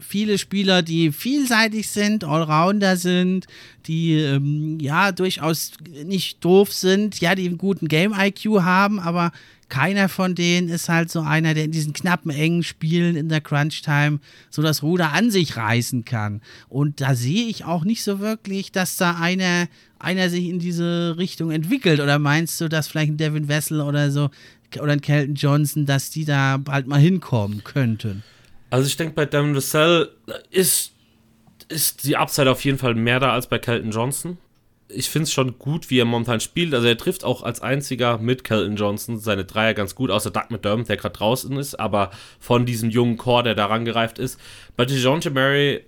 viele 0.00 0.38
Spieler, 0.38 0.82
die 0.82 1.12
vielseitig 1.12 1.90
sind, 1.90 2.24
Allrounder 2.24 2.96
sind, 2.96 3.46
die 3.86 4.14
ähm, 4.14 4.78
ja 4.80 5.12
durchaus 5.12 5.72
nicht 6.04 6.44
doof 6.44 6.72
sind, 6.72 7.20
ja, 7.20 7.34
die 7.34 7.46
einen 7.46 7.58
guten 7.58 7.88
Game-IQ 7.88 8.62
haben, 8.62 8.98
aber 8.98 9.32
keiner 9.68 10.08
von 10.08 10.34
denen 10.34 10.68
ist 10.68 10.88
halt 10.88 11.10
so 11.10 11.20
einer, 11.20 11.54
der 11.54 11.64
in 11.64 11.72
diesen 11.72 11.92
knappen, 11.92 12.30
engen 12.30 12.62
Spielen 12.62 13.16
in 13.16 13.28
der 13.28 13.40
Crunch-Time 13.40 14.20
so 14.50 14.62
das 14.62 14.82
Ruder 14.82 15.12
an 15.12 15.30
sich 15.30 15.56
reißen 15.56 16.04
kann. 16.04 16.40
Und 16.68 17.00
da 17.00 17.14
sehe 17.14 17.46
ich 17.46 17.64
auch 17.64 17.84
nicht 17.84 18.02
so 18.02 18.20
wirklich, 18.20 18.72
dass 18.72 18.96
da 18.96 19.16
einer, 19.18 19.68
einer 19.98 20.30
sich 20.30 20.46
in 20.46 20.58
diese 20.58 21.16
Richtung 21.18 21.50
entwickelt. 21.50 22.00
Oder 22.00 22.18
meinst 22.18 22.60
du, 22.60 22.68
dass 22.68 22.88
vielleicht 22.88 23.12
ein 23.12 23.16
Devin 23.18 23.48
Wessel 23.48 23.80
oder 23.80 24.10
so 24.10 24.30
oder 24.80 24.92
ein 24.92 25.00
Kelton 25.00 25.34
Johnson, 25.34 25.86
dass 25.86 26.10
die 26.10 26.24
da 26.24 26.58
bald 26.58 26.86
mal 26.86 27.00
hinkommen 27.00 27.64
könnten? 27.64 28.22
Also 28.70 28.86
ich 28.86 28.96
denke, 28.96 29.14
bei 29.14 29.24
Devin 29.24 29.54
Wessel 29.54 30.10
ist, 30.50 30.92
ist 31.68 32.04
die 32.04 32.16
Upside 32.16 32.50
auf 32.50 32.64
jeden 32.64 32.78
Fall 32.78 32.94
mehr 32.94 33.20
da 33.20 33.32
als 33.32 33.46
bei 33.46 33.58
Kelton 33.58 33.90
Johnson 33.90 34.38
ich 34.88 35.10
finde 35.10 35.24
es 35.24 35.32
schon 35.32 35.58
gut, 35.58 35.90
wie 35.90 36.00
er 36.00 36.04
momentan 36.04 36.40
spielt. 36.40 36.74
Also 36.74 36.86
er 36.86 36.96
trifft 36.96 37.24
auch 37.24 37.42
als 37.42 37.60
einziger 37.60 38.18
mit 38.18 38.44
Kelton 38.44 38.76
Johnson 38.76 39.18
seine 39.18 39.44
Dreier 39.44 39.74
ganz 39.74 39.94
gut, 39.94 40.10
außer 40.10 40.30
Doug 40.30 40.50
McDermott, 40.50 40.88
der 40.88 40.96
gerade 40.96 41.16
draußen 41.16 41.56
ist, 41.58 41.78
aber 41.78 42.10
von 42.40 42.64
diesem 42.64 42.90
jungen 42.90 43.16
Core, 43.16 43.42
der 43.42 43.54
da 43.54 43.66
rangereift 43.66 44.18
ist. 44.18 44.40
Bei 44.76 44.86
DeJounte 44.86 45.30
Murray 45.30 45.84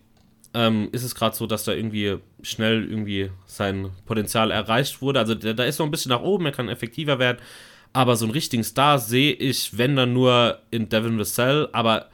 ähm, 0.53 0.89
ist 0.93 1.05
es 1.05 1.15
gerade 1.15 1.35
so, 1.35 1.47
dass 1.47 1.65
da 1.65 1.73
irgendwie 1.73 2.19
schnell 2.43 2.85
irgendwie 2.85 3.31
sein 3.47 3.91
Potenzial 4.05 4.51
erreicht 4.51 5.01
wurde. 5.01 5.21
Also 5.21 5.35
da 5.35 5.65
ist 5.65 5.79
noch 5.79 5.87
ein 5.87 5.93
bisschen 5.93 6.11
nach 6.11 6.23
oben, 6.23 6.47
er 6.47 6.53
kann 6.53 6.69
effektiver 6.69 7.19
werden. 7.19 7.39
Aber 7.93 8.17
so 8.17 8.25
einen 8.25 8.33
richtigen 8.33 8.65
Star 8.65 8.99
sehe 8.99 9.33
ich, 9.33 9.77
wenn 9.79 9.97
dann 9.97 10.13
nur 10.13 10.59
in 10.71 10.89
Devin 10.89 11.19
Vassell, 11.19 11.69
aber 11.73 12.09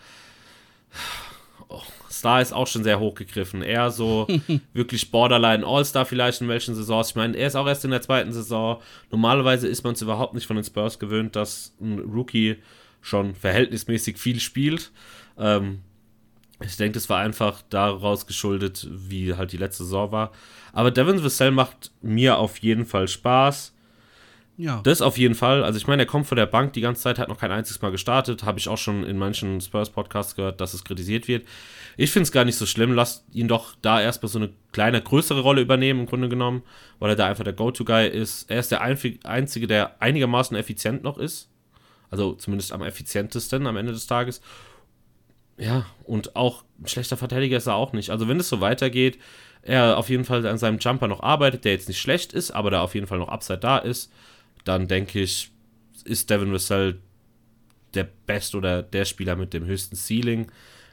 Star 2.27 2.43
ist 2.43 2.53
auch 2.53 2.67
schon 2.67 2.83
sehr 2.83 2.99
hochgegriffen. 2.99 3.63
Eher 3.63 3.93
so 3.93 4.27
wirklich 4.73 5.13
Borderline 5.13 5.65
All-Star 5.65 6.05
vielleicht 6.05 6.41
in 6.41 6.49
welchen 6.49 6.75
Saisons. 6.75 7.11
Ich 7.11 7.15
meine, 7.15 7.37
er 7.37 7.47
ist 7.47 7.55
auch 7.55 7.69
erst 7.69 7.85
in 7.85 7.93
der 7.93 8.03
zweiten 8.03 8.33
Saison. 8.33 8.83
Normalerweise 9.13 9.69
ist 9.69 9.85
man 9.85 9.93
es 9.93 10.03
überhaupt 10.03 10.35
nicht 10.35 10.47
von 10.47 10.57
den 10.57 10.65
Spurs 10.65 10.99
gewöhnt, 10.99 11.37
dass 11.37 11.77
ein 11.81 12.01
Rookie 12.01 12.57
schon 13.01 13.37
verhältnismäßig 13.37 14.19
viel 14.19 14.41
spielt. 14.41 14.91
Ähm, 15.39 15.83
ich 16.61 16.77
denke, 16.77 16.95
das 16.95 17.09
war 17.09 17.21
einfach 17.21 17.63
daraus 17.71 18.27
geschuldet, 18.27 18.89
wie 18.91 19.35
halt 19.35 19.53
die 19.53 19.59
letzte 19.59 19.85
Saison 19.85 20.11
war. 20.11 20.33
Aber 20.73 20.91
Devin 20.91 21.23
Vassell 21.23 21.53
macht 21.53 21.93
mir 22.03 22.39
auf 22.39 22.59
jeden 22.59 22.87
Fall 22.87 23.07
Spaß. 23.07 23.73
Ja. 24.59 24.81
Das 24.85 25.03
auf 25.03 25.19
jeden 25.19 25.35
Fall. 25.35 25.63
Also 25.63 25.77
ich 25.77 25.87
meine, 25.87 26.03
er 26.03 26.07
kommt 26.07 26.27
von 26.27 26.37
der 26.37 26.47
Bank 26.47 26.73
die 26.73 26.81
ganze 26.81 27.03
Zeit, 27.03 27.19
hat 27.19 27.29
noch 27.29 27.39
kein 27.39 27.53
einziges 27.53 27.83
Mal 27.83 27.91
gestartet. 27.91 28.45
Habe 28.45 28.59
ich 28.59 28.69
auch 28.69 28.79
schon 28.79 29.05
in 29.05 29.19
manchen 29.19 29.61
Spurs-Podcasts 29.61 30.35
gehört, 30.35 30.61
dass 30.63 30.73
es 30.73 30.85
kritisiert 30.85 31.29
wird. 31.29 31.47
Ich 31.99 32.11
finde 32.11 32.25
es 32.25 32.33
gar 32.33 32.47
nicht 32.47 32.57
so 32.57 32.65
schlimm. 32.65 32.93
Lasst 32.95 33.25
ihn 33.33 33.49
doch 33.49 33.75
da 33.83 34.01
erstmal 34.01 34.31
so 34.31 34.39
eine 34.39 34.51
kleine, 34.73 35.03
größere 35.03 35.41
Rolle 35.41 35.61
übernehmen, 35.61 36.01
im 36.01 36.07
Grunde 36.07 36.31
genommen, 36.31 36.63
weil 36.99 37.11
er 37.11 37.17
da 37.17 37.27
einfach 37.27 37.45
der 37.45 37.53
Go-To-Guy 37.53 38.09
ist. 38.09 38.51
Er 38.51 38.61
ist 38.61 38.71
der 38.73 38.81
Einzige, 38.81 39.67
der 39.67 40.01
einigermaßen 40.01 40.57
effizient 40.57 41.03
noch 41.03 41.19
ist. 41.19 41.51
Also 42.11 42.33
zumindest 42.33 42.73
am 42.73 42.83
effizientesten 42.83 43.67
am 43.67 43.77
Ende 43.77 43.93
des 43.93 44.07
Tages. 44.07 44.41
ja, 45.59 45.87
und 46.05 46.37
auch 46.37 46.65
ein 46.81 46.87
schlechter 46.87 47.17
Verteidiger 47.17 47.57
ist 47.57 47.67
er 47.67 47.75
auch 47.75 47.93
nicht. 47.93 48.11
Also 48.11 48.29
wenn 48.29 48.39
es 48.41 48.49
so 48.49 48.61
weitergeht, 48.61 49.19
er 49.63 49.97
auf 49.99 50.09
jeden 50.11 50.25
Fall 50.25 50.47
an 50.47 50.59
seinem 50.59 50.79
Jumper 50.79 51.09
noch 51.09 51.23
arbeitet, 51.23 51.65
der 51.65 51.73
jetzt 51.73 51.89
nicht 51.89 52.01
schlecht 52.01 52.33
ist, 52.33 52.51
aber 52.51 52.71
da 52.71 52.83
auf 52.83 52.95
jeden 52.95 53.07
Fall 53.07 53.19
noch 53.19 53.29
Upside 53.29 53.59
da 53.59 53.79
ist, 53.79 54.13
dann 54.67 54.89
denke 54.89 55.21
ich, 55.21 55.51
ist 56.05 56.29
Devin 56.29 56.53
Vassell 56.53 56.99
der 57.95 58.05
Best 58.27 58.55
oder 58.55 58.83
der 58.83 59.05
Spieler 59.05 59.37
mit 59.37 59.55
dem 59.55 59.65
höchsten 59.65 59.97
Ceiling. 59.97 60.49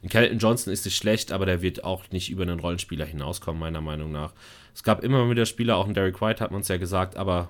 Kelton 0.09 0.37
Johnson 0.37 0.73
ist 0.73 0.85
nicht 0.85 0.97
schlecht, 0.97 1.31
aber 1.31 1.45
der 1.45 1.61
wird 1.61 1.83
auch 1.83 2.09
nicht 2.11 2.29
über 2.29 2.43
einen 2.43 2.59
Rollenspieler 2.59 3.05
hinauskommen, 3.05 3.59
meiner 3.59 3.81
Meinung 3.81 4.11
nach. 4.11 4.33
Es 4.75 4.83
gab 4.83 5.03
immer 5.03 5.29
wieder 5.29 5.45
Spieler, 5.45 5.77
auch 5.77 5.87
ein 5.87 5.93
Derek 5.93 6.21
White 6.21 6.43
hat 6.43 6.51
man 6.51 6.61
es 6.61 6.67
ja 6.67 6.77
gesagt, 6.77 7.15
aber 7.15 7.49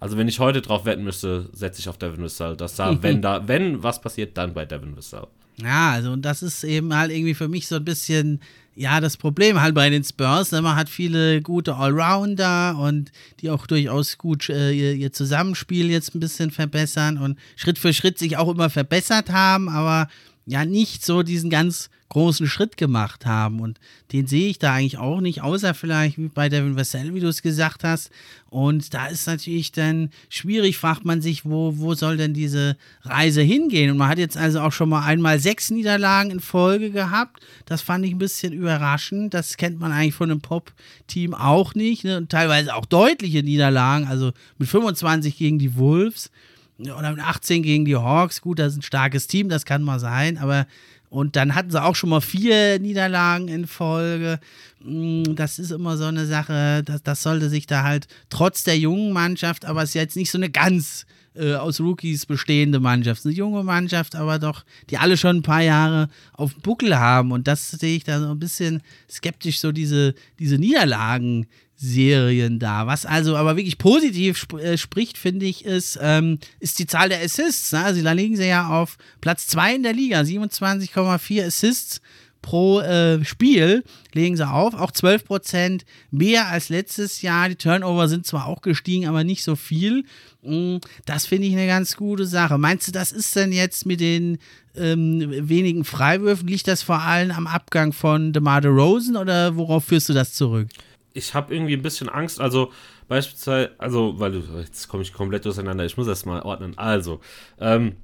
also 0.00 0.16
wenn 0.18 0.26
ich 0.26 0.40
heute 0.40 0.62
drauf 0.62 0.84
wetten 0.84 1.04
müsste, 1.04 1.48
setze 1.52 1.80
ich 1.80 1.88
auf 1.88 1.96
Devin 1.96 2.24
Vassell. 2.24 2.56
Dass 2.56 2.74
da, 2.74 3.02
wenn 3.02 3.22
da, 3.22 3.46
wenn 3.46 3.82
was 3.84 4.00
passiert, 4.00 4.36
dann 4.36 4.52
bei 4.52 4.64
Devin 4.64 4.96
Vassell. 4.96 5.28
Ja, 5.56 5.92
also 5.92 6.10
und 6.10 6.22
das 6.22 6.42
ist 6.42 6.64
eben 6.64 6.94
halt 6.96 7.12
irgendwie 7.12 7.34
für 7.34 7.48
mich 7.48 7.68
so 7.68 7.76
ein 7.76 7.84
bisschen 7.84 8.40
ja, 8.74 9.00
das 9.00 9.16
Problem 9.16 9.60
halt 9.60 9.74
bei 9.74 9.90
den 9.90 10.02
Spurs, 10.02 10.50
ne, 10.52 10.62
man 10.62 10.76
hat 10.76 10.88
viele 10.88 11.42
gute 11.42 11.76
Allrounder 11.76 12.78
und 12.78 13.12
die 13.40 13.50
auch 13.50 13.66
durchaus 13.66 14.18
gut 14.18 14.48
äh, 14.48 14.72
ihr, 14.72 14.94
ihr, 14.94 15.12
Zusammenspiel 15.12 15.90
jetzt 15.90 16.14
ein 16.14 16.20
bisschen 16.20 16.50
verbessern 16.50 17.18
und 17.18 17.38
Schritt 17.56 17.78
für 17.78 17.92
Schritt 17.92 18.18
sich 18.18 18.36
auch 18.36 18.48
immer 18.48 18.70
verbessert 18.70 19.30
haben, 19.30 19.68
aber 19.68 20.08
ja 20.46 20.64
nicht 20.64 21.04
so 21.04 21.22
diesen 21.22 21.50
ganz 21.50 21.90
großen 22.12 22.46
Schritt 22.46 22.76
gemacht 22.76 23.24
haben. 23.24 23.60
Und 23.60 23.80
den 24.12 24.26
sehe 24.26 24.50
ich 24.50 24.58
da 24.58 24.74
eigentlich 24.74 24.98
auch 24.98 25.22
nicht, 25.22 25.42
außer 25.42 25.72
vielleicht 25.72 26.18
wie 26.18 26.28
bei 26.28 26.50
Devin 26.50 26.76
Vassell, 26.76 27.14
wie 27.14 27.20
du 27.20 27.28
es 27.28 27.40
gesagt 27.40 27.84
hast. 27.84 28.10
Und 28.50 28.92
da 28.92 29.06
ist 29.06 29.26
natürlich 29.26 29.72
dann 29.72 30.10
schwierig, 30.28 30.76
fragt 30.76 31.06
man 31.06 31.22
sich, 31.22 31.46
wo, 31.46 31.78
wo 31.78 31.94
soll 31.94 32.18
denn 32.18 32.34
diese 32.34 32.76
Reise 33.02 33.40
hingehen? 33.40 33.90
Und 33.90 33.96
man 33.96 34.08
hat 34.08 34.18
jetzt 34.18 34.36
also 34.36 34.60
auch 34.60 34.72
schon 34.72 34.90
mal 34.90 35.06
einmal 35.06 35.40
sechs 35.40 35.70
Niederlagen 35.70 36.30
in 36.30 36.40
Folge 36.40 36.90
gehabt. 36.90 37.42
Das 37.64 37.80
fand 37.80 38.04
ich 38.04 38.12
ein 38.12 38.18
bisschen 38.18 38.52
überraschend. 38.52 39.32
Das 39.32 39.56
kennt 39.56 39.80
man 39.80 39.90
eigentlich 39.90 40.14
von 40.14 40.30
einem 40.30 40.42
Pop-Team 40.42 41.32
auch 41.32 41.74
nicht. 41.74 42.04
Ne? 42.04 42.18
Und 42.18 42.30
teilweise 42.30 42.74
auch 42.74 42.84
deutliche 42.84 43.42
Niederlagen, 43.42 44.06
also 44.06 44.32
mit 44.58 44.68
25 44.68 45.38
gegen 45.38 45.58
die 45.58 45.76
Wolves 45.76 46.30
oder 46.78 47.12
mit 47.12 47.20
18 47.20 47.62
gegen 47.62 47.84
die 47.84 47.96
Hawks. 47.96 48.42
Gut, 48.42 48.58
das 48.58 48.72
ist 48.72 48.80
ein 48.80 48.82
starkes 48.82 49.26
Team, 49.26 49.48
das 49.48 49.64
kann 49.64 49.82
mal 49.82 50.00
sein, 50.00 50.38
aber 50.38 50.66
und 51.12 51.36
dann 51.36 51.54
hatten 51.54 51.70
sie 51.70 51.82
auch 51.82 51.94
schon 51.94 52.08
mal 52.08 52.22
vier 52.22 52.78
Niederlagen 52.78 53.48
in 53.48 53.66
Folge. 53.66 54.40
Mm, 54.82 55.34
das 55.34 55.58
ist 55.58 55.70
immer 55.70 55.98
so 55.98 56.06
eine 56.06 56.24
Sache, 56.24 56.82
das, 56.86 57.02
das 57.02 57.22
sollte 57.22 57.50
sich 57.50 57.66
da 57.66 57.82
halt 57.82 58.06
trotz 58.30 58.64
der 58.64 58.78
jungen 58.78 59.12
Mannschaft, 59.12 59.66
aber 59.66 59.82
es 59.82 59.90
ist 59.90 59.94
jetzt 59.94 60.16
nicht 60.16 60.30
so 60.30 60.38
eine 60.38 60.48
ganz 60.48 61.04
äh, 61.34 61.52
aus 61.52 61.80
Rookies 61.80 62.24
bestehende 62.24 62.80
Mannschaft. 62.80 63.26
Eine 63.26 63.34
junge 63.34 63.62
Mannschaft, 63.62 64.16
aber 64.16 64.38
doch, 64.38 64.64
die 64.88 64.96
alle 64.96 65.18
schon 65.18 65.36
ein 65.36 65.42
paar 65.42 65.60
Jahre 65.60 66.08
auf 66.32 66.54
dem 66.54 66.62
Buckel 66.62 66.98
haben. 66.98 67.30
Und 67.30 67.46
das 67.46 67.70
sehe 67.72 67.94
ich 67.96 68.04
da 68.04 68.18
so 68.18 68.30
ein 68.30 68.38
bisschen 68.38 68.82
skeptisch, 69.10 69.60
so 69.60 69.70
diese, 69.70 70.14
diese 70.38 70.56
Niederlagen 70.56 71.46
Serien 71.82 72.60
da. 72.60 72.86
Was 72.86 73.04
also 73.04 73.36
aber 73.36 73.56
wirklich 73.56 73.76
positiv 73.76 74.38
sp 74.38 74.56
äh, 74.62 74.78
spricht, 74.78 75.18
finde 75.18 75.46
ich, 75.46 75.64
ist, 75.64 75.98
ähm, 76.00 76.38
ist 76.60 76.78
die 76.78 76.86
Zahl 76.86 77.08
der 77.08 77.22
Assists. 77.22 77.72
Ne? 77.72 77.84
Also 77.84 78.02
da 78.02 78.12
liegen 78.12 78.36
sie 78.36 78.46
ja 78.46 78.68
auf 78.68 78.96
Platz 79.20 79.48
2 79.48 79.74
in 79.74 79.82
der 79.82 79.92
Liga, 79.92 80.20
27,4 80.20 81.46
Assists 81.46 82.00
pro 82.42 82.80
äh, 82.80 83.24
Spiel 83.24 83.84
legen 84.12 84.36
sie 84.36 84.46
auf, 84.46 84.74
auch 84.74 84.90
12% 84.90 85.82
mehr 86.10 86.48
als 86.48 86.68
letztes 86.68 87.22
Jahr. 87.22 87.48
Die 87.48 87.56
Turnover 87.56 88.08
sind 88.08 88.26
zwar 88.26 88.46
auch 88.46 88.60
gestiegen, 88.60 89.06
aber 89.06 89.24
nicht 89.24 89.44
so 89.44 89.56
viel. 89.56 90.04
Mm, 90.42 90.78
das 91.06 91.26
finde 91.26 91.46
ich 91.46 91.54
eine 91.54 91.68
ganz 91.68 91.96
gute 91.96 92.26
Sache. 92.26 92.58
Meinst 92.58 92.88
du, 92.88 92.92
das 92.92 93.12
ist 93.12 93.34
denn 93.36 93.52
jetzt 93.52 93.86
mit 93.86 94.00
den 94.00 94.38
ähm, 94.76 95.48
wenigen 95.48 95.84
Freiwürfen, 95.84 96.48
liegt 96.48 96.68
das 96.68 96.82
vor 96.82 97.00
allem 97.00 97.30
am 97.30 97.46
Abgang 97.46 97.92
von 97.92 98.32
DeMar 98.32 98.64
Rosen 98.66 99.16
oder 99.16 99.56
worauf 99.56 99.84
führst 99.84 100.08
du 100.08 100.12
das 100.12 100.34
zurück? 100.34 100.68
Ich 101.14 101.34
habe 101.34 101.54
irgendwie 101.54 101.74
ein 101.74 101.82
bisschen 101.82 102.08
Angst. 102.08 102.40
Also 102.40 102.72
beispielsweise, 103.08 103.72
also, 103.78 104.18
weil 104.18 104.32
du, 104.32 104.42
jetzt 104.58 104.88
komme 104.88 105.02
ich 105.02 105.12
komplett 105.12 105.44
durcheinander, 105.44 105.84
ich 105.84 105.96
muss 105.96 106.06
das 106.06 106.24
mal 106.24 106.42
ordnen. 106.42 106.76
Also, 106.78 107.20
ähm, 107.60 107.96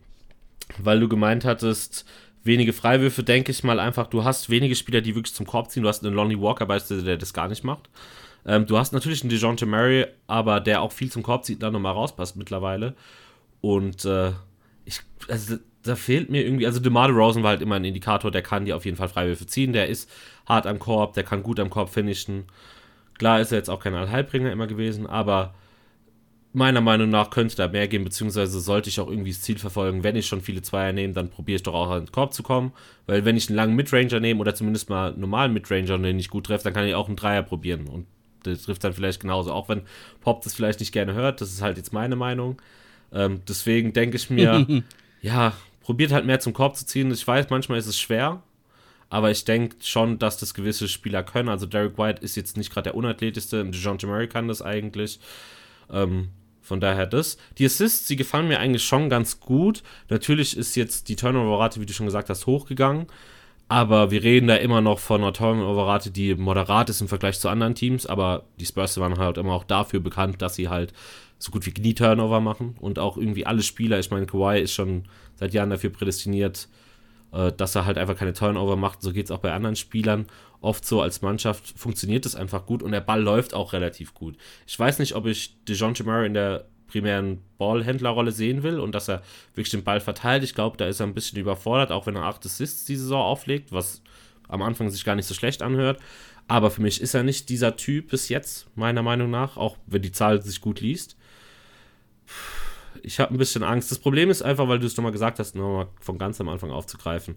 weil 0.78 1.00
du 1.00 1.08
gemeint 1.08 1.44
hattest, 1.44 2.04
wenige 2.44 2.72
Freiwürfe, 2.72 3.22
denke 3.22 3.52
ich 3.52 3.64
mal 3.64 3.80
einfach, 3.80 4.06
du 4.06 4.24
hast 4.24 4.50
wenige 4.50 4.74
Spieler, 4.74 5.00
die 5.00 5.14
wirklich 5.14 5.34
zum 5.34 5.46
Korb 5.46 5.70
ziehen. 5.70 5.82
Du 5.82 5.88
hast 5.88 6.04
einen 6.04 6.14
Lonnie 6.14 6.40
Walker 6.40 6.66
beispielsweise, 6.66 7.04
der 7.04 7.16
das 7.16 7.32
gar 7.32 7.48
nicht 7.48 7.64
macht. 7.64 7.88
Ähm, 8.46 8.66
du 8.66 8.78
hast 8.78 8.92
natürlich 8.92 9.22
einen 9.22 9.30
DeJounte 9.30 9.66
Murray, 9.66 10.06
aber 10.26 10.60
der 10.60 10.82
auch 10.82 10.92
viel 10.92 11.10
zum 11.10 11.22
Korb 11.22 11.44
zieht, 11.44 11.62
da 11.62 11.70
nochmal 11.70 11.92
rauspasst 11.92 12.36
mittlerweile. 12.36 12.94
Und 13.60 14.04
äh, 14.04 14.32
ich, 14.84 15.00
also 15.28 15.56
da 15.82 15.96
fehlt 15.96 16.30
mir 16.30 16.44
irgendwie, 16.44 16.66
also 16.66 16.80
DeMar 16.80 17.10
Rosen 17.10 17.42
war 17.42 17.50
halt 17.50 17.62
immer 17.62 17.76
ein 17.76 17.84
Indikator, 17.84 18.30
der 18.30 18.42
kann 18.42 18.64
dir 18.64 18.76
auf 18.76 18.84
jeden 18.84 18.96
Fall 18.96 19.08
Freiwürfe 19.08 19.46
ziehen, 19.46 19.72
der 19.72 19.88
ist 19.88 20.10
hart 20.46 20.66
am 20.66 20.78
Korb, 20.78 21.14
der 21.14 21.24
kann 21.24 21.42
gut 21.42 21.60
am 21.60 21.70
Korb 21.70 21.90
finishen. 21.90 22.44
Klar 23.18 23.40
ist 23.40 23.52
er 23.52 23.58
jetzt 23.58 23.70
auch 23.70 23.80
kein 23.80 23.94
Allheilbringer 23.94 24.50
immer 24.52 24.66
gewesen, 24.66 25.06
aber 25.06 25.54
meiner 26.52 26.80
Meinung 26.80 27.10
nach 27.10 27.30
könnte 27.30 27.56
da 27.56 27.68
mehr 27.68 27.88
gehen, 27.88 28.04
beziehungsweise 28.04 28.60
sollte 28.60 28.88
ich 28.88 29.00
auch 29.00 29.08
irgendwie 29.08 29.30
das 29.30 29.42
Ziel 29.42 29.58
verfolgen, 29.58 30.02
wenn 30.02 30.16
ich 30.16 30.26
schon 30.26 30.40
viele 30.40 30.62
Zweier 30.62 30.92
nehme, 30.92 31.12
dann 31.12 31.28
probiere 31.30 31.56
ich 31.56 31.62
doch 31.62 31.74
auch 31.74 31.90
an 31.90 32.06
den 32.06 32.12
Korb 32.12 32.32
zu 32.32 32.42
kommen, 32.42 32.72
weil 33.06 33.24
wenn 33.24 33.36
ich 33.36 33.48
einen 33.48 33.56
langen 33.56 33.76
Midranger 33.76 34.20
nehme 34.20 34.40
oder 34.40 34.54
zumindest 34.54 34.88
mal 34.88 35.12
einen 35.12 35.20
normalen 35.20 35.52
Midranger, 35.52 35.98
den 35.98 36.18
ich 36.18 36.30
gut 36.30 36.46
treffe, 36.46 36.64
dann 36.64 36.72
kann 36.72 36.86
ich 36.86 36.94
auch 36.94 37.06
einen 37.06 37.16
Dreier 37.16 37.42
probieren 37.42 37.86
und 37.86 38.06
das 38.44 38.62
trifft 38.62 38.84
dann 38.84 38.92
vielleicht 38.92 39.20
genauso, 39.20 39.52
auch 39.52 39.68
wenn 39.68 39.82
Pop 40.20 40.42
das 40.42 40.54
vielleicht 40.54 40.80
nicht 40.80 40.92
gerne 40.92 41.12
hört, 41.14 41.40
das 41.40 41.52
ist 41.52 41.60
halt 41.60 41.76
jetzt 41.76 41.92
meine 41.92 42.16
Meinung. 42.16 42.60
Ähm, 43.12 43.40
deswegen 43.48 43.92
denke 43.92 44.16
ich 44.16 44.30
mir, 44.30 44.66
ja, 45.20 45.52
probiert 45.80 46.12
halt 46.12 46.24
mehr 46.24 46.40
zum 46.40 46.52
Korb 46.52 46.76
zu 46.76 46.86
ziehen. 46.86 47.10
Ich 47.10 47.26
weiß, 47.26 47.50
manchmal 47.50 47.78
ist 47.78 47.86
es 47.86 47.98
schwer, 47.98 48.42
aber 49.10 49.30
ich 49.30 49.44
denke 49.44 49.76
schon, 49.80 50.18
dass 50.18 50.36
das 50.36 50.54
gewisse 50.54 50.88
Spieler 50.88 51.22
können. 51.22 51.48
Also 51.48 51.66
Derek 51.66 51.96
White 51.98 52.22
ist 52.22 52.36
jetzt 52.36 52.56
nicht 52.56 52.72
gerade 52.72 52.84
der 52.84 52.94
unathletischste, 52.94 53.64
DeJounte 53.64 54.06
Murray 54.06 54.28
kann 54.28 54.48
das 54.48 54.62
eigentlich. 54.62 55.20
Ähm, 55.90 56.28
von 56.60 56.80
daher 56.80 57.06
das. 57.06 57.38
Die 57.56 57.64
Assists, 57.64 58.06
die 58.06 58.16
gefallen 58.16 58.46
mir 58.46 58.60
eigentlich 58.60 58.84
schon 58.84 59.08
ganz 59.08 59.40
gut. 59.40 59.82
Natürlich 60.10 60.54
ist 60.54 60.76
jetzt 60.76 61.08
die 61.08 61.16
Turnover-Rate, 61.16 61.80
wie 61.80 61.86
du 61.86 61.94
schon 61.94 62.04
gesagt 62.04 62.28
hast, 62.28 62.46
hochgegangen. 62.46 63.06
Aber 63.68 64.10
wir 64.10 64.22
reden 64.22 64.48
da 64.48 64.56
immer 64.56 64.82
noch 64.82 64.98
von 64.98 65.22
einer 65.22 65.32
Turnover-Rate, 65.32 66.10
die 66.10 66.34
moderat 66.34 66.90
ist 66.90 67.00
im 67.00 67.08
Vergleich 67.08 67.40
zu 67.40 67.48
anderen 67.48 67.74
Teams. 67.74 68.04
Aber 68.04 68.44
die 68.60 68.66
Spurs 68.66 68.98
waren 68.98 69.16
halt 69.16 69.38
immer 69.38 69.54
auch 69.54 69.64
dafür 69.64 70.00
bekannt, 70.00 70.42
dass 70.42 70.56
sie 70.56 70.68
halt 70.68 70.92
so 71.38 71.50
gut 71.50 71.64
wie 71.64 71.80
nie 71.80 71.94
Turnover 71.94 72.40
machen. 72.40 72.76
Und 72.80 72.98
auch 72.98 73.16
irgendwie 73.16 73.46
alle 73.46 73.62
Spieler, 73.62 73.98
ich 73.98 74.10
meine, 74.10 74.26
Kawhi 74.26 74.60
ist 74.60 74.74
schon 74.74 75.04
seit 75.36 75.54
Jahren 75.54 75.70
dafür 75.70 75.88
prädestiniert, 75.88 76.68
äh, 77.32 77.52
dass 77.52 77.74
er 77.74 77.84
halt 77.84 77.98
einfach 77.98 78.16
keine 78.16 78.32
Turnover 78.32 78.76
macht. 78.76 79.02
So 79.02 79.12
geht 79.12 79.26
es 79.26 79.30
auch 79.30 79.38
bei 79.38 79.52
anderen 79.52 79.76
Spielern. 79.76 80.26
Oft 80.60 80.84
so 80.84 81.00
als 81.02 81.22
Mannschaft 81.22 81.78
funktioniert 81.78 82.26
es 82.26 82.34
einfach 82.34 82.66
gut 82.66 82.82
und 82.82 82.92
der 82.92 83.00
Ball 83.00 83.22
läuft 83.22 83.54
auch 83.54 83.72
relativ 83.72 84.14
gut. 84.14 84.36
Ich 84.66 84.78
weiß 84.78 84.98
nicht, 84.98 85.14
ob 85.14 85.26
ich 85.26 85.56
DeJounte 85.64 86.04
Murray 86.04 86.26
in 86.26 86.34
der 86.34 86.66
primären 86.88 87.42
Ballhändlerrolle 87.58 88.32
sehen 88.32 88.62
will 88.62 88.80
und 88.80 88.94
dass 88.94 89.08
er 89.08 89.22
wirklich 89.54 89.70
den 89.70 89.84
Ball 89.84 90.00
verteilt. 90.00 90.42
Ich 90.42 90.54
glaube, 90.54 90.76
da 90.76 90.86
ist 90.86 91.00
er 91.00 91.06
ein 91.06 91.14
bisschen 91.14 91.38
überfordert, 91.38 91.92
auch 91.92 92.06
wenn 92.06 92.16
er 92.16 92.24
8 92.24 92.46
Assists 92.46 92.86
die 92.86 92.96
Saison 92.96 93.22
auflegt, 93.22 93.72
was 93.72 94.02
am 94.48 94.62
Anfang 94.62 94.88
sich 94.88 95.04
gar 95.04 95.14
nicht 95.14 95.26
so 95.26 95.34
schlecht 95.34 95.62
anhört. 95.62 96.00
Aber 96.48 96.70
für 96.70 96.80
mich 96.80 97.02
ist 97.02 97.12
er 97.12 97.22
nicht 97.22 97.50
dieser 97.50 97.76
Typ 97.76 98.08
bis 98.08 98.30
jetzt, 98.30 98.68
meiner 98.74 99.02
Meinung 99.02 99.30
nach, 99.30 99.58
auch 99.58 99.76
wenn 99.86 100.00
die 100.00 100.12
Zahl 100.12 100.42
sich 100.42 100.62
gut 100.62 100.80
liest. 100.80 101.17
Ich 103.02 103.20
habe 103.20 103.34
ein 103.34 103.38
bisschen 103.38 103.62
Angst. 103.62 103.90
Das 103.90 103.98
Problem 103.98 104.30
ist 104.30 104.42
einfach, 104.42 104.68
weil 104.68 104.78
du 104.78 104.86
es 104.86 104.96
nochmal 104.96 105.12
gesagt 105.12 105.38
hast, 105.38 105.54
nochmal 105.54 105.88
von 106.00 106.18
ganz 106.18 106.40
am 106.40 106.48
Anfang 106.48 106.70
aufzugreifen. 106.70 107.36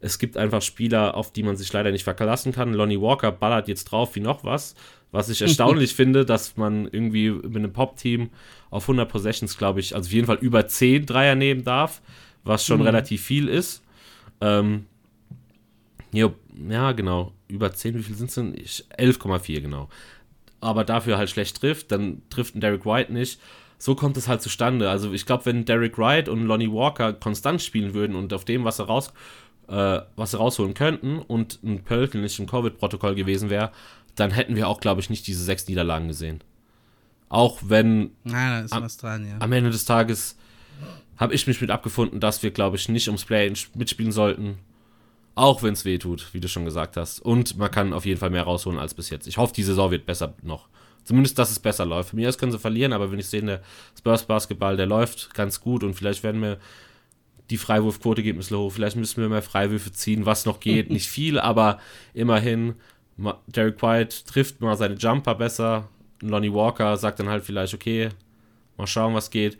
Es 0.00 0.18
gibt 0.18 0.36
einfach 0.36 0.62
Spieler, 0.62 1.16
auf 1.16 1.32
die 1.32 1.44
man 1.44 1.56
sich 1.56 1.72
leider 1.72 1.92
nicht 1.92 2.02
verlassen 2.02 2.52
kann. 2.52 2.74
Lonnie 2.74 3.00
Walker 3.00 3.30
ballert 3.30 3.68
jetzt 3.68 3.84
drauf 3.84 4.16
wie 4.16 4.20
noch 4.20 4.42
was. 4.42 4.74
Was 5.12 5.28
ich 5.28 5.40
erstaunlich 5.42 5.94
finde, 5.94 6.24
dass 6.24 6.56
man 6.56 6.88
irgendwie 6.88 7.30
mit 7.30 7.56
einem 7.56 7.72
Pop-Team 7.72 8.30
auf 8.70 8.84
100 8.84 9.08
Possessions, 9.08 9.56
glaube 9.56 9.80
ich, 9.80 9.94
also 9.94 10.08
auf 10.08 10.12
jeden 10.12 10.26
Fall 10.26 10.38
über 10.40 10.66
10 10.66 11.06
Dreier 11.06 11.36
nehmen 11.36 11.62
darf, 11.62 12.02
was 12.42 12.66
schon 12.66 12.80
mhm. 12.80 12.86
relativ 12.86 13.22
viel 13.22 13.48
ist. 13.48 13.82
Ähm, 14.40 14.86
ja, 16.12 16.92
genau. 16.92 17.32
Über 17.48 17.72
10, 17.72 17.94
wie 17.94 18.02
viel 18.02 18.16
sind 18.16 18.28
es 18.28 18.34
denn? 18.34 18.54
11,4, 18.54 19.60
genau. 19.60 19.88
Aber 20.60 20.84
dafür 20.84 21.16
halt 21.16 21.30
schlecht 21.30 21.60
trifft, 21.60 21.92
dann 21.92 22.22
trifft 22.28 22.56
ein 22.56 22.60
Derek 22.60 22.84
White 22.84 23.12
nicht 23.12 23.40
so 23.82 23.96
kommt 23.96 24.16
es 24.16 24.28
halt 24.28 24.40
zustande. 24.40 24.88
Also 24.88 25.12
ich 25.12 25.26
glaube, 25.26 25.44
wenn 25.46 25.64
Derek 25.64 25.98
Wright 25.98 26.28
und 26.28 26.46
Lonnie 26.46 26.70
Walker 26.70 27.12
konstant 27.14 27.60
spielen 27.60 27.94
würden 27.94 28.14
und 28.14 28.32
auf 28.32 28.44
dem, 28.44 28.62
was 28.62 28.76
sie 28.76 28.86
raus, 28.86 29.12
äh, 29.66 29.98
was 30.14 30.30
sie 30.30 30.38
rausholen 30.38 30.74
könnten 30.74 31.18
und 31.18 31.58
ein 31.64 31.82
Pöltl 31.82 32.20
nicht 32.20 32.38
im 32.38 32.46
Covid-Protokoll 32.46 33.16
gewesen 33.16 33.50
wäre, 33.50 33.72
dann 34.14 34.30
hätten 34.30 34.54
wir 34.54 34.68
auch, 34.68 34.78
glaube 34.78 35.00
ich, 35.00 35.10
nicht 35.10 35.26
diese 35.26 35.42
sechs 35.42 35.66
Niederlagen 35.66 36.06
gesehen. 36.06 36.44
Auch 37.28 37.58
wenn 37.64 38.12
Na, 38.22 38.60
da 38.60 38.64
ist 38.64 38.72
am, 38.72 38.84
was 38.84 38.98
dran, 38.98 39.26
ja. 39.28 39.38
am 39.40 39.50
Ende 39.50 39.70
des 39.70 39.84
Tages 39.84 40.36
habe 41.16 41.34
ich 41.34 41.48
mich 41.48 41.60
mit 41.60 41.72
abgefunden, 41.72 42.20
dass 42.20 42.44
wir, 42.44 42.52
glaube 42.52 42.76
ich, 42.76 42.88
nicht 42.88 43.08
ums 43.08 43.24
Play 43.24 43.52
mitspielen 43.74 44.12
sollten. 44.12 44.58
Auch 45.34 45.64
wenn 45.64 45.72
es 45.72 45.84
weh 45.84 45.98
tut, 45.98 46.32
wie 46.32 46.40
du 46.40 46.46
schon 46.46 46.64
gesagt 46.64 46.96
hast. 46.96 47.18
Und 47.18 47.58
man 47.58 47.70
kann 47.72 47.92
auf 47.92 48.06
jeden 48.06 48.20
Fall 48.20 48.30
mehr 48.30 48.44
rausholen 48.44 48.78
als 48.78 48.94
bis 48.94 49.10
jetzt. 49.10 49.26
Ich 49.26 49.38
hoffe, 49.38 49.54
die 49.54 49.64
Saison 49.64 49.90
wird 49.90 50.06
besser 50.06 50.34
noch. 50.42 50.68
Zumindest, 51.04 51.38
dass 51.38 51.50
es 51.50 51.58
besser 51.58 51.84
läuft. 51.84 52.10
Für 52.10 52.16
mich 52.16 52.28
aus 52.28 52.38
können 52.38 52.52
sie 52.52 52.58
verlieren, 52.58 52.92
aber 52.92 53.10
wenn 53.10 53.18
ich 53.18 53.26
sehe, 53.26 53.42
der 53.42 53.62
Spurs 53.98 54.24
Basketball, 54.24 54.76
der 54.76 54.86
läuft 54.86 55.34
ganz 55.34 55.60
gut 55.60 55.82
und 55.82 55.94
vielleicht 55.94 56.22
werden 56.22 56.40
wir 56.40 56.58
die 57.50 57.58
Freiwurfquote 57.58 58.22
geht 58.22 58.34
ein 58.34 58.38
bisschen 58.38 58.56
hoch. 58.56 58.72
Vielleicht 58.72 58.96
müssen 58.96 59.20
wir 59.20 59.28
mehr 59.28 59.42
Freiwürfe 59.42 59.92
ziehen, 59.92 60.26
was 60.26 60.46
noch 60.46 60.60
geht. 60.60 60.90
Nicht 60.90 61.08
viel, 61.08 61.38
aber 61.38 61.78
immerhin. 62.14 62.74
Derek 63.46 63.82
White 63.82 64.24
trifft 64.26 64.60
mal 64.60 64.76
seine 64.76 64.94
Jumper 64.94 65.34
besser. 65.34 65.88
Lonnie 66.22 66.52
Walker 66.52 66.96
sagt 66.96 67.20
dann 67.20 67.28
halt 67.28 67.44
vielleicht, 67.44 67.74
okay, 67.74 68.08
mal 68.78 68.86
schauen, 68.86 69.14
was 69.14 69.30
geht. 69.30 69.58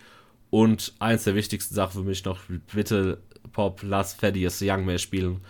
Und 0.49 0.95
eins 1.01 1.25
der 1.25 1.35
wichtigsten 1.35 1.75
Sachen 1.75 2.03
für 2.03 2.09
mich 2.09 2.25
noch, 2.25 2.39
bitte 2.73 3.19
Pop, 3.53 3.81
lass 3.83 4.17
Thaddeus 4.17 4.61
Young 4.63 4.85
mehr 4.85 4.99
spielen 4.99 5.41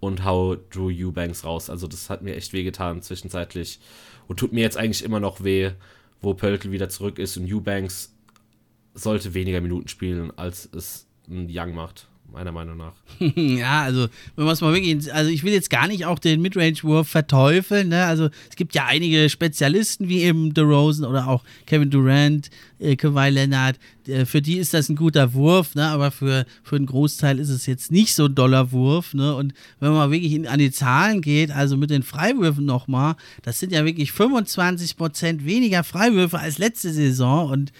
und 0.00 0.24
hau 0.24 0.56
Drew 0.56 0.90
Eubanks 0.90 1.44
raus. 1.44 1.70
Also 1.70 1.86
das 1.86 2.10
hat 2.10 2.22
mir 2.22 2.34
echt 2.34 2.52
wehgetan 2.52 3.02
zwischenzeitlich 3.02 3.78
und 4.28 4.38
tut 4.38 4.52
mir 4.52 4.60
jetzt 4.60 4.76
eigentlich 4.76 5.04
immer 5.04 5.20
noch 5.20 5.44
weh, 5.44 5.70
wo 6.20 6.34
Pöltl 6.34 6.70
wieder 6.70 6.88
zurück 6.88 7.18
ist 7.18 7.36
und 7.36 7.52
Eubanks 7.52 8.14
sollte 8.94 9.34
weniger 9.34 9.60
Minuten 9.60 9.88
spielen, 9.88 10.36
als 10.36 10.68
es 10.72 11.06
ein 11.28 11.48
Young 11.50 11.74
macht 11.74 12.08
meiner 12.32 12.52
Meinung 12.52 12.76
nach. 12.76 12.92
ja, 13.36 13.82
also 13.82 14.08
wenn 14.36 14.44
man 14.44 14.54
es 14.54 14.60
mal 14.60 14.72
wirklich, 14.72 15.12
also 15.12 15.30
ich 15.30 15.44
will 15.44 15.52
jetzt 15.52 15.70
gar 15.70 15.86
nicht 15.86 16.06
auch 16.06 16.18
den 16.18 16.40
Midrange-Wurf 16.40 17.08
verteufeln, 17.08 17.88
ne? 17.88 18.04
Also 18.04 18.30
es 18.48 18.56
gibt 18.56 18.74
ja 18.74 18.86
einige 18.86 19.28
Spezialisten 19.28 20.08
wie 20.08 20.22
eben 20.22 20.54
DeRozan 20.54 21.04
oder 21.04 21.28
auch 21.28 21.44
Kevin 21.66 21.90
Durant, 21.90 22.50
äh, 22.78 22.96
Kawhi 22.96 23.30
Leonard, 23.30 23.78
äh, 24.06 24.24
für 24.24 24.42
die 24.42 24.58
ist 24.58 24.74
das 24.74 24.88
ein 24.88 24.96
guter 24.96 25.34
Wurf, 25.34 25.74
ne? 25.74 25.86
Aber 25.86 26.10
für, 26.10 26.46
für 26.62 26.76
einen 26.76 26.86
Großteil 26.86 27.38
ist 27.38 27.50
es 27.50 27.66
jetzt 27.66 27.92
nicht 27.92 28.14
so 28.14 28.26
ein 28.26 28.34
doller 28.34 28.72
Wurf, 28.72 29.14
ne? 29.14 29.34
Und 29.34 29.54
wenn 29.80 29.92
man 29.92 30.10
wirklich 30.10 30.32
in, 30.32 30.46
an 30.46 30.58
die 30.58 30.70
Zahlen 30.70 31.20
geht, 31.20 31.50
also 31.50 31.76
mit 31.76 31.90
den 31.90 32.02
Freiwürfen 32.02 32.64
nochmal, 32.64 33.16
das 33.42 33.60
sind 33.60 33.72
ja 33.72 33.84
wirklich 33.84 34.10
25% 34.10 35.44
weniger 35.44 35.84
Freiwürfe 35.84 36.38
als 36.38 36.58
letzte 36.58 36.92
Saison 36.92 37.50
und 37.50 37.72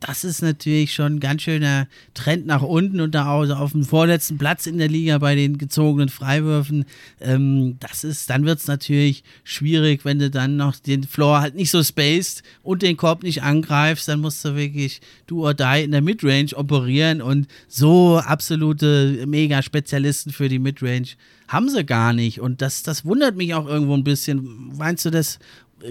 das 0.00 0.24
ist 0.24 0.42
natürlich 0.42 0.92
schon 0.92 1.14
ein 1.14 1.20
ganz 1.20 1.42
schöner 1.42 1.88
Trend 2.12 2.46
nach 2.46 2.62
unten 2.62 3.00
und 3.00 3.14
da 3.14 3.30
auch 3.30 3.48
auf 3.48 3.72
dem 3.72 3.84
vorletzten 3.84 4.36
Platz 4.36 4.66
in 4.66 4.76
der 4.76 4.88
Liga 4.88 5.18
bei 5.18 5.34
den 5.34 5.56
gezogenen 5.56 6.10
Freiwürfen. 6.10 6.84
Ähm, 7.20 7.76
das 7.80 8.04
ist, 8.04 8.28
dann 8.28 8.44
wird 8.44 8.58
es 8.58 8.66
natürlich 8.66 9.24
schwierig, 9.42 10.04
wenn 10.04 10.18
du 10.18 10.30
dann 10.30 10.56
noch 10.56 10.76
den 10.76 11.04
Floor 11.04 11.40
halt 11.40 11.54
nicht 11.54 11.70
so 11.70 11.82
spaced 11.82 12.42
und 12.62 12.82
den 12.82 12.98
Korb 12.98 13.22
nicht 13.22 13.42
angreifst, 13.42 14.08
dann 14.08 14.20
musst 14.20 14.44
du 14.44 14.54
wirklich 14.54 15.00
du 15.26 15.44
or 15.46 15.54
die 15.54 15.84
in 15.84 15.92
der 15.92 16.02
Midrange 16.02 16.54
operieren 16.54 17.22
und 17.22 17.46
so 17.66 18.18
absolute 18.18 19.24
Mega-Spezialisten 19.26 20.32
für 20.32 20.48
die 20.48 20.58
Midrange 20.58 21.08
haben 21.48 21.68
sie 21.68 21.84
gar 21.84 22.12
nicht. 22.12 22.40
Und 22.40 22.62
das, 22.62 22.82
das 22.84 23.04
wundert 23.04 23.36
mich 23.36 23.54
auch 23.54 23.66
irgendwo 23.66 23.94
ein 23.94 24.04
bisschen. 24.04 24.72
Meinst 24.76 25.04
du, 25.04 25.10
das 25.10 25.40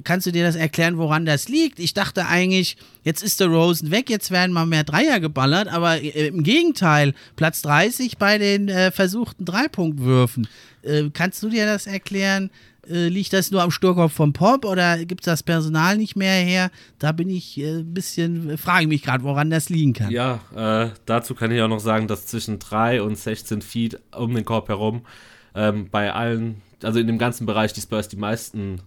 kannst 0.04 0.28
du 0.28 0.32
dir 0.32 0.44
das 0.44 0.56
erklären, 0.56 0.98
woran 0.98 1.26
das 1.26 1.50
liegt? 1.50 1.80
Ich 1.80 1.94
dachte 1.94 2.28
eigentlich, 2.28 2.78
jetzt 3.04 3.24
ist 3.24 3.40
der 3.40 3.48
Rosen 3.48 3.92
weg, 3.92 4.10
jetzt 4.10 4.32
werden 4.32 4.52
mal 4.52 4.66
mehr 4.66 4.84
Dreier 4.84 5.20
geballert, 5.20 5.68
aber 5.68 6.02
äh, 6.02 6.28
im 6.28 6.44
Gegenteil, 6.44 7.14
Platz 7.36 7.62
30 7.62 8.18
bei 8.18 8.38
den 8.38 8.70
äh, 8.70 8.92
versuchten 8.92 9.46
Dreipunktwürfen. 9.46 10.48
Äh, 10.82 11.10
kannst 11.14 11.42
du 11.44 11.50
dir 11.50 11.66
das 11.66 11.88
erklären? 11.88 12.50
Äh, 12.90 13.10
liegt 13.10 13.34
das 13.34 13.52
nur 13.52 13.62
am 13.62 13.72
Sturkopf 13.72 14.14
vom 14.14 14.34
Pop 14.34 14.66
oder 14.66 15.04
gibt 15.06 15.22
es 15.22 15.26
das 15.26 15.44
Personal 15.44 15.98
nicht 15.98 16.16
mehr 16.16 16.44
her? 16.44 16.72
Da 16.98 17.12
bin 17.12 17.30
ich 17.30 17.58
ein 17.58 17.80
äh, 17.80 17.84
bisschen, 17.84 18.58
frage 18.58 18.88
mich 18.88 19.04
gerade, 19.04 19.24
woran 19.24 19.50
das 19.50 19.70
liegen 19.70 19.94
kann. 19.94 20.12
Ja, 20.12 20.40
äh, 20.56 20.90
dazu 21.06 21.36
kann 21.36 21.52
ich 21.52 21.62
auch 21.62 21.68
noch 21.68 21.80
sagen, 21.80 22.08
dass 22.08 22.26
zwischen 22.26 22.60
3 22.60 23.02
und 23.02 23.18
16 23.18 23.62
Feet 23.62 24.00
um 24.16 24.34
den 24.34 24.46
Korb 24.46 24.70
herum 24.70 25.06
ähm, 25.54 25.90
bei 25.92 26.14
allen, 26.14 26.62
also 26.84 27.00
in 27.00 27.08
dem 27.08 27.18
ganzen 27.18 27.46
Bereich 27.46 27.74
die 27.74 27.82
Spurs 27.82 28.08
die 28.08 28.18
meisten 28.18 28.82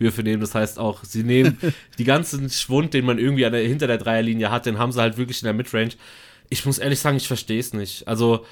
Würfe 0.00 0.22
nehmen. 0.22 0.40
Das 0.40 0.54
heißt 0.54 0.78
auch, 0.78 1.04
sie 1.04 1.22
nehmen 1.22 1.58
die 1.98 2.04
ganzen 2.04 2.50
Schwund, 2.50 2.94
den 2.94 3.04
man 3.04 3.18
irgendwie 3.18 3.48
der, 3.48 3.60
hinter 3.60 3.86
der 3.86 3.98
Dreierlinie 3.98 4.50
hat, 4.50 4.66
den 4.66 4.78
haben 4.78 4.92
sie 4.92 5.00
halt 5.00 5.16
wirklich 5.16 5.42
in 5.42 5.46
der 5.46 5.54
Midrange. 5.54 5.92
Ich 6.48 6.66
muss 6.66 6.78
ehrlich 6.78 6.98
sagen, 6.98 7.16
ich 7.16 7.28
verstehe 7.28 7.60
es 7.60 7.72
nicht. 7.72 8.08
Also, 8.08 8.44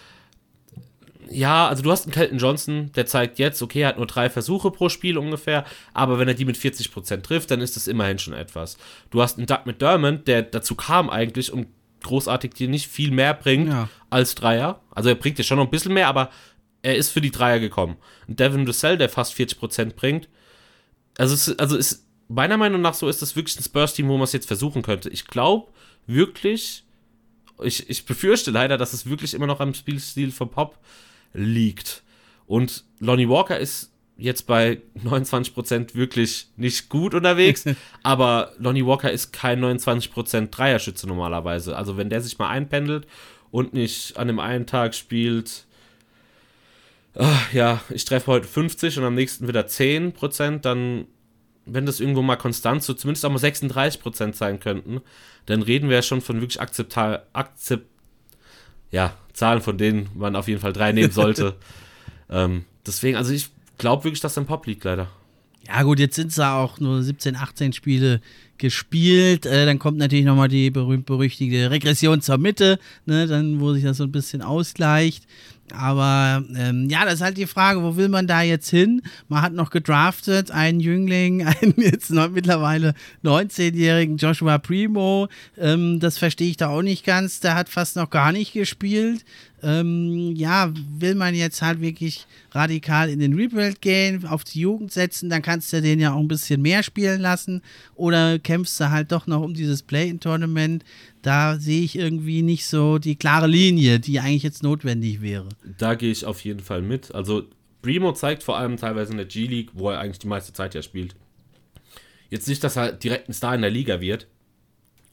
ja, 1.30 1.68
also 1.68 1.82
du 1.82 1.90
hast 1.90 2.04
einen 2.04 2.12
Kelton 2.12 2.38
Johnson, 2.38 2.92
der 2.94 3.06
zeigt 3.06 3.38
jetzt, 3.38 3.60
okay, 3.60 3.80
er 3.80 3.88
hat 3.88 3.96
nur 3.96 4.06
drei 4.06 4.30
Versuche 4.30 4.70
pro 4.70 4.88
Spiel 4.88 5.18
ungefähr, 5.18 5.64
aber 5.92 6.18
wenn 6.18 6.28
er 6.28 6.34
die 6.34 6.44
mit 6.44 6.56
40% 6.56 7.22
trifft, 7.22 7.50
dann 7.50 7.60
ist 7.60 7.76
das 7.76 7.88
immerhin 7.88 8.18
schon 8.18 8.34
etwas. 8.34 8.78
Du 9.10 9.20
hast 9.20 9.36
einen 9.36 9.46
Doug 9.46 9.66
McDermott, 9.66 10.26
der 10.26 10.42
dazu 10.42 10.74
kam 10.74 11.10
eigentlich, 11.10 11.52
um 11.52 11.66
großartig 12.02 12.54
dir 12.54 12.68
nicht 12.68 12.86
viel 12.86 13.10
mehr 13.10 13.34
bringt 13.34 13.68
ja. 13.68 13.88
als 14.10 14.34
Dreier. 14.34 14.80
Also 14.90 15.08
er 15.08 15.16
bringt 15.16 15.38
dir 15.38 15.42
schon 15.42 15.58
noch 15.58 15.64
ein 15.64 15.70
bisschen 15.70 15.94
mehr, 15.94 16.08
aber 16.08 16.30
er 16.82 16.96
ist 16.96 17.10
für 17.10 17.20
die 17.20 17.30
Dreier 17.30 17.58
gekommen. 17.58 17.96
Und 18.26 18.38
Devin 18.40 18.66
Russell, 18.66 18.96
der 18.96 19.08
fast 19.08 19.34
40% 19.34 19.94
bringt, 19.94 20.28
also, 21.18 21.34
es, 21.34 21.58
also 21.58 21.76
ist, 21.76 22.06
meiner 22.28 22.56
Meinung 22.56 22.80
nach 22.80 22.94
so 22.94 23.08
ist 23.08 23.20
das 23.20 23.36
wirklich 23.36 23.58
ein 23.58 23.64
Spurs-Team, 23.64 24.08
wo 24.08 24.14
man 24.14 24.24
es 24.24 24.32
jetzt 24.32 24.46
versuchen 24.46 24.82
könnte. 24.82 25.10
Ich 25.10 25.26
glaube 25.26 25.68
wirklich, 26.06 26.84
ich, 27.62 27.90
ich 27.90 28.06
befürchte 28.06 28.50
leider, 28.50 28.78
dass 28.78 28.92
es 28.92 29.08
wirklich 29.08 29.34
immer 29.34 29.46
noch 29.46 29.60
am 29.60 29.74
Spielstil 29.74 30.30
von 30.30 30.50
Pop 30.50 30.78
liegt. 31.34 32.02
Und 32.46 32.84
Lonnie 33.00 33.28
Walker 33.28 33.58
ist 33.58 33.92
jetzt 34.16 34.46
bei 34.46 34.80
29% 35.04 35.94
wirklich 35.94 36.48
nicht 36.56 36.88
gut 36.88 37.14
unterwegs, 37.14 37.64
aber 38.02 38.52
Lonnie 38.58 38.86
Walker 38.86 39.10
ist 39.10 39.32
kein 39.32 39.62
29% 39.62 40.50
Dreierschütze 40.50 41.06
normalerweise. 41.06 41.76
Also 41.76 41.96
wenn 41.96 42.10
der 42.10 42.20
sich 42.20 42.38
mal 42.38 42.48
einpendelt 42.48 43.06
und 43.50 43.74
nicht 43.74 44.16
an 44.16 44.28
dem 44.28 44.40
einen 44.40 44.66
Tag 44.66 44.94
spielt 44.94 45.66
ach, 47.18 47.52
ja, 47.52 47.80
ich 47.90 48.04
treffe 48.04 48.28
heute 48.28 48.46
50 48.46 48.98
und 48.98 49.04
am 49.04 49.14
nächsten 49.14 49.48
wieder 49.48 49.66
10 49.66 50.12
Prozent, 50.12 50.64
dann, 50.64 51.06
wenn 51.66 51.84
das 51.84 52.00
irgendwo 52.00 52.22
mal 52.22 52.36
konstant 52.36 52.82
so 52.82 52.94
zumindest 52.94 53.24
auch 53.24 53.30
mal 53.30 53.38
36 53.38 54.00
Prozent 54.00 54.36
sein 54.36 54.60
könnten, 54.60 55.00
dann 55.46 55.62
reden 55.62 55.88
wir 55.88 55.96
ja 55.96 56.02
schon 56.02 56.20
von 56.20 56.40
wirklich 56.40 56.60
akzeptabel, 56.60 57.22
akzept, 57.32 57.86
ja, 58.90 59.14
Zahlen, 59.32 59.60
von 59.60 59.76
denen 59.76 60.08
man 60.14 60.36
auf 60.36 60.48
jeden 60.48 60.60
Fall 60.60 60.72
drei 60.72 60.92
nehmen 60.92 61.10
sollte. 61.10 61.56
ähm, 62.30 62.64
deswegen, 62.86 63.16
also 63.16 63.32
ich 63.32 63.50
glaube 63.76 64.04
wirklich, 64.04 64.20
dass 64.20 64.38
ein 64.38 64.46
Pop 64.46 64.66
liegt, 64.66 64.84
leider. 64.84 65.08
Ja, 65.66 65.82
gut, 65.82 65.98
jetzt 65.98 66.16
sind 66.16 66.28
es 66.28 66.36
ja 66.36 66.56
auch 66.56 66.80
nur 66.80 67.02
17, 67.02 67.36
18 67.36 67.74
Spiele 67.74 68.22
gespielt. 68.56 69.44
Äh, 69.44 69.66
dann 69.66 69.78
kommt 69.78 69.98
natürlich 69.98 70.24
nochmal 70.24 70.48
die 70.48 70.70
berühmt-berüchtigte 70.70 71.70
Regression 71.70 72.22
zur 72.22 72.38
Mitte, 72.38 72.78
ne, 73.04 73.26
dann, 73.26 73.60
wo 73.60 73.74
sich 73.74 73.84
das 73.84 73.98
so 73.98 74.04
ein 74.04 74.12
bisschen 74.12 74.40
ausgleicht. 74.40 75.24
Aber 75.72 76.44
ähm, 76.56 76.88
ja, 76.88 77.04
das 77.04 77.14
ist 77.14 77.20
halt 77.20 77.36
die 77.36 77.46
Frage, 77.46 77.82
wo 77.82 77.96
will 77.96 78.08
man 78.08 78.26
da 78.26 78.42
jetzt 78.42 78.68
hin? 78.68 79.02
Man 79.28 79.42
hat 79.42 79.52
noch 79.52 79.70
gedraftet, 79.70 80.50
einen 80.50 80.80
Jüngling, 80.80 81.46
einen 81.46 81.74
jetzt 81.76 82.10
noch 82.10 82.30
mittlerweile 82.30 82.94
19-jährigen 83.24 84.16
Joshua 84.16 84.58
Primo. 84.58 85.28
Ähm, 85.56 86.00
das 86.00 86.18
verstehe 86.18 86.50
ich 86.50 86.56
da 86.56 86.68
auch 86.68 86.82
nicht 86.82 87.04
ganz. 87.04 87.40
Der 87.40 87.54
hat 87.54 87.68
fast 87.68 87.96
noch 87.96 88.10
gar 88.10 88.32
nicht 88.32 88.52
gespielt. 88.52 89.24
Ähm, 89.62 90.34
ja, 90.36 90.72
will 90.98 91.14
man 91.14 91.34
jetzt 91.34 91.62
halt 91.62 91.80
wirklich 91.80 92.26
radikal 92.52 93.10
in 93.10 93.18
den 93.18 93.34
Rebuild 93.34 93.80
gehen, 93.80 94.24
auf 94.26 94.44
die 94.44 94.60
Jugend 94.60 94.92
setzen, 94.92 95.30
dann 95.30 95.42
kannst 95.42 95.72
du 95.72 95.82
den 95.82 95.98
ja 96.00 96.12
auch 96.12 96.20
ein 96.20 96.28
bisschen 96.28 96.62
mehr 96.62 96.82
spielen 96.82 97.20
lassen. 97.20 97.62
Oder 97.94 98.38
kämpfst 98.38 98.80
du 98.80 98.90
halt 98.90 99.12
doch 99.12 99.26
noch 99.26 99.42
um 99.42 99.54
dieses 99.54 99.82
Play-in-Tournament 99.82 100.84
da 101.22 101.58
sehe 101.58 101.82
ich 101.82 101.98
irgendwie 101.98 102.42
nicht 102.42 102.66
so 102.66 102.98
die 102.98 103.16
klare 103.16 103.46
Linie, 103.46 104.00
die 104.00 104.20
eigentlich 104.20 104.42
jetzt 104.42 104.62
notwendig 104.62 105.20
wäre. 105.20 105.48
Da 105.78 105.94
gehe 105.94 106.10
ich 106.10 106.24
auf 106.24 106.40
jeden 106.44 106.60
Fall 106.60 106.82
mit. 106.82 107.14
Also 107.14 107.44
Primo 107.82 108.12
zeigt 108.12 108.42
vor 108.42 108.56
allem 108.56 108.76
teilweise 108.76 109.12
in 109.12 109.18
der 109.18 109.26
G-League, 109.26 109.70
wo 109.74 109.90
er 109.90 110.00
eigentlich 110.00 110.18
die 110.18 110.26
meiste 110.26 110.52
Zeit 110.52 110.74
ja 110.74 110.82
spielt. 110.82 111.14
Jetzt 112.30 112.48
nicht, 112.48 112.62
dass 112.62 112.76
er 112.76 112.92
direkt 112.92 113.28
ein 113.28 113.32
Star 113.32 113.54
in 113.54 113.62
der 113.62 113.70
Liga 113.70 114.00
wird, 114.00 114.26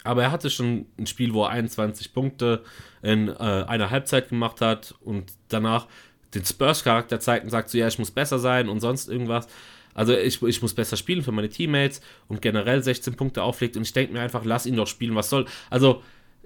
aber 0.03 0.23
er 0.23 0.31
hatte 0.31 0.49
schon 0.49 0.85
ein 0.97 1.07
Spiel, 1.07 1.33
wo 1.33 1.43
er 1.43 1.49
21 1.49 2.13
Punkte 2.13 2.63
in 3.05 3.27
äh, 3.27 3.33
einer 3.33 3.91
Halbzeit 3.91 4.29
gemacht 4.29 4.61
hat 4.61 4.95
und 5.01 5.31
danach 5.49 5.87
den 6.33 6.43
Spurs-Charakter 6.43 7.19
zeigt 7.19 7.45
und 7.45 7.51
sagt 7.51 7.69
so, 7.69 7.77
ja, 7.77 7.87
ich 7.87 7.99
muss 7.99 8.09
besser 8.09 8.39
sein 8.39 8.67
und 8.67 8.79
sonst 8.79 9.07
irgendwas. 9.07 9.47
Also 9.93 10.13
ich, 10.17 10.41
ich 10.41 10.61
muss 10.61 10.73
besser 10.73 10.97
spielen 10.97 11.21
für 11.23 11.31
meine 11.31 11.49
Teammates 11.49 12.01
und 12.27 12.41
generell 12.41 12.83
16 12.83 13.15
Punkte 13.15 13.43
auflegt 13.43 13.77
und 13.77 13.83
ich 13.83 13.93
denke 13.93 14.11
mir 14.11 14.21
einfach, 14.21 14.43
lass 14.43 14.65
ihn 14.65 14.75
doch 14.75 14.87
spielen, 14.87 15.15
was 15.15 15.29
soll. 15.29 15.45
Also 15.69 16.01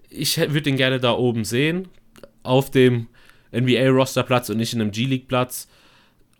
ich 0.09 0.37
würde 0.37 0.69
ihn 0.69 0.77
gerne 0.77 0.99
da 0.99 1.13
oben 1.13 1.45
sehen, 1.45 1.87
auf 2.43 2.69
dem 2.69 3.07
NBA-Roster-Platz 3.51 4.49
und 4.49 4.57
nicht 4.57 4.73
in 4.73 4.81
einem 4.81 4.91
G-League-Platz. 4.91 5.69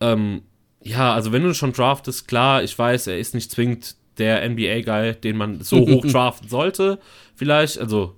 Ähm, 0.02 0.44
ja, 0.84 1.14
also 1.14 1.32
wenn 1.32 1.44
du 1.44 1.54
schon 1.54 1.72
draftest, 1.72 2.28
klar, 2.28 2.62
ich 2.62 2.78
weiß, 2.78 3.08
er 3.08 3.18
ist 3.18 3.34
nicht 3.34 3.52
zwingend 3.52 3.96
der 4.18 4.48
NBA-Guy, 4.48 5.16
den 5.16 5.38
man 5.38 5.62
so 5.62 5.78
hoch 5.88 6.06
draften 6.06 6.50
sollte, 6.50 7.00
vielleicht. 7.36 7.80
Also 7.80 8.16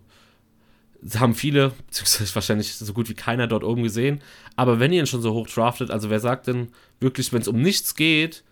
haben 1.17 1.35
viele, 1.35 1.73
beziehungsweise 1.87 2.35
wahrscheinlich 2.35 2.75
so 2.75 2.93
gut 2.93 3.09
wie 3.09 3.13
keiner 3.13 3.47
dort 3.47 3.63
oben 3.63 3.83
gesehen. 3.83 4.21
Aber 4.55 4.79
wenn 4.79 4.93
ihr 4.93 4.99
ihn 4.99 5.07
schon 5.07 5.21
so 5.21 5.33
hoch 5.33 5.47
draftet, 5.47 5.91
also 5.91 6.09
wer 6.09 6.19
sagt 6.19 6.47
denn 6.47 6.69
wirklich, 6.99 7.33
wenn 7.33 7.41
es 7.41 7.47
um 7.47 7.61
nichts 7.61 7.95
geht, 7.95 8.43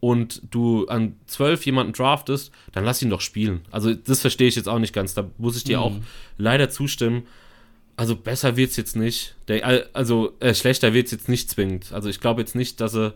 und 0.00 0.42
du 0.50 0.86
an 0.86 1.16
zwölf 1.26 1.66
jemanden 1.66 1.92
draftest, 1.92 2.52
dann 2.72 2.84
lass 2.84 3.02
ihn 3.02 3.10
doch 3.10 3.20
spielen. 3.20 3.62
Also 3.70 3.94
das 3.94 4.20
verstehe 4.20 4.48
ich 4.48 4.56
jetzt 4.56 4.68
auch 4.68 4.78
nicht 4.78 4.92
ganz. 4.92 5.14
Da 5.14 5.28
muss 5.38 5.56
ich 5.56 5.64
dir 5.64 5.78
mhm. 5.78 5.82
auch 5.82 5.96
leider 6.36 6.70
zustimmen. 6.70 7.26
Also 7.96 8.14
besser 8.14 8.56
wird 8.56 8.70
es 8.70 8.76
jetzt 8.76 8.94
nicht. 8.94 9.34
Der, 9.48 9.88
also 9.92 10.34
äh, 10.38 10.54
schlechter 10.54 10.94
wird 10.94 11.06
es 11.06 11.12
jetzt 11.12 11.28
nicht 11.28 11.50
zwingend. 11.50 11.92
Also 11.92 12.08
ich 12.08 12.20
glaube 12.20 12.40
jetzt 12.40 12.54
nicht, 12.54 12.80
dass 12.80 12.94
er 12.94 13.14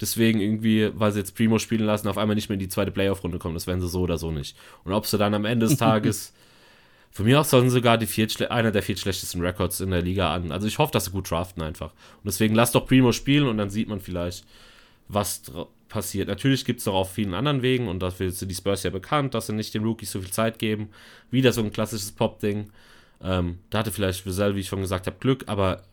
deswegen 0.00 0.40
irgendwie, 0.40 0.90
weil 0.94 1.12
sie 1.12 1.20
jetzt 1.20 1.36
Primo 1.36 1.60
spielen 1.60 1.84
lassen, 1.86 2.08
auf 2.08 2.18
einmal 2.18 2.34
nicht 2.34 2.48
mehr 2.48 2.54
in 2.54 2.60
die 2.60 2.68
zweite 2.68 2.90
Playoff-Runde 2.90 3.38
kommen. 3.38 3.54
Das 3.54 3.68
werden 3.68 3.80
sie 3.80 3.88
so 3.88 4.00
oder 4.00 4.18
so 4.18 4.32
nicht. 4.32 4.56
Und 4.82 4.92
ob 4.92 5.06
sie 5.06 5.18
dann 5.18 5.34
am 5.34 5.44
Ende 5.44 5.66
des 5.66 5.76
Tages 5.78 6.32
Von 7.14 7.26
mir 7.26 7.38
aus 7.38 7.50
sollen 7.50 7.70
sogar 7.70 7.96
die 7.96 8.06
viert, 8.06 8.50
einer 8.50 8.72
der 8.72 8.82
vier 8.82 8.96
schlechtesten 8.96 9.40
Records 9.40 9.78
in 9.78 9.92
der 9.92 10.02
Liga 10.02 10.34
an. 10.34 10.50
Also 10.50 10.66
ich 10.66 10.78
hoffe, 10.78 10.90
dass 10.90 11.04
sie 11.04 11.12
gut 11.12 11.30
draften 11.30 11.62
einfach. 11.62 11.92
Und 11.92 12.26
deswegen 12.26 12.56
lass 12.56 12.72
doch 12.72 12.88
Primo 12.88 13.12
spielen 13.12 13.46
und 13.46 13.56
dann 13.56 13.70
sieht 13.70 13.88
man 13.88 14.00
vielleicht, 14.00 14.44
was 15.06 15.42
passiert. 15.88 16.26
Natürlich 16.26 16.64
gibt 16.64 16.80
es 16.80 16.86
doch 16.86 16.94
auf 16.94 17.12
vielen 17.12 17.34
anderen 17.34 17.62
Wegen 17.62 17.86
und 17.86 18.00
dafür 18.00 18.32
sind 18.32 18.48
die 18.48 18.54
Spurs 18.56 18.82
ja 18.82 18.90
bekannt, 18.90 19.34
dass 19.34 19.46
sie 19.46 19.52
nicht 19.52 19.72
den 19.74 19.84
Rookies 19.84 20.10
so 20.10 20.20
viel 20.20 20.32
Zeit 20.32 20.58
geben. 20.58 20.88
Wieder 21.30 21.52
so 21.52 21.62
ein 21.62 21.72
klassisches 21.72 22.10
Pop-Ding. 22.10 22.70
Ähm, 23.22 23.60
da 23.70 23.78
hatte 23.78 23.92
vielleicht 23.92 24.24
Giselle, 24.24 24.56
wie 24.56 24.60
ich 24.60 24.66
schon 24.66 24.80
gesagt 24.80 25.06
habe, 25.06 25.16
Glück, 25.20 25.44
aber 25.46 25.84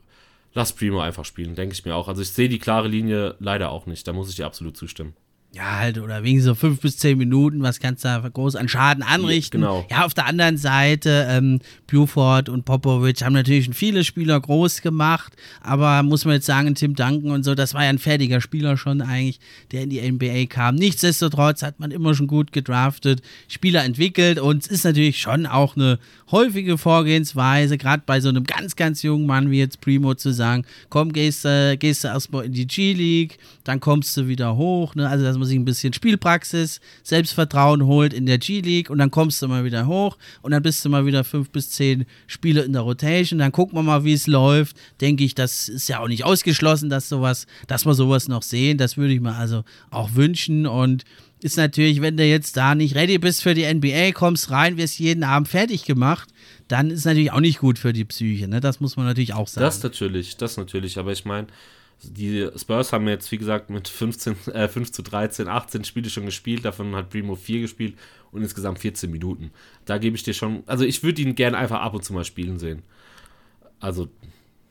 lass 0.55 0.73
Primo 0.73 1.01
einfach 1.01 1.25
spielen, 1.25 1.53
denke 1.53 1.73
ich 1.73 1.85
mir 1.85 1.95
auch. 1.95 2.07
Also 2.07 2.23
ich 2.23 2.31
sehe 2.31 2.49
die 2.49 2.57
klare 2.57 2.87
Linie 2.87 3.35
leider 3.37 3.69
auch 3.69 3.85
nicht. 3.85 4.07
Da 4.07 4.13
muss 4.13 4.31
ich 4.31 4.37
dir 4.37 4.47
absolut 4.47 4.75
zustimmen. 4.75 5.13
Ja, 5.53 5.79
halt, 5.79 5.97
oder 5.97 6.23
wegen 6.23 6.41
so 6.41 6.55
fünf 6.55 6.79
bis 6.79 6.97
zehn 6.97 7.17
Minuten, 7.17 7.61
was 7.61 7.81
kannst 7.81 8.05
du 8.05 8.07
da 8.07 8.19
groß 8.25 8.55
an 8.55 8.69
Schaden 8.69 9.03
anrichten? 9.03 9.59
Genau. 9.59 9.85
Ja, 9.91 10.05
auf 10.05 10.13
der 10.13 10.25
anderen 10.25 10.55
Seite, 10.55 11.27
ähm, 11.29 11.59
Buford 11.87 12.47
und 12.47 12.63
Popovic 12.63 13.21
haben 13.21 13.33
natürlich 13.33 13.69
viele 13.73 14.05
Spieler 14.05 14.39
groß 14.39 14.81
gemacht, 14.81 15.33
aber 15.59 16.03
muss 16.03 16.23
man 16.23 16.35
jetzt 16.35 16.45
sagen, 16.45 16.73
Tim 16.73 16.95
Duncan 16.95 17.31
und 17.31 17.43
so, 17.43 17.53
das 17.53 17.73
war 17.73 17.83
ja 17.83 17.89
ein 17.89 17.99
fertiger 17.99 18.39
Spieler 18.39 18.77
schon 18.77 19.01
eigentlich, 19.01 19.41
der 19.73 19.81
in 19.83 19.89
die 19.89 20.09
NBA 20.09 20.45
kam. 20.45 20.75
Nichtsdestotrotz 20.75 21.63
hat 21.63 21.81
man 21.81 21.91
immer 21.91 22.15
schon 22.15 22.27
gut 22.27 22.53
gedraftet, 22.53 23.21
Spieler 23.49 23.83
entwickelt 23.83 24.39
und 24.39 24.63
es 24.63 24.67
ist 24.67 24.85
natürlich 24.85 25.19
schon 25.19 25.45
auch 25.45 25.75
eine 25.75 25.99
häufige 26.31 26.77
Vorgehensweise, 26.77 27.77
gerade 27.77 28.03
bei 28.05 28.21
so 28.21 28.29
einem 28.29 28.45
ganz, 28.45 28.77
ganz 28.77 29.01
jungen 29.01 29.25
Mann 29.25 29.51
wie 29.51 29.59
jetzt 29.59 29.81
Primo 29.81 30.13
zu 30.15 30.31
sagen, 30.31 30.63
komm, 30.87 31.11
gehst, 31.11 31.43
äh, 31.43 31.75
gehst 31.75 32.05
du 32.05 32.07
erstmal 32.07 32.45
in 32.45 32.53
die 32.53 32.67
G-League, 32.67 33.37
dann 33.65 33.81
kommst 33.81 34.15
du 34.15 34.29
wieder 34.29 34.55
hoch, 34.55 34.95
ne? 34.95 35.09
also 35.09 35.25
das 35.25 35.40
man 35.41 35.47
sich 35.47 35.57
ein 35.57 35.65
bisschen 35.65 35.93
Spielpraxis, 35.93 36.79
Selbstvertrauen 37.03 37.85
holt 37.85 38.13
in 38.13 38.25
der 38.25 38.37
G-League 38.37 38.89
und 38.89 38.97
dann 38.97 39.11
kommst 39.11 39.41
du 39.41 39.47
mal 39.47 39.65
wieder 39.65 39.87
hoch 39.87 40.17
und 40.41 40.51
dann 40.51 40.63
bist 40.63 40.83
du 40.85 40.89
mal 40.89 41.05
wieder 41.05 41.23
fünf 41.23 41.49
bis 41.49 41.71
zehn 41.71 42.05
Spiele 42.27 42.61
in 42.61 42.73
der 42.73 42.83
Rotation. 42.83 43.39
Dann 43.39 43.51
gucken 43.51 43.77
wir 43.77 43.83
mal, 43.83 44.05
wie 44.05 44.13
es 44.13 44.27
läuft. 44.27 44.77
Denke 45.01 45.23
ich, 45.23 45.35
das 45.35 45.67
ist 45.67 45.89
ja 45.89 45.99
auch 45.99 46.07
nicht 46.07 46.23
ausgeschlossen, 46.23 46.89
dass 46.89 47.09
sowas, 47.09 47.47
dass 47.67 47.85
wir 47.85 47.93
sowas 47.93 48.27
noch 48.27 48.43
sehen. 48.43 48.77
Das 48.77 48.97
würde 48.97 49.13
ich 49.13 49.19
mir 49.19 49.35
also 49.35 49.63
auch 49.89 50.15
wünschen 50.15 50.65
und 50.65 51.03
ist 51.41 51.57
natürlich, 51.57 52.01
wenn 52.01 52.17
du 52.17 52.23
jetzt 52.23 52.55
da 52.55 52.75
nicht 52.75 52.95
ready 52.95 53.17
bist 53.17 53.41
für 53.41 53.53
die 53.53 53.71
NBA, 53.71 54.11
kommst 54.11 54.51
rein, 54.51 54.77
wirst 54.77 54.99
jeden 54.99 55.23
Abend 55.23 55.47
fertig 55.47 55.85
gemacht, 55.85 56.29
dann 56.67 56.91
ist 56.91 57.05
natürlich 57.05 57.31
auch 57.31 57.39
nicht 57.39 57.59
gut 57.59 57.79
für 57.79 57.93
die 57.93 58.05
Psyche. 58.05 58.47
Ne? 58.47 58.59
Das 58.59 58.79
muss 58.79 58.95
man 58.95 59.07
natürlich 59.07 59.33
auch 59.33 59.47
sagen. 59.47 59.65
Das 59.65 59.81
natürlich, 59.81 60.37
das 60.37 60.57
natürlich. 60.57 60.99
Aber 60.99 61.11
ich 61.11 61.25
meine, 61.25 61.47
die 62.03 62.49
Spurs 62.55 62.93
haben 62.93 63.07
jetzt, 63.07 63.31
wie 63.31 63.37
gesagt, 63.37 63.69
mit 63.69 63.87
15, 63.87 64.35
äh, 64.53 64.67
5 64.67 64.91
zu 64.91 65.01
13, 65.01 65.47
18 65.47 65.83
Spiele 65.83 66.09
schon 66.09 66.25
gespielt. 66.25 66.65
Davon 66.65 66.95
hat 66.95 67.09
Primo 67.09 67.35
4 67.35 67.61
gespielt 67.61 67.95
und 68.31 68.41
insgesamt 68.41 68.79
14 68.79 69.11
Minuten. 69.11 69.51
Da 69.85 69.97
gebe 69.97 70.15
ich 70.15 70.23
dir 70.23 70.33
schon. 70.33 70.63
Also, 70.65 70.83
ich 70.83 71.03
würde 71.03 71.21
ihn 71.21 71.35
gerne 71.35 71.57
einfach 71.57 71.81
ab 71.81 71.93
und 71.93 72.03
zu 72.03 72.13
mal 72.13 72.25
spielen 72.25 72.59
sehen. 72.59 72.83
Also. 73.79 74.09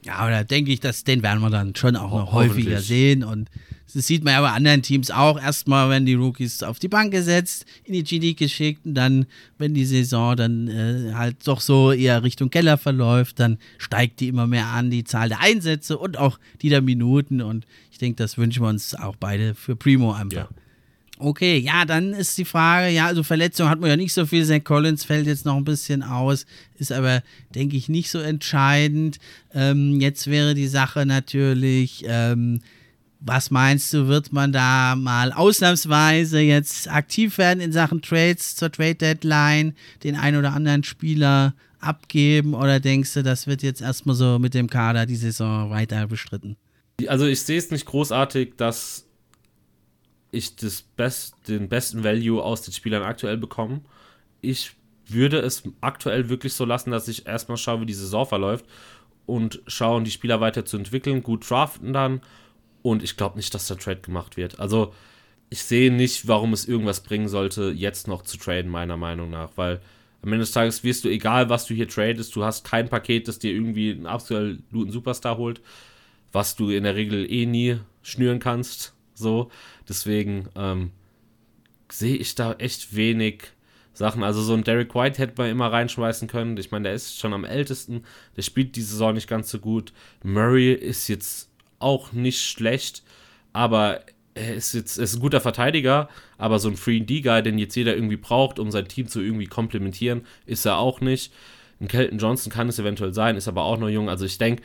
Ja, 0.05 0.17
aber 0.17 0.31
da 0.31 0.45
denke 0.45 0.73
ich, 0.73 0.81
dass 0.81 1.05
den 1.05 1.23
werden 1.23 1.41
wir 1.41 1.51
dann 1.51 1.75
schon 1.77 1.97
auch 1.97 2.11
noch 2.11 2.33
häufiger 2.33 2.81
sehen 2.81 3.23
und 3.23 3.51
das 3.95 4.07
sieht 4.07 4.25
man 4.25 4.35
ja 4.35 4.41
bei 4.41 4.51
anderen 4.51 4.83
Teams 4.83 5.11
auch. 5.11 5.41
Erstmal 5.41 5.91
werden 5.91 6.07
die 6.07 6.15
Rookies 6.15 6.63
auf 6.63 6.79
die 6.79 6.89
Bank 6.89 7.11
gesetzt, 7.13 7.65
in 7.85 7.93
die 7.93 8.05
G-League 8.05 8.39
geschickt 8.39 8.87
und 8.87 8.95
dann, 8.95 9.27
wenn 9.59 9.75
die 9.75 9.85
Saison 9.85 10.37
dann 10.37 10.69
äh, 10.69 11.15
halt 11.15 11.37
doch 11.45 11.61
so 11.61 11.93
eher 11.93 12.23
Richtung 12.23 12.51
Keller 12.51 12.79
verläuft, 12.79 13.41
dann 13.41 13.59
steigt 13.79 14.21
die 14.21 14.29
immer 14.29 14.47
mehr 14.47 14.67
an, 14.67 14.91
die 14.91 15.05
Zahl 15.05 15.29
der 15.29 15.41
Einsätze 15.41 15.99
und 15.99 16.19
auch 16.19 16.39
die 16.63 16.69
der 16.69 16.83
Minuten. 16.83 17.41
Und 17.41 17.67
ich 17.91 17.99
denke, 17.99 18.17
das 18.17 18.39
wünschen 18.39 18.63
wir 18.63 18.69
uns 18.69 18.95
auch 18.95 19.17
beide 19.17 19.55
für 19.55 19.77
Primo 19.77 20.13
einfach. 20.13 20.51
Ja. 20.51 20.60
Okay, 21.23 21.59
ja, 21.59 21.85
dann 21.85 22.15
ist 22.15 22.39
die 22.39 22.47
Frage, 22.47 22.89
ja, 22.89 23.05
also 23.05 23.23
Verletzung 23.23 23.69
hat 23.69 23.79
man 23.79 23.91
ja 23.91 23.97
nicht 23.97 24.15
so 24.15 24.25
viel. 24.25 24.43
Zach 24.47 24.65
Collins 24.65 25.05
fällt 25.05 25.27
jetzt 25.27 25.45
noch 25.45 25.57
ein 25.57 25.65
bisschen 25.65 26.03
aus, 26.03 26.47
ist 26.79 26.93
aber, 26.93 27.23
denke 27.55 27.77
ich, 27.77 27.91
nicht 27.91 28.11
so 28.11 28.21
entscheidend. 28.21 29.19
Ähm, 29.53 30.01
jetzt 30.01 30.29
wäre 30.29 30.55
die 30.55 30.67
Sache 30.67 31.05
natürlich, 31.05 32.05
ähm, 32.07 32.61
was 33.21 33.51
meinst 33.51 33.93
du, 33.93 34.09
wird 34.09 34.33
man 34.33 34.51
da 34.51 34.97
mal 34.97 35.31
ausnahmsweise 35.33 36.41
jetzt 36.41 36.91
aktiv 36.91 37.37
werden 37.37 37.61
in 37.61 37.73
Sachen 37.73 38.01
Trades 38.01 38.57
zur 38.57 38.73
Trade 38.73 38.95
Deadline, 38.95 39.75
den 40.03 40.17
einen 40.17 40.39
oder 40.39 40.55
anderen 40.55 40.85
Spieler 40.85 41.53
abgeben 41.81 42.55
oder 42.55 42.81
denkst 42.81 43.13
du, 43.13 43.23
das 43.23 43.47
wird 43.47 43.63
jetzt 43.63 43.83
erstmal 43.83 44.17
so 44.17 44.39
mit 44.39 44.55
dem 44.55 44.71
Kader 44.71 45.05
die 45.05 45.17
Saison 45.17 45.69
weiter 45.69 46.07
bestritten? 46.07 46.57
Also 47.07 47.27
ich 47.27 47.43
sehe 47.43 47.59
es 47.59 47.71
nicht 47.71 47.85
großartig, 47.85 48.55
dass 48.57 49.05
ich 50.33 50.57
das 50.57 50.83
Best, 50.83 51.35
den 51.49 51.69
besten 51.69 52.05
Value 52.05 52.43
aus 52.43 52.63
den 52.63 52.73
Spielern 52.73 53.03
aktuell 53.03 53.37
bekomme. 53.37 53.81
Ich 54.41 54.73
würde 55.07 55.39
es 55.39 55.63
aktuell 55.81 56.29
wirklich 56.29 56.55
so 56.55 56.65
lassen, 56.65 56.91
dass 56.91 57.09
ich 57.09 57.27
erstmal 57.27 57.57
schaue, 57.57 57.81
wie 57.81 57.87
die 57.87 57.95
Saison 57.95 58.27
verläuft 58.27 58.65
und 59.27 59.61
schauen, 59.67 60.05
die 60.05 60.11
Spieler 60.11 60.41
weiterzuentwickeln, 60.41 61.23
gut 61.23 61.49
draften 61.49 61.93
dann 61.93 62.21
und 62.83 63.03
ich 63.03 63.17
glaube 63.17 63.37
nicht, 63.37 63.55
dass 63.55 63.67
der 63.67 63.79
Trade 63.79 64.01
gemacht 64.01 64.37
wird. 64.37 64.59
Also, 64.59 64.93
ich 65.51 65.63
sehe 65.63 65.93
nicht, 65.93 66.29
warum 66.29 66.53
es 66.53 66.67
irgendwas 66.67 67.03
bringen 67.03 67.29
sollte, 67.29 67.71
jetzt 67.71 68.07
noch 68.07 68.23
zu 68.23 68.39
traden, 68.39 68.71
meiner 68.71 68.97
Meinung 68.97 69.31
nach. 69.31 69.51
Weil 69.57 69.81
am 70.23 70.33
Ende 70.33 70.45
des 70.45 70.53
Tages 70.53 70.85
wirst 70.85 71.05
du, 71.05 71.09
egal 71.09 71.49
was 71.49 71.67
du 71.67 71.75
hier 71.75 71.89
tradest, 71.89 72.37
du 72.37 72.45
hast 72.45 72.65
kein 72.65 72.89
Paket, 72.89 73.27
das 73.27 73.41
dir 73.41 73.53
irgendwie 73.53 73.91
einen 73.91 74.07
absoluten 74.07 74.91
Superstar 74.91 75.39
holt, 75.39 75.61
was 76.31 76.55
du 76.55 76.71
in 76.71 76.85
der 76.85 76.95
Regel 76.95 77.31
eh 77.31 77.47
nie 77.47 77.79
schnüren 78.03 78.39
kannst. 78.39 78.95
So, 79.21 79.51
deswegen 79.89 80.49
ähm, 80.57 80.91
sehe 81.91 82.17
ich 82.17 82.35
da 82.35 82.55
echt 82.55 82.97
wenig 82.97 83.53
Sachen. 83.93 84.23
Also 84.23 84.43
so 84.43 84.55
ein 84.55 84.65
Derek 84.65 84.95
White 84.95 85.19
hätte 85.19 85.35
man 85.37 85.51
immer 85.51 85.71
reinschmeißen 85.71 86.27
können. 86.27 86.57
Ich 86.57 86.71
meine, 86.71 86.85
der 86.85 86.95
ist 86.95 87.19
schon 87.19 87.33
am 87.33 87.45
ältesten, 87.45 88.03
der 88.37 88.43
spielt 88.43 88.77
die 88.77 88.83
Saison 88.83 89.15
nicht 89.15 89.29
ganz 89.29 89.51
so 89.51 89.59
gut. 89.59 89.93
Murray 90.25 90.73
ist 90.73 91.09
jetzt 91.09 91.51
auch 91.79 92.13
nicht 92.13 92.41
schlecht, 92.43 93.03
aber 93.53 94.01
er 94.35 94.55
ist 94.55 94.73
jetzt 94.73 94.99
er 94.99 95.05
ist 95.05 95.15
ein 95.15 95.21
guter 95.21 95.41
Verteidiger, 95.41 96.09
aber 96.39 96.59
so 96.59 96.69
ein 96.69 96.77
3D-Guy, 96.77 97.43
den 97.43 97.59
jetzt 97.59 97.75
jeder 97.75 97.95
irgendwie 97.95 98.17
braucht, 98.17 98.59
um 98.59 98.71
sein 98.71 98.89
Team 98.89 99.09
zu 99.09 99.21
irgendwie 99.21 99.47
komplementieren, 99.47 100.23
ist 100.47 100.67
er 100.67 100.79
auch 100.79 101.01
nicht. 101.01 101.33
Ein 101.81 101.89
Kelton 101.89 102.19
Johnson 102.19 102.53
kann 102.53 102.69
es 102.69 102.79
eventuell 102.79 103.15
sein, 103.15 103.37
ist 103.37 103.49
aber 103.49 103.65
auch 103.65 103.79
noch 103.79 103.89
jung. 103.89 104.09
Also 104.09 104.25
ich 104.25 104.39
denke, 104.39 104.63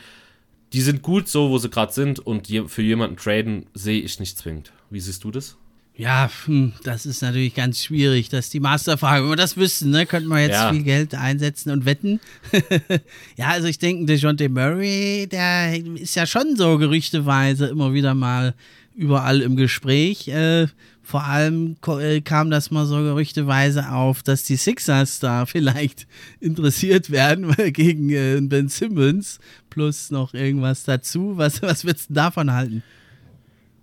die 0.74 0.82
sind 0.82 1.02
gut 1.02 1.28
so, 1.28 1.50
wo 1.50 1.58
sie 1.58 1.70
gerade 1.70 1.94
sind 1.94 2.20
und 2.20 2.48
für 2.68 2.82
jemanden 2.82 3.18
traden 3.18 3.68
sehe 3.74 4.02
ich 4.02 4.20
nicht 4.20 4.38
zwingend. 4.38 4.72
Wie 4.90 5.00
siehst 5.00 5.24
du 5.24 5.32
das? 5.32 5.58
Ja, 5.98 6.30
hm, 6.46 6.74
das 6.84 7.06
ist 7.06 7.22
natürlich 7.22 7.56
ganz 7.56 7.82
schwierig. 7.82 8.28
Das 8.28 8.46
ist 8.46 8.54
die 8.54 8.60
Masterfrage. 8.60 9.24
Wenn 9.24 9.30
wir 9.30 9.38
das 9.38 9.56
wüssten, 9.56 9.92
ne, 9.92 10.06
könnten 10.06 10.28
wir 10.28 10.42
jetzt 10.42 10.52
ja. 10.52 10.74
viel 10.74 10.84
Geld 10.84 11.16
einsetzen 11.16 11.72
und 11.72 11.86
wetten. 11.86 12.20
ja, 13.38 13.48
also 13.48 13.68
ich 13.68 13.80
denke, 13.80 14.06
der 14.06 14.18
John 14.18 14.36
Murray, 14.50 15.28
der 15.28 15.82
ist 15.96 16.16
ja 16.16 16.26
schon 16.26 16.58
so 16.58 16.78
gerüchteweise 16.78 17.68
immer 17.68 17.94
wieder 17.94 18.14
mal 18.14 18.56
überall 18.94 19.42
im 19.42 19.56
Gespräch. 19.56 20.28
Äh, 20.28 20.68
vor 21.06 21.24
allem 21.24 21.78
äh, 22.00 22.22
kam 22.22 22.50
das 22.50 22.72
mal 22.72 22.88
so 22.88 22.96
gerüchteweise 22.96 23.92
auf, 23.92 24.24
dass 24.24 24.44
die 24.44 24.56
Sixers 24.56 25.20
da 25.20 25.46
vielleicht 25.46 26.08
interessiert 26.40 27.12
werden 27.12 27.54
gegen 27.74 28.10
äh, 28.10 28.42
Ben 28.42 28.68
Simmons 28.70 29.40
plus 29.70 30.10
noch 30.10 30.34
irgendwas 30.34 30.84
dazu. 30.84 31.38
Was, 31.38 31.62
was 31.62 31.86
würdest 31.86 32.10
du 32.10 32.16
davon 32.16 32.52
halten? 32.52 32.82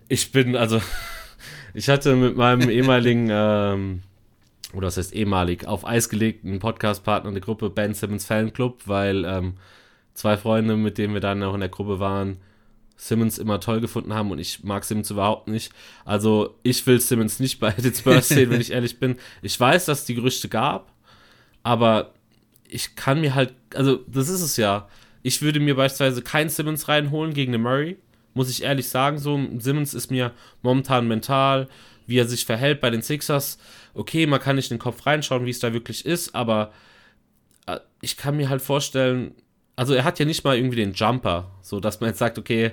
Ich 0.08 0.32
bin, 0.32 0.56
also 0.56 0.82
ich 1.74 1.88
hatte 1.88 2.16
mit 2.16 2.36
meinem 2.36 2.68
ehemaligen, 2.68 3.28
ähm, 3.30 4.02
oder 4.72 4.88
das 4.88 4.96
heißt 4.96 5.14
ehemalig, 5.14 5.64
auf 5.68 5.86
Eis 5.86 6.08
gelegten 6.08 6.58
Podcast-Partner 6.58 7.30
eine 7.30 7.40
Gruppe 7.40 7.70
Ben 7.70 7.94
Simmons 7.94 8.26
Fanclub, 8.26 8.82
weil 8.86 9.24
ähm, 9.24 9.54
zwei 10.14 10.36
Freunde, 10.36 10.76
mit 10.76 10.98
denen 10.98 11.14
wir 11.14 11.20
dann 11.20 11.40
auch 11.44 11.54
in 11.54 11.60
der 11.60 11.68
Gruppe 11.68 12.00
waren, 12.00 12.38
Simmons 13.02 13.38
immer 13.38 13.60
toll 13.60 13.80
gefunden 13.80 14.14
haben 14.14 14.30
und 14.30 14.38
ich 14.38 14.62
mag 14.64 14.84
Simmons 14.84 15.10
überhaupt 15.10 15.48
nicht. 15.48 15.72
Also 16.04 16.58
ich 16.62 16.86
will 16.86 17.00
Simmons 17.00 17.40
nicht 17.40 17.58
bei 17.60 17.70
den 17.72 17.94
Spurs 17.94 18.28
sehen, 18.28 18.50
wenn 18.50 18.60
ich 18.60 18.70
ehrlich 18.72 18.98
bin. 18.98 19.16
Ich 19.42 19.58
weiß, 19.58 19.86
dass 19.86 20.00
es 20.00 20.04
die 20.04 20.14
Gerüchte 20.14 20.48
gab, 20.48 20.92
aber 21.62 22.12
ich 22.68 22.96
kann 22.96 23.20
mir 23.20 23.34
halt, 23.34 23.54
also 23.74 24.00
das 24.06 24.28
ist 24.28 24.42
es 24.42 24.56
ja. 24.56 24.88
Ich 25.22 25.42
würde 25.42 25.60
mir 25.60 25.76
beispielsweise 25.76 26.22
keinen 26.22 26.48
Simmons 26.48 26.88
reinholen 26.88 27.34
gegen 27.34 27.52
den 27.52 27.62
Murray 27.62 27.96
muss 28.34 28.50
ich 28.50 28.62
ehrlich 28.62 28.88
sagen. 28.88 29.18
So, 29.18 29.40
Simmons 29.58 29.94
ist 29.94 30.10
mir 30.10 30.32
momentan 30.62 31.08
mental, 31.08 31.68
wie 32.06 32.18
er 32.18 32.26
sich 32.26 32.44
verhält 32.44 32.80
bei 32.80 32.90
den 32.90 33.02
Sixers. 33.02 33.58
Okay, 33.94 34.26
man 34.26 34.40
kann 34.40 34.56
nicht 34.56 34.70
in 34.70 34.76
den 34.76 34.82
Kopf 34.82 35.06
reinschauen, 35.06 35.46
wie 35.46 35.50
es 35.50 35.60
da 35.60 35.72
wirklich 35.72 36.06
ist, 36.06 36.34
aber 36.34 36.72
äh, 37.66 37.78
ich 38.00 38.16
kann 38.16 38.36
mir 38.36 38.48
halt 38.48 38.62
vorstellen, 38.62 39.34
also 39.76 39.94
er 39.94 40.04
hat 40.04 40.18
ja 40.18 40.24
nicht 40.24 40.44
mal 40.44 40.56
irgendwie 40.56 40.76
den 40.76 40.92
Jumper, 40.92 41.50
so 41.62 41.80
dass 41.80 42.00
man 42.00 42.10
jetzt 42.10 42.18
sagt, 42.18 42.38
okay, 42.38 42.72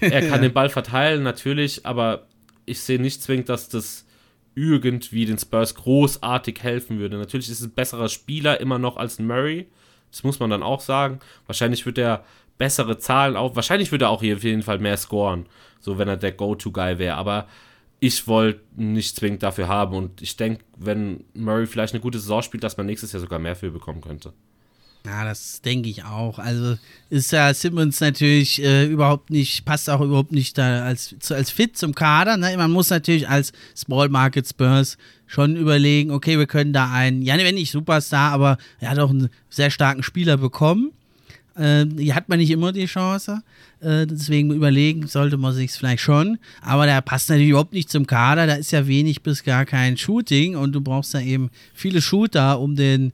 er 0.00 0.28
kann 0.28 0.42
den 0.42 0.52
Ball 0.54 0.68
verteilen, 0.68 1.22
natürlich, 1.22 1.86
aber 1.86 2.26
ich 2.66 2.80
sehe 2.80 3.00
nicht 3.00 3.22
zwingend, 3.22 3.48
dass 3.48 3.68
das 3.68 4.06
irgendwie 4.54 5.26
den 5.26 5.38
Spurs 5.38 5.74
großartig 5.74 6.62
helfen 6.62 6.98
würde. 6.98 7.18
Natürlich 7.18 7.48
ist 7.48 7.60
es 7.60 7.66
ein 7.66 7.74
besserer 7.74 8.08
Spieler 8.08 8.60
immer 8.60 8.78
noch 8.78 8.96
als 8.96 9.18
Murray. 9.18 9.68
Das 10.10 10.24
muss 10.24 10.40
man 10.40 10.50
dann 10.50 10.62
auch 10.62 10.80
sagen. 10.80 11.20
Wahrscheinlich 11.46 11.86
wird 11.86 11.98
er 11.98 12.24
bessere 12.58 12.98
Zahlen 12.98 13.36
auf. 13.36 13.54
Wahrscheinlich 13.54 13.92
würde 13.92 14.06
er 14.06 14.10
auch 14.10 14.22
hier 14.22 14.36
auf 14.36 14.44
jeden 14.44 14.62
Fall 14.62 14.78
mehr 14.78 14.96
scoren, 14.96 15.46
so 15.78 15.98
wenn 15.98 16.08
er 16.08 16.16
der 16.16 16.32
Go-To-Guy 16.32 16.98
wäre. 16.98 17.16
Aber 17.16 17.46
ich 18.00 18.26
wollte 18.26 18.60
nicht 18.76 19.16
zwingend 19.16 19.42
dafür 19.42 19.68
haben 19.68 19.94
und 19.94 20.20
ich 20.22 20.36
denke, 20.36 20.64
wenn 20.76 21.24
Murray 21.34 21.66
vielleicht 21.66 21.94
eine 21.94 22.00
gute 22.00 22.18
Saison 22.18 22.42
spielt, 22.42 22.64
dass 22.64 22.76
man 22.76 22.86
nächstes 22.86 23.12
Jahr 23.12 23.20
sogar 23.20 23.38
mehr 23.38 23.56
für 23.56 23.70
bekommen 23.70 24.00
könnte. 24.00 24.32
Ja, 25.06 25.24
das 25.24 25.62
denke 25.62 25.88
ich 25.88 26.04
auch. 26.04 26.38
Also 26.38 26.76
ist 27.08 27.32
ja 27.32 27.54
Simmons 27.54 28.00
natürlich 28.00 28.62
äh, 28.62 28.84
überhaupt 28.84 29.30
nicht, 29.30 29.64
passt 29.64 29.88
auch 29.88 30.02
überhaupt 30.02 30.32
nicht 30.32 30.58
da 30.58 30.84
als, 30.84 31.14
zu, 31.20 31.34
als 31.34 31.50
fit 31.50 31.76
zum 31.76 31.94
Kader. 31.94 32.36
Ne? 32.36 32.54
Man 32.56 32.70
muss 32.70 32.90
natürlich 32.90 33.26
als 33.28 33.52
Small 33.74 34.10
Market 34.10 34.46
Spurs 34.46 34.98
schon 35.26 35.56
überlegen, 35.56 36.10
okay, 36.10 36.38
wir 36.38 36.46
können 36.46 36.72
da 36.72 36.92
einen, 36.92 37.22
ja, 37.22 37.38
wenn 37.38 37.54
nicht 37.54 37.70
Superstar, 37.70 38.32
aber 38.32 38.58
er 38.78 38.90
hat 38.90 38.98
auch 38.98 39.10
einen 39.10 39.30
sehr 39.48 39.70
starken 39.70 40.02
Spieler 40.02 40.36
bekommen. 40.36 40.92
Äh, 41.56 41.86
hier 41.96 42.14
hat 42.14 42.28
man 42.28 42.38
nicht 42.38 42.50
immer 42.50 42.72
die 42.72 42.86
Chance. 42.86 43.42
Äh, 43.80 44.06
deswegen 44.06 44.52
überlegen 44.52 45.06
sollte 45.06 45.38
man 45.38 45.54
sich 45.54 45.72
vielleicht 45.72 46.02
schon. 46.02 46.38
Aber 46.60 46.84
der 46.84 47.00
passt 47.00 47.30
natürlich 47.30 47.50
überhaupt 47.50 47.72
nicht 47.72 47.90
zum 47.90 48.06
Kader. 48.06 48.46
Da 48.46 48.54
ist 48.54 48.70
ja 48.70 48.86
wenig 48.86 49.22
bis 49.22 49.44
gar 49.44 49.64
kein 49.64 49.96
Shooting 49.96 50.56
und 50.56 50.72
du 50.72 50.82
brauchst 50.82 51.14
da 51.14 51.20
eben 51.20 51.50
viele 51.72 52.02
Shooter, 52.02 52.60
um 52.60 52.76
den 52.76 53.12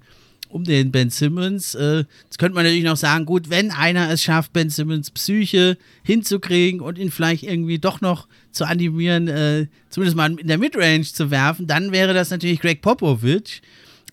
um 0.56 0.64
den 0.64 0.90
Ben 0.90 1.10
Simmons. 1.10 1.74
Äh, 1.74 2.04
jetzt 2.24 2.38
könnte 2.38 2.54
man 2.54 2.64
natürlich 2.64 2.84
noch 2.84 2.96
sagen, 2.96 3.26
gut, 3.26 3.50
wenn 3.50 3.70
einer 3.70 4.10
es 4.10 4.22
schafft, 4.22 4.54
Ben 4.54 4.70
Simmons 4.70 5.10
Psyche 5.10 5.76
hinzukriegen 6.02 6.80
und 6.80 6.98
ihn 6.98 7.10
vielleicht 7.10 7.44
irgendwie 7.44 7.78
doch 7.78 8.00
noch 8.00 8.26
zu 8.52 8.64
animieren, 8.64 9.28
äh, 9.28 9.66
zumindest 9.90 10.16
mal 10.16 10.34
in 10.38 10.48
der 10.48 10.58
Midrange 10.58 11.02
zu 11.02 11.30
werfen, 11.30 11.66
dann 11.66 11.92
wäre 11.92 12.14
das 12.14 12.30
natürlich 12.30 12.60
Greg 12.60 12.80
Popovich. 12.80 13.60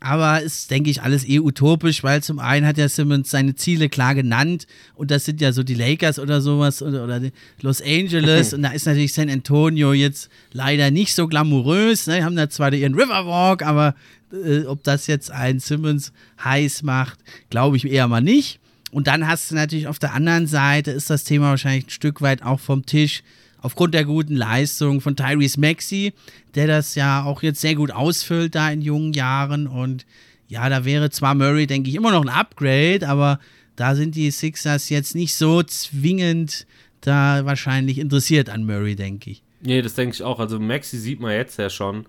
Aber 0.02 0.42
ist, 0.42 0.70
denke 0.70 0.90
ich, 0.90 1.02
alles 1.02 1.26
eh 1.26 1.40
utopisch, 1.40 2.04
weil 2.04 2.22
zum 2.22 2.40
einen 2.40 2.68
hat 2.68 2.78
ja 2.78 2.90
Simmons 2.90 3.32
seine 3.32 3.56
Ziele 3.56 3.88
klar 3.88 4.16
genannt 4.16 4.68
und 4.96 5.12
das 5.12 5.24
sind 5.24 5.40
ja 5.40 5.54
so 5.54 5.64
die 5.64 5.76
Lakers 5.76 6.20
oder 6.20 6.42
sowas 6.42 6.82
oder, 6.82 7.06
oder 7.06 7.22
Los 7.62 7.82
Angeles 7.82 8.54
und 8.54 8.64
da 8.64 8.72
ist 8.72 8.86
natürlich 8.86 9.14
San 9.14 9.30
Antonio 9.30 9.94
jetzt 9.94 10.30
leider 10.52 10.92
nicht 10.92 11.16
so 11.16 11.30
glamourös. 11.30 12.08
Ne? 12.08 12.18
Die 12.18 12.24
haben 12.26 12.36
da 12.36 12.50
zwar 12.50 12.74
ihren 12.74 12.96
Riverwalk, 12.96 13.64
aber 13.64 13.96
äh, 14.34 14.66
ob 14.66 14.84
das 14.84 15.08
jetzt 15.08 15.32
einen 15.32 15.60
Simmons 15.60 16.12
heiß 16.44 16.84
macht, 16.84 17.20
glaube 17.50 17.78
ich 17.78 17.86
eher 17.86 18.08
mal 18.08 18.22
nicht. 18.22 18.60
Und 18.92 19.08
dann 19.08 19.28
hast 19.28 19.50
du 19.50 19.56
natürlich 19.56 19.88
auf 19.88 20.00
der 20.00 20.14
anderen 20.14 20.48
Seite 20.48 20.92
ist 20.92 21.10
das 21.10 21.24
Thema 21.24 21.50
wahrscheinlich 21.50 21.88
ein 21.88 21.92
Stück 21.92 22.22
weit 22.22 22.44
auch 22.44 22.60
vom 22.60 22.86
Tisch 22.86 23.24
aufgrund 23.64 23.94
der 23.94 24.06
guten 24.06 24.36
Leistung 24.36 25.02
von 25.02 25.16
Tyrese 25.16 25.60
Maxey, 25.60 26.14
der 26.54 26.68
das 26.68 26.96
ja 26.96 27.24
auch 27.24 27.42
jetzt 27.42 27.62
sehr 27.62 27.76
gut 27.76 27.92
ausfüllt 27.92 28.56
da 28.56 28.70
in 28.70 28.82
jungen 28.82 29.14
Jahren. 29.14 29.68
Und 29.68 30.06
ja, 30.48 30.70
da 30.70 30.86
wäre 30.86 31.10
zwar 31.10 31.34
Murray, 31.34 31.66
denke 31.66 31.90
ich, 31.90 31.96
immer 31.96 32.12
noch 32.12 32.22
ein 32.22 32.30
Upgrade, 32.30 33.08
aber 33.08 33.40
da 33.76 33.96
sind 33.96 34.16
die 34.16 34.30
Sixers 34.30 34.90
jetzt 34.90 35.16
nicht 35.16 35.34
so 35.34 35.64
zwingend 35.64 36.68
da 37.02 37.46
wahrscheinlich 37.46 37.98
interessiert 37.98 38.50
an 38.50 38.66
Murray, 38.66 38.96
denke 38.96 39.32
ich. 39.32 39.42
Nee, 39.62 39.82
das 39.82 39.96
denke 39.96 40.14
ich 40.14 40.24
auch. 40.24 40.40
Also 40.40 40.60
Maxi 40.60 40.98
sieht 40.98 41.20
man 41.20 41.32
jetzt 41.32 41.58
ja 41.58 41.70
schon, 41.70 42.06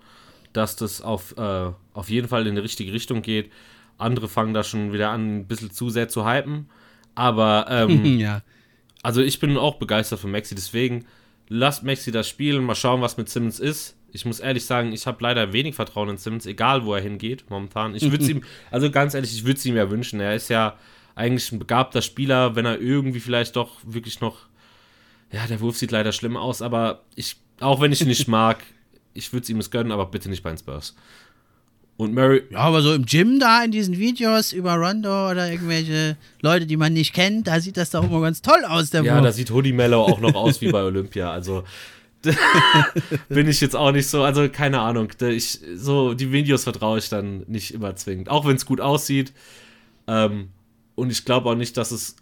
dass 0.55 0.77
das 0.77 1.03
auf, 1.03 1.37
äh, 1.37 1.71
auf 1.93 2.09
jeden 2.09 2.29
Fall 2.29 2.47
in 2.47 2.55
die 2.55 2.61
richtige 2.61 2.93
Richtung 2.93 3.21
geht. 3.21 3.51
Andere 3.99 4.29
fangen 4.29 4.55
da 4.55 4.65
schon 4.65 4.93
wieder 4.93 5.11
an, 5.11 5.41
ein 5.41 5.47
bisschen 5.47 5.71
zu 5.71 5.91
sehr 5.91 6.09
zu 6.09 6.27
hypen. 6.27 6.71
Aber 7.15 7.67
ähm, 7.69 8.05
ja. 8.19 8.43
also 9.03 9.21
ich 9.21 9.39
bin 9.41 9.57
auch 9.59 9.77
begeistert 9.77 10.21
von 10.21 10.31
Maxi, 10.31 10.55
deswegen 10.55 11.05
lasst 11.49 11.83
Maxi 11.83 12.11
das 12.11 12.29
spielen, 12.29 12.65
mal 12.65 12.75
schauen, 12.75 13.03
was 13.03 13.17
mit 13.17 13.29
Simmons 13.29 13.61
ist. 13.61 13.97
Ich 14.13 14.25
muss 14.25 14.39
ehrlich 14.39 14.65
sagen, 14.65 14.93
ich 14.93 15.07
habe 15.09 15.19
leider 15.21 15.53
wenig 15.53 15.75
Vertrauen 15.75 16.09
in 16.09 16.17
Simmons, 16.17 16.47
egal 16.47 16.85
wo 16.85 16.95
er 16.95 17.03
hingeht 17.03 17.45
momentan. 17.51 17.97
Ich 17.97 18.09
würde 18.11 18.23
es 18.23 18.29
ihm, 18.31 18.43
also 18.71 18.91
ganz 18.91 19.15
ehrlich, 19.15 19.35
ich 19.35 19.45
würde 19.45 19.59
es 19.59 19.67
ihm 19.67 19.77
ja 19.77 19.91
wünschen. 19.91 20.21
Er 20.21 20.37
ist 20.37 20.49
ja 20.49 20.79
eigentlich 21.17 21.51
ein 21.51 21.59
begabter 21.59 22.01
Spieler, 22.01 22.55
wenn 22.55 22.65
er 22.65 22.81
irgendwie 22.81 23.21
vielleicht 23.21 23.57
doch 23.57 23.79
wirklich 23.85 24.21
noch, 24.21 24.47
ja, 25.33 25.47
der 25.47 25.61
Wurf 25.61 25.77
sieht 25.77 25.91
leider 25.91 26.13
schlimm 26.13 26.37
aus, 26.37 26.63
aber 26.63 27.03
ich, 27.17 27.37
auch 27.59 27.81
wenn 27.81 27.93
ich 27.93 28.01
ihn 28.01 28.09
nicht 28.09 28.29
mag, 28.29 28.63
ich 29.15 29.33
würde 29.33 29.45
es 29.45 29.51
ihm 29.51 29.59
es 29.61 29.71
gönnen, 29.71 29.93
aber 29.93 30.07
bitte 30.07 30.29
nicht 30.29 30.43
bei 30.43 30.51
den 30.51 30.59
Spurs. 30.59 30.95
Und 31.97 32.13
Murray. 32.13 32.43
Ja, 32.51 32.59
aber 32.59 32.83
so 32.83 32.93
im 32.93 33.07
Gym 33.07 33.39
da 33.39 33.63
in 33.63 33.71
diesen 33.71 33.97
Videos 33.99 34.53
über 34.53 34.75
Rondo 34.75 35.31
oder 35.31 35.49
irgendwelche 35.51 36.17
Leute, 36.43 36.67
die 36.67 36.77
man 36.77 36.93
nicht 36.93 37.15
kennt, 37.15 37.47
da 37.47 37.61
sieht 37.61 37.77
das 37.77 37.91
doch 37.91 38.03
immer 38.03 38.21
ganz 38.21 38.43
toll 38.43 38.65
aus, 38.67 38.91
der 38.91 39.05
Ja, 39.05 39.15
Wurf. 39.15 39.23
da 39.23 39.33
sieht 39.33 39.51
Hoodie 39.53 39.73
Mellow 39.73 40.03
auch 40.03 40.21
noch 40.21 40.35
aus 40.35 40.61
wie 40.61 40.73
bei 40.73 40.83
Olympia. 40.83 41.31
Also 41.31 41.63
bin 43.29 43.49
ich 43.49 43.61
jetzt 43.61 43.77
auch 43.77 43.93
nicht 43.93 44.09
so, 44.09 44.25
also 44.25 44.49
keine 44.49 44.81
Ahnung. 44.81 45.09
Ich, 45.21 45.61
so, 45.77 46.15
die 46.15 46.33
Videos 46.33 46.65
vertraue 46.65 46.99
ich 46.99 47.09
dann 47.09 47.45
nicht 47.47 47.73
immer 47.75 47.95
zwingend. 47.97 48.29
Auch 48.29 48.47
wenn 48.47 48.57
es 48.57 48.67
gut 48.67 48.81
aussieht. 48.81 49.33
Ähm, 50.09 50.49
und 50.97 51.11
ich 51.11 51.25
glaube 51.25 51.49
auch 51.51 51.55
nicht, 51.55 51.77
dass 51.77 51.91
es 51.93 52.17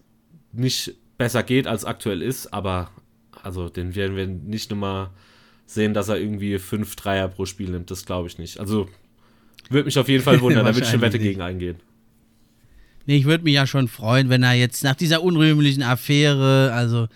nicht 0.53 0.95
besser 1.19 1.43
geht, 1.43 1.67
als 1.67 1.85
aktuell 1.85 2.21
ist, 2.21 2.53
aber 2.53 2.91
also 3.43 3.69
den 3.69 3.95
werden 3.95 4.17
wir 4.17 4.27
nicht 4.27 4.71
nochmal 4.71 5.11
sehen, 5.75 5.95
dass 5.95 6.09
er 6.09 6.19
irgendwie 6.19 6.59
fünf 6.59 6.97
Dreier 6.97 7.29
pro 7.29 7.47
Spiel 7.47 7.71
nimmt. 7.71 7.91
Das 7.91 8.05
glaube 8.05 8.29
ich 8.29 8.39
nicht. 8.39 8.59
Also 8.59 8.89
würde 9.71 9.87
mich 9.87 9.99
auf 9.99 10.09
jeden 10.09 10.23
Fall 10.23 10.41
wundern, 10.41 10.65
da 10.67 10.75
würde 10.75 10.87
ich 10.87 10.93
eine 10.93 11.03
Wette 11.03 11.19
gegen 11.19 11.41
eingehen. 11.41 11.77
Nee, 13.07 13.17
ich 13.17 13.25
würde 13.25 13.45
mich 13.45 13.55
ja 13.55 13.67
schon 13.67 13.89
freuen, 13.89 14.29
wenn 14.29 14.43
er 14.43 14.55
jetzt 14.55 14.85
nach 14.85 14.95
dieser 14.95 15.23
unrühmlichen 15.23 15.83
Affäre, 15.83 16.73
also 16.73 17.09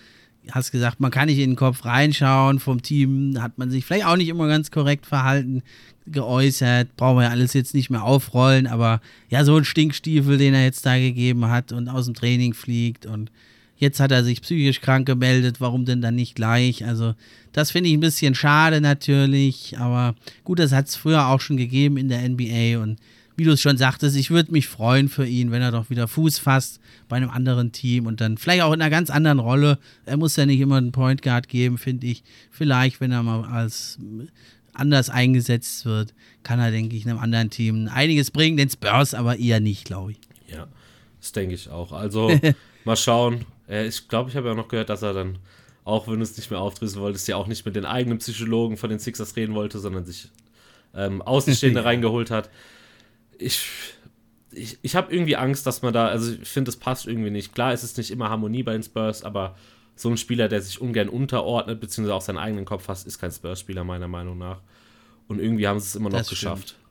hast 0.51 0.71
gesagt, 0.71 0.99
man 0.99 1.11
kann 1.11 1.27
nicht 1.27 1.39
in 1.39 1.51
den 1.51 1.55
Kopf 1.55 1.85
reinschauen, 1.85 2.59
vom 2.59 2.81
Team 2.81 3.41
hat 3.41 3.57
man 3.57 3.69
sich 3.69 3.85
vielleicht 3.85 4.05
auch 4.05 4.15
nicht 4.15 4.29
immer 4.29 4.47
ganz 4.47 4.71
korrekt 4.71 5.05
verhalten, 5.05 5.63
geäußert, 6.05 6.95
brauchen 6.95 7.17
wir 7.17 7.23
ja 7.23 7.29
alles 7.29 7.53
jetzt 7.53 7.73
nicht 7.73 7.89
mehr 7.89 8.03
aufrollen, 8.03 8.67
aber 8.67 9.01
ja, 9.29 9.43
so 9.43 9.57
ein 9.57 9.65
Stinkstiefel, 9.65 10.37
den 10.37 10.53
er 10.53 10.63
jetzt 10.63 10.85
da 10.85 10.97
gegeben 10.97 11.49
hat 11.49 11.71
und 11.71 11.89
aus 11.89 12.05
dem 12.05 12.15
Training 12.15 12.53
fliegt 12.53 13.05
und 13.05 13.31
Jetzt 13.77 13.99
hat 13.99 14.11
er 14.11 14.23
sich 14.23 14.41
psychisch 14.41 14.81
krank 14.81 15.05
gemeldet, 15.05 15.61
warum 15.61 15.85
denn 15.85 16.01
dann 16.01 16.15
nicht 16.15 16.35
gleich? 16.35 16.85
Also, 16.85 17.13
das 17.51 17.71
finde 17.71 17.89
ich 17.89 17.95
ein 17.95 18.01
bisschen 18.01 18.35
schade 18.35 18.81
natürlich, 18.81 19.77
aber 19.77 20.15
gut, 20.43 20.59
das 20.59 20.71
hat 20.71 20.87
es 20.87 20.95
früher 20.95 21.27
auch 21.27 21.41
schon 21.41 21.57
gegeben 21.57 21.97
in 21.97 22.09
der 22.09 22.27
NBA 22.27 22.81
und 22.81 22.97
wie 23.37 23.43
du 23.43 23.51
es 23.51 23.61
schon 23.61 23.77
sagtest, 23.77 24.17
ich 24.17 24.31
würde 24.31 24.51
mich 24.51 24.67
freuen 24.67 25.09
für 25.09 25.25
ihn, 25.25 25.51
wenn 25.51 25.61
er 25.61 25.71
doch 25.71 25.91
wieder 25.91 26.07
Fuß 26.07 26.39
fasst 26.39 26.79
bei 27.07 27.17
einem 27.17 27.29
anderen 27.29 27.71
Team 27.71 28.07
und 28.07 28.19
dann 28.19 28.37
vielleicht 28.37 28.63
auch 28.63 28.73
in 28.73 28.81
einer 28.81 28.89
ganz 28.89 29.11
anderen 29.11 29.37
Rolle. 29.37 29.77
Er 30.05 30.17
muss 30.17 30.35
ja 30.35 30.47
nicht 30.47 30.59
immer 30.59 30.77
einen 30.77 30.91
Point 30.91 31.21
Guard 31.21 31.47
geben, 31.47 31.77
finde 31.77 32.07
ich. 32.07 32.23
Vielleicht, 32.49 32.99
wenn 32.99 33.11
er 33.11 33.21
mal 33.21 33.45
als 33.45 33.99
anders 34.73 35.11
eingesetzt 35.11 35.85
wird, 35.85 36.15
kann 36.41 36.59
er, 36.59 36.71
denke 36.71 36.95
ich, 36.95 37.05
einem 37.07 37.19
anderen 37.19 37.51
Team 37.51 37.87
einiges 37.93 38.31
bringen, 38.31 38.57
den 38.57 38.71
Spurs 38.71 39.13
aber 39.13 39.37
eher 39.37 39.59
nicht, 39.59 39.85
glaube 39.85 40.13
ich. 40.13 40.19
Ja, 40.51 40.67
das 41.19 41.31
denke 41.31 41.53
ich 41.53 41.69
auch. 41.69 41.91
Also 41.91 42.31
mal 42.85 42.95
schauen, 42.95 43.45
ich 43.67 44.07
glaube, 44.07 44.29
ich 44.29 44.35
habe 44.35 44.47
ja 44.47 44.55
noch 44.55 44.67
gehört, 44.67 44.89
dass 44.89 45.01
er 45.01 45.13
dann, 45.13 45.39
auch 45.83 46.07
wenn 46.07 46.15
du 46.17 46.23
es 46.23 46.37
nicht 46.37 46.49
mehr 46.51 46.59
aufdrüsen 46.59 47.01
wolltest, 47.01 47.27
ja 47.27 47.35
auch 47.35 47.47
nicht 47.47 47.65
mit 47.65 47.75
den 47.75 47.85
eigenen 47.85 48.19
Psychologen 48.19 48.77
von 48.77 48.89
den 48.89 48.99
Sixers 48.99 49.35
reden 49.35 49.55
wollte, 49.55 49.79
sondern 49.79 50.05
sich 50.05 50.29
ähm, 50.93 51.21
Außenstehende 51.21 51.83
reingeholt 51.85 52.31
hat. 52.31 52.49
Ich, 53.37 53.61
ich, 54.51 54.79
ich 54.81 54.95
habe 54.95 55.13
irgendwie 55.13 55.35
Angst, 55.35 55.67
dass 55.67 55.81
man 55.81 55.93
da, 55.93 56.07
also 56.07 56.33
ich 56.33 56.47
finde, 56.47 56.69
es 56.69 56.77
passt 56.77 57.07
irgendwie 57.07 57.29
nicht. 57.29 57.53
Klar 57.53 57.73
ist 57.73 57.83
es 57.83 57.97
nicht 57.97 58.11
immer 58.11 58.29
Harmonie 58.29 58.63
bei 58.63 58.73
den 58.73 58.83
Spurs, 58.83 59.23
aber 59.23 59.55
so 59.95 60.09
ein 60.09 60.17
Spieler, 60.17 60.47
der 60.47 60.61
sich 60.61 60.79
ungern 60.79 61.09
unterordnet, 61.09 61.79
beziehungsweise 61.79 62.15
auch 62.15 62.21
seinen 62.21 62.37
eigenen 62.37 62.65
Kopf 62.65 62.83
fasst, 62.83 63.07
ist 63.07 63.19
kein 63.19 63.31
Spurs-Spieler, 63.31 63.83
meiner 63.83 64.07
Meinung 64.07 64.37
nach. 64.37 64.61
Und 65.27 65.39
irgendwie 65.39 65.67
haben 65.67 65.79
sie 65.79 65.87
es 65.87 65.95
immer 65.95 66.09
noch 66.09 66.19
das 66.19 66.29
geschafft. 66.29 66.69
Stimmt. 66.69 66.83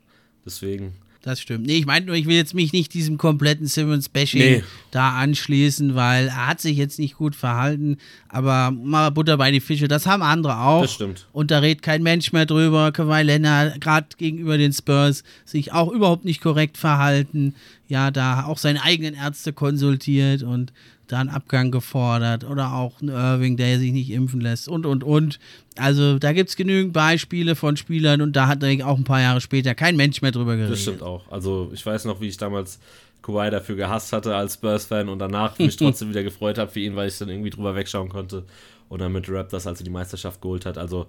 Deswegen 0.44 0.94
das 1.26 1.40
stimmt. 1.40 1.66
Nee, 1.66 1.78
ich 1.78 1.86
meine 1.86 2.06
nur, 2.06 2.14
ich 2.14 2.26
will 2.26 2.36
jetzt 2.36 2.54
mich 2.54 2.72
nicht 2.72 2.94
diesem 2.94 3.18
kompletten 3.18 3.66
Simmons-Bashing 3.66 4.40
nee. 4.40 4.64
da 4.92 5.18
anschließen, 5.18 5.96
weil 5.96 6.28
er 6.28 6.46
hat 6.46 6.60
sich 6.60 6.76
jetzt 6.76 7.00
nicht 7.00 7.16
gut 7.16 7.34
verhalten, 7.34 7.96
aber 8.28 8.70
mal 8.70 9.10
Butter 9.10 9.36
bei 9.36 9.50
die 9.50 9.58
Fische, 9.58 9.88
das 9.88 10.06
haben 10.06 10.22
andere 10.22 10.60
auch. 10.60 10.82
Das 10.82 10.92
stimmt. 10.92 11.26
Und 11.32 11.50
da 11.50 11.58
redet 11.58 11.82
kein 11.82 12.04
Mensch 12.04 12.32
mehr 12.32 12.46
drüber. 12.46 12.92
Kawhi 12.92 13.22
Leonard, 13.22 13.80
gerade 13.80 14.06
gegenüber 14.16 14.56
den 14.56 14.72
Spurs, 14.72 15.24
sich 15.44 15.72
auch 15.72 15.90
überhaupt 15.90 16.24
nicht 16.24 16.40
korrekt 16.40 16.78
verhalten. 16.78 17.56
Ja, 17.88 18.12
da 18.12 18.44
auch 18.44 18.58
seine 18.58 18.84
eigenen 18.84 19.14
Ärzte 19.14 19.52
konsultiert 19.52 20.44
und 20.44 20.72
da 21.06 21.20
einen 21.20 21.30
Abgang 21.30 21.70
gefordert 21.70 22.44
oder 22.44 22.72
auch 22.72 23.00
ein 23.00 23.08
Irving, 23.08 23.56
der 23.56 23.78
sich 23.78 23.92
nicht 23.92 24.10
impfen 24.10 24.40
lässt 24.40 24.68
und, 24.68 24.86
und, 24.86 25.04
und. 25.04 25.38
Also 25.76 26.18
da 26.18 26.32
gibt 26.32 26.50
es 26.50 26.56
genügend 26.56 26.92
Beispiele 26.92 27.54
von 27.54 27.76
Spielern 27.76 28.22
und 28.22 28.34
da 28.34 28.48
hat 28.48 28.64
auch 28.64 28.96
ein 28.96 29.04
paar 29.04 29.20
Jahre 29.20 29.40
später 29.40 29.74
kein 29.74 29.96
Mensch 29.96 30.22
mehr 30.22 30.32
drüber 30.32 30.56
geredet. 30.56 30.72
Das 30.72 30.82
stimmt 30.82 31.02
auch. 31.02 31.30
Also 31.30 31.70
ich 31.72 31.84
weiß 31.84 32.06
noch, 32.06 32.20
wie 32.20 32.28
ich 32.28 32.36
damals 32.36 32.80
Kawhi 33.22 33.50
dafür 33.50 33.76
gehasst 33.76 34.12
hatte 34.12 34.34
als 34.34 34.54
Spurs-Fan 34.54 35.08
und 35.08 35.18
danach 35.18 35.58
mich 35.58 35.76
trotzdem 35.78 36.10
wieder 36.10 36.22
gefreut 36.22 36.58
habe 36.58 36.70
für 36.70 36.80
ihn, 36.80 36.96
weil 36.96 37.08
ich 37.08 37.18
dann 37.18 37.28
irgendwie 37.28 37.50
drüber 37.50 37.74
wegschauen 37.74 38.08
konnte 38.08 38.44
und 38.88 39.00
dann 39.00 39.12
mit 39.12 39.28
Raptors, 39.28 39.66
als 39.66 39.80
er 39.80 39.84
die 39.84 39.90
Meisterschaft 39.90 40.40
geholt 40.40 40.66
hat. 40.66 40.78
Also 40.78 41.06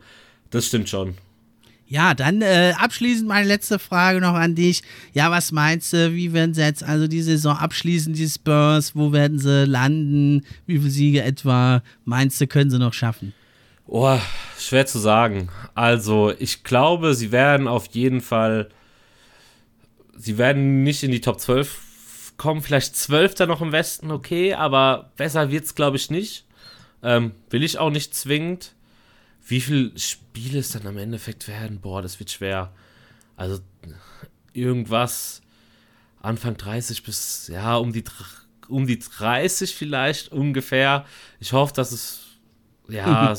das 0.49 0.65
stimmt 0.65 0.89
schon. 0.89 1.15
Ja, 1.89 2.13
dann 2.13 2.41
äh, 2.41 2.73
abschließend 2.77 3.27
meine 3.27 3.47
letzte 3.47 3.79
Frage 3.79 4.19
noch 4.19 4.33
an 4.33 4.55
dich. 4.55 4.81
Ja, 5.13 5.31
was 5.31 5.53
meinst 5.53 5.93
du, 5.93 6.13
wie 6.13 6.33
werden 6.33 6.53
sie 6.53 6.61
jetzt 6.61 6.83
also 6.83 7.07
die 7.07 7.21
Saison 7.21 7.55
abschließen, 7.55 8.13
die 8.13 8.27
Spurs? 8.27 8.93
Wo 8.93 9.13
werden 9.13 9.39
sie 9.39 9.65
landen? 9.65 10.45
Wie 10.65 10.79
viele 10.79 10.89
Siege 10.89 11.23
etwa 11.23 11.81
meinst 12.03 12.41
du, 12.41 12.47
können 12.47 12.69
sie 12.69 12.79
noch 12.79 12.93
schaffen? 12.93 13.33
Oh, 13.85 14.19
schwer 14.59 14.85
zu 14.85 14.99
sagen. 14.99 15.47
Also, 15.73 16.33
ich 16.37 16.65
glaube, 16.65 17.13
sie 17.13 17.31
werden 17.31 17.69
auf 17.69 17.87
jeden 17.91 18.19
Fall. 18.19 18.67
Sie 20.17 20.37
werden 20.37 20.83
nicht 20.83 21.03
in 21.03 21.11
die 21.11 21.21
Top 21.21 21.39
12 21.39 22.33
kommen. 22.35 22.61
Vielleicht 22.61 22.97
12. 22.97 23.39
noch 23.47 23.61
im 23.61 23.71
Westen, 23.71 24.11
okay, 24.11 24.53
aber 24.53 25.11
besser 25.15 25.51
wird 25.51 25.63
es, 25.63 25.75
glaube 25.75 25.95
ich, 25.95 26.09
nicht. 26.09 26.45
Ähm, 27.01 27.31
will 27.49 27.63
ich 27.63 27.77
auch 27.77 27.91
nicht 27.91 28.13
zwingend. 28.13 28.73
Wie 29.47 29.61
viele 29.61 29.97
Spiele 29.97 30.59
es 30.59 30.71
dann 30.71 30.85
am 30.85 30.97
Endeffekt 30.97 31.47
werden? 31.47 31.79
Boah, 31.79 32.01
das 32.01 32.19
wird 32.19 32.29
schwer. 32.29 32.73
Also 33.37 33.59
irgendwas 34.53 35.41
Anfang 36.21 36.57
30 36.57 37.03
bis, 37.03 37.47
ja, 37.47 37.77
um 37.77 37.93
die, 37.93 38.03
um 38.67 38.85
die 38.85 38.99
30 38.99 39.73
vielleicht 39.73 40.31
ungefähr. 40.33 41.05
Ich 41.39 41.53
hoffe, 41.53 41.73
dass 41.73 41.93
es, 41.93 42.25
ja. 42.89 43.33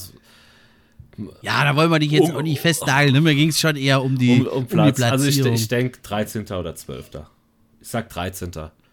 ja, 1.43 1.65
da 1.65 1.77
wollen 1.77 1.91
wir 1.91 1.99
dich 1.99 2.13
jetzt 2.13 2.31
um, 2.31 2.37
auch 2.37 2.43
nicht 2.43 2.61
festnageln. 2.61 3.13
Ne? 3.13 3.21
Mir 3.21 3.35
ging 3.35 3.51
es 3.51 3.61
schon 3.61 3.77
eher 3.77 4.03
um 4.03 4.17
die, 4.17 4.41
um, 4.41 4.47
um, 4.47 4.59
um 4.59 4.63
die 4.63 4.93
Platzierung. 4.93 5.11
Also 5.11 5.27
ich, 5.27 5.45
ich 5.45 5.69
denke 5.69 5.99
13. 6.03 6.45
oder 6.53 6.75
12. 6.75 7.11
Ich 7.81 7.89
sag 7.89 8.09
13. 8.09 8.51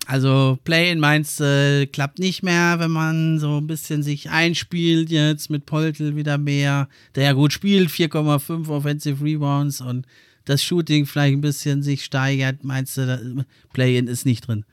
Also 0.08 0.60
Play-in 0.64 0.99
meinst 0.99 1.39
du, 1.39 1.88
klappt 1.91 2.20
nicht 2.20 2.43
mehr, 2.43 2.80
wenn 2.80 2.91
man 2.91 3.39
so 3.39 3.58
ein 3.58 3.68
bisschen 3.68 4.03
sich 4.03 4.30
einspielt 4.30 5.10
jetzt 5.10 5.49
mit 5.49 5.66
Poltel 5.66 6.16
wieder 6.16 6.38
mehr, 6.38 6.88
der 7.16 7.24
ja 7.24 7.34
gut 7.34 7.53
spielt, 7.53 7.89
4,5 7.89 8.70
Offensive 8.70 9.24
Rebounds 9.24 9.82
und 9.82 10.06
das 10.45 10.64
Shooting 10.64 11.08
vielleicht 11.08 11.38
ein 11.38 11.41
bisschen 11.41 11.82
sich 11.82 12.06
steigert, 12.06 12.64
meinst 12.64 12.97
du, 12.97 13.45
Play-in 13.74 14.08
ist 14.08 14.26
nicht 14.26 14.47
drin? 14.47 14.64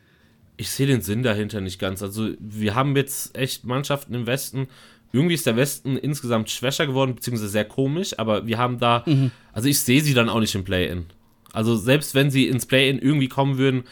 Ich 0.59 0.69
sehe 0.69 0.87
den 0.87 1.01
Sinn 1.01 1.23
dahinter 1.23 1.63
nicht 1.63 1.79
ganz. 1.79 2.03
Also 2.03 2.31
wir 2.39 2.75
haben 2.75 2.95
jetzt 2.95 3.37
echt 3.37 3.65
Mannschaften 3.65 4.15
im 4.15 4.27
Westen. 4.27 4.69
Irgendwie 5.13 5.35
ist 5.35 5.47
der 5.47 5.57
Westen 5.57 5.97
insgesamt 5.97 6.51
schwächer 6.51 6.87
geworden, 6.87 7.15
beziehungsweise 7.15 7.51
sehr 7.51 7.65
komisch, 7.65 8.19
aber 8.19 8.47
wir 8.47 8.59
haben 8.59 8.79
da, 8.79 9.03
mhm. 9.07 9.31
also 9.53 9.69
ich 9.69 9.79
sehe 9.81 10.03
sie 10.03 10.15
dann 10.15 10.29
auch 10.29 10.41
nicht 10.41 10.55
im 10.55 10.65
Play-in. 10.65 11.07
Also 11.53 11.77
selbst 11.77 12.15
wenn 12.15 12.31
sie 12.31 12.49
ins 12.49 12.67
Play-in 12.67 12.99
irgendwie 12.99 13.29
kommen 13.29 13.59
würden, 13.59 13.85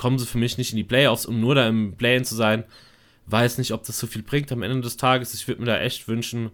kommen 0.00 0.18
sie 0.18 0.24
für 0.24 0.38
mich 0.38 0.56
nicht 0.56 0.70
in 0.70 0.78
die 0.78 0.82
Playoffs, 0.82 1.26
um 1.26 1.40
nur 1.40 1.54
da 1.54 1.68
im 1.68 1.94
Play-In 1.94 2.24
zu 2.24 2.34
sein. 2.34 2.64
Weiß 3.26 3.58
nicht, 3.58 3.72
ob 3.72 3.84
das 3.84 3.98
so 3.98 4.06
viel 4.06 4.22
bringt 4.22 4.50
am 4.50 4.62
Ende 4.62 4.80
des 4.80 4.96
Tages. 4.96 5.34
Ich 5.34 5.46
würde 5.46 5.60
mir 5.60 5.66
da 5.66 5.78
echt 5.78 6.08
wünschen, 6.08 6.50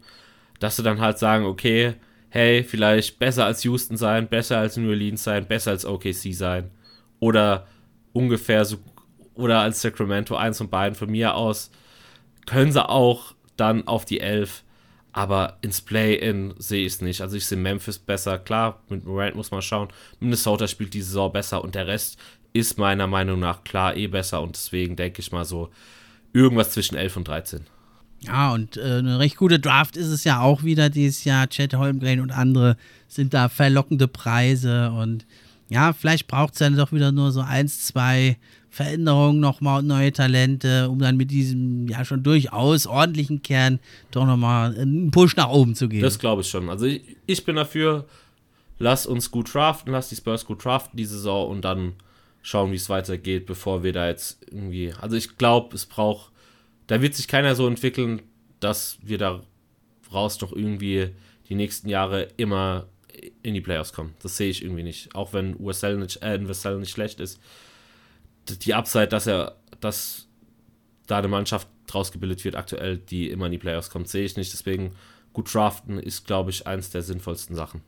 dass 0.58 0.74
sie 0.74 0.82
dann 0.82 1.00
halt 1.00 1.18
sagen, 1.18 1.44
okay, 1.44 1.94
hey, 2.28 2.64
vielleicht 2.64 3.20
besser 3.20 3.44
als 3.44 3.62
Houston 3.62 3.96
sein, 3.96 4.26
besser 4.26 4.58
als 4.58 4.76
New 4.76 4.88
Orleans 4.88 5.22
sein, 5.22 5.46
besser 5.46 5.70
als 5.70 5.84
OKC 5.86 6.34
sein. 6.34 6.72
Oder 7.20 7.68
ungefähr 8.12 8.64
so, 8.64 8.78
oder 9.34 9.60
als 9.60 9.80
Sacramento, 9.80 10.34
eins 10.34 10.58
von 10.58 10.68
beiden 10.68 10.96
von 10.96 11.08
mir 11.08 11.36
aus, 11.36 11.70
können 12.46 12.72
sie 12.72 12.84
auch 12.84 13.36
dann 13.56 13.86
auf 13.86 14.04
die 14.04 14.18
Elf. 14.18 14.64
Aber 15.12 15.58
ins 15.62 15.80
Play-In 15.80 16.54
sehe 16.58 16.84
ich 16.84 16.94
es 16.94 17.00
nicht. 17.00 17.20
Also 17.20 17.36
ich 17.36 17.46
sehe 17.46 17.58
Memphis 17.58 18.00
besser. 18.00 18.40
Klar, 18.40 18.82
mit 18.88 19.04
Morant 19.06 19.36
muss 19.36 19.52
man 19.52 19.62
schauen. 19.62 19.90
Minnesota 20.18 20.66
spielt 20.66 20.94
die 20.94 21.00
Saison 21.00 21.32
besser 21.32 21.62
und 21.62 21.76
der 21.76 21.86
Rest 21.86 22.18
ist 22.56 22.78
meiner 22.78 23.06
Meinung 23.06 23.40
nach 23.40 23.64
klar 23.64 23.96
eh 23.96 24.06
besser 24.06 24.42
und 24.42 24.56
deswegen 24.56 24.96
denke 24.96 25.20
ich 25.20 25.32
mal 25.32 25.44
so 25.44 25.70
irgendwas 26.32 26.70
zwischen 26.70 26.96
11 26.96 27.16
und 27.16 27.28
13. 27.28 27.60
Ja, 28.20 28.52
und 28.52 28.76
äh, 28.76 28.98
eine 28.98 29.18
recht 29.18 29.36
gute 29.36 29.58
Draft 29.58 29.96
ist 29.96 30.08
es 30.08 30.24
ja 30.24 30.40
auch 30.40 30.62
wieder 30.62 30.90
dieses 30.90 31.24
Jahr. 31.24 31.48
Chad 31.48 31.74
Holmgren 31.74 32.20
und 32.20 32.30
andere 32.30 32.76
sind 33.08 33.34
da 33.34 33.48
verlockende 33.48 34.08
Preise 34.08 34.90
und 34.90 35.26
ja, 35.68 35.92
vielleicht 35.92 36.28
braucht 36.28 36.54
es 36.54 36.60
dann 36.60 36.76
doch 36.76 36.92
wieder 36.92 37.12
nur 37.12 37.32
so 37.32 37.40
eins, 37.40 37.86
zwei 37.86 38.36
Veränderungen 38.70 39.40
nochmal 39.40 39.80
und 39.80 39.86
neue 39.86 40.12
Talente, 40.12 40.88
um 40.90 40.98
dann 40.98 41.16
mit 41.16 41.30
diesem 41.30 41.88
ja 41.88 42.04
schon 42.04 42.22
durchaus 42.22 42.86
ordentlichen 42.86 43.42
Kern 43.42 43.80
doch 44.10 44.26
nochmal 44.26 44.78
einen 44.78 45.10
Push 45.10 45.34
nach 45.36 45.48
oben 45.48 45.74
zu 45.74 45.88
gehen. 45.88 46.02
Das 46.02 46.18
glaube 46.18 46.42
ich 46.42 46.48
schon. 46.48 46.68
Also 46.68 46.86
ich, 46.86 47.02
ich 47.26 47.44
bin 47.44 47.56
dafür, 47.56 48.04
lass 48.78 49.06
uns 49.06 49.30
gut 49.30 49.52
draften, 49.52 49.92
lass 49.92 50.10
die 50.10 50.16
Spurs 50.16 50.44
gut 50.44 50.64
draften 50.64 50.96
die 50.96 51.06
Saison 51.06 51.48
und 51.48 51.64
dann 51.64 51.94
schauen, 52.46 52.70
wie 52.70 52.76
es 52.76 52.88
weitergeht, 52.88 53.44
bevor 53.44 53.82
wir 53.82 53.92
da 53.92 54.06
jetzt 54.06 54.38
irgendwie. 54.46 54.92
Also 55.00 55.16
ich 55.16 55.36
glaube, 55.36 55.74
es 55.74 55.84
braucht. 55.84 56.30
Da 56.86 57.02
wird 57.02 57.16
sich 57.16 57.26
keiner 57.26 57.56
so 57.56 57.66
entwickeln, 57.66 58.22
dass 58.60 58.98
wir 59.02 59.18
da 59.18 59.42
raus 60.12 60.38
doch 60.38 60.52
irgendwie 60.52 61.10
die 61.48 61.56
nächsten 61.56 61.88
Jahre 61.88 62.28
immer 62.36 62.86
in 63.42 63.54
die 63.54 63.60
Playoffs 63.60 63.92
kommen. 63.92 64.14
Das 64.22 64.36
sehe 64.36 64.48
ich 64.48 64.62
irgendwie 64.62 64.84
nicht. 64.84 65.12
Auch 65.16 65.32
wenn 65.32 65.56
USL 65.58 65.96
nicht, 65.96 66.22
äh, 66.22 66.38
USL 66.38 66.78
nicht 66.78 66.90
schlecht 66.90 67.18
ist. 67.18 67.40
Die 68.48 68.74
Upside, 68.74 69.08
dass 69.08 69.26
er, 69.26 69.56
dass 69.80 70.28
da 71.08 71.18
eine 71.18 71.28
Mannschaft 71.28 71.66
draus 71.88 72.12
gebildet 72.12 72.44
wird, 72.44 72.54
aktuell, 72.54 72.98
die 72.98 73.28
immer 73.28 73.46
in 73.46 73.52
die 73.52 73.58
Playoffs 73.58 73.90
kommt, 73.90 74.08
sehe 74.08 74.24
ich 74.24 74.36
nicht. 74.36 74.52
Deswegen 74.52 74.94
gut 75.32 75.52
draften 75.52 75.98
ist, 75.98 76.28
glaube 76.28 76.50
ich, 76.50 76.64
eins 76.68 76.90
der 76.90 77.02
sinnvollsten 77.02 77.56
Sachen. 77.56 77.82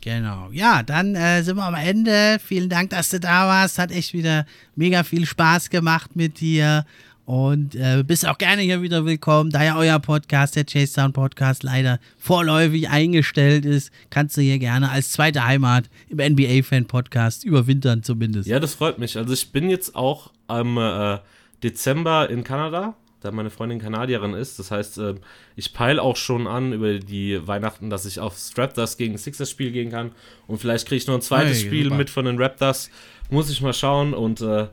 Genau. 0.00 0.48
Ja, 0.52 0.82
dann 0.82 1.14
äh, 1.14 1.42
sind 1.42 1.56
wir 1.56 1.64
am 1.64 1.74
Ende. 1.74 2.38
Vielen 2.44 2.68
Dank, 2.68 2.90
dass 2.90 3.08
du 3.08 3.20
da 3.20 3.46
warst. 3.46 3.78
Hat 3.78 3.90
echt 3.90 4.12
wieder 4.12 4.46
mega 4.76 5.02
viel 5.02 5.26
Spaß 5.26 5.70
gemacht 5.70 6.14
mit 6.14 6.40
dir. 6.40 6.84
Und 7.24 7.74
äh, 7.74 8.02
bist 8.06 8.26
auch 8.26 8.38
gerne 8.38 8.62
hier 8.62 8.80
wieder 8.80 9.04
willkommen. 9.04 9.50
Da 9.50 9.62
ja 9.62 9.76
euer 9.76 9.98
Podcast, 9.98 10.56
der 10.56 10.64
Chase 10.64 10.86
Sound 10.94 11.12
Podcast, 11.12 11.62
leider 11.62 12.00
vorläufig 12.16 12.88
eingestellt 12.88 13.66
ist, 13.66 13.90
kannst 14.08 14.38
du 14.38 14.40
hier 14.40 14.58
gerne 14.58 14.90
als 14.90 15.12
zweite 15.12 15.44
Heimat 15.44 15.90
im 16.08 16.18
NBA-Fan-Podcast 16.18 17.44
überwintern 17.44 18.02
zumindest. 18.02 18.48
Ja, 18.48 18.60
das 18.60 18.74
freut 18.74 18.98
mich. 18.98 19.18
Also 19.18 19.34
ich 19.34 19.52
bin 19.52 19.68
jetzt 19.68 19.94
auch 19.94 20.32
am 20.46 20.78
äh, 20.78 21.18
Dezember 21.62 22.30
in 22.30 22.44
Kanada 22.44 22.94
da 23.20 23.30
meine 23.30 23.50
Freundin 23.50 23.78
Kanadierin 23.78 24.34
ist. 24.34 24.58
Das 24.58 24.70
heißt, 24.70 24.98
ähm, 24.98 25.18
ich 25.56 25.72
peile 25.72 26.02
auch 26.02 26.16
schon 26.16 26.46
an 26.46 26.72
über 26.72 26.98
die 26.98 27.46
Weihnachten, 27.46 27.90
dass 27.90 28.06
ich 28.06 28.20
aufs 28.20 28.56
Raptors 28.56 28.96
gegen 28.96 29.18
Sixers 29.18 29.50
Spiel 29.50 29.72
gehen 29.72 29.90
kann. 29.90 30.12
Und 30.46 30.58
vielleicht 30.58 30.86
kriege 30.86 30.98
ich 30.98 31.06
noch 31.06 31.14
ein 31.14 31.22
zweites 31.22 31.58
hey, 31.58 31.66
Spiel 31.66 31.84
super. 31.84 31.96
mit 31.96 32.10
von 32.10 32.24
den 32.24 32.40
Raptors. 32.40 32.90
Muss 33.30 33.50
ich 33.50 33.60
mal 33.60 33.72
schauen. 33.72 34.14
Und 34.14 34.40
äh, 34.40 34.68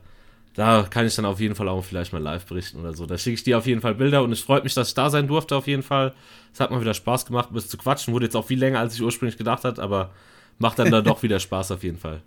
da 0.54 0.88
kann 0.89 1.06
ich 1.06 1.16
dann 1.16 1.26
auf 1.26 1.39
jeden 1.39 1.56
Fall 1.56 1.68
auch 1.68 1.84
vielleicht 1.84 2.14
mal 2.14 2.22
live 2.22 2.46
berichten 2.46 2.80
oder 2.80 2.93
so. 2.93 3.06
Da 3.06 3.18
schicke 3.18 3.36
ich 3.36 3.43
dir 3.43 3.58
auf 3.58 3.68
jeden 3.68 3.82
Fall 3.82 3.96
Bilder 3.96 4.24
und 4.24 4.32
es 4.32 4.39
freut 4.39 4.64
mich, 4.64 4.74
dass 4.74 4.89
ich 4.89 4.93
da 4.93 5.10
sein 5.10 5.28
durfte 5.28 5.56
auf 5.56 5.68
jeden 5.68 5.84
Fall. 5.84 6.14
Es 6.54 6.60
hat 6.60 6.72
mal 6.72 6.80
wieder 6.80 6.93
Spaß 6.93 7.26
gemacht, 7.26 7.50
bis 7.52 7.68
zu 7.68 7.78
quatschen. 7.78 8.14
Wurde 8.14 8.26
jetzt 8.26 8.36
auch 8.36 8.46
viel 8.46 8.60
länger, 8.60 8.80
als 8.80 8.96
ich 8.96 9.02
ursprünglich 9.02 9.38
gedacht 9.38 9.66
hatte, 9.66 9.82
aber 9.82 10.12
macht 10.58 10.80
dann 10.80 10.91
da 10.91 11.02
doch 11.04 11.24
wieder 11.24 11.39
Spaß 11.39 11.72
auf 11.72 11.84
jeden 11.84 11.98
Fall. 11.98 12.22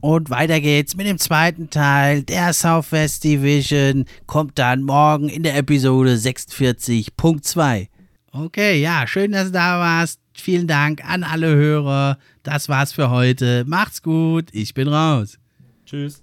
Und 0.00 0.30
weiter 0.30 0.60
geht's 0.60 0.96
mit 0.96 1.06
dem 1.06 1.18
zweiten 1.18 1.70
Teil 1.70 2.22
der 2.22 2.52
Southwest 2.52 3.24
Division. 3.24 4.04
Kommt 4.26 4.58
dann 4.58 4.82
morgen 4.82 5.28
in 5.28 5.42
der 5.42 5.56
Episode 5.56 6.14
46.2. 6.14 7.88
Okay, 8.32 8.80
ja, 8.80 9.06
schön, 9.06 9.32
dass 9.32 9.46
du 9.46 9.52
da 9.52 9.80
warst. 9.80 10.20
Vielen 10.34 10.68
Dank 10.68 11.04
an 11.04 11.24
alle 11.24 11.54
Hörer. 11.54 12.18
Das 12.44 12.68
war's 12.68 12.92
für 12.92 13.10
heute. 13.10 13.64
Macht's 13.66 14.02
gut. 14.02 14.48
Ich 14.52 14.74
bin 14.74 14.86
raus. 14.86 15.38
Tschüss. 15.84 16.22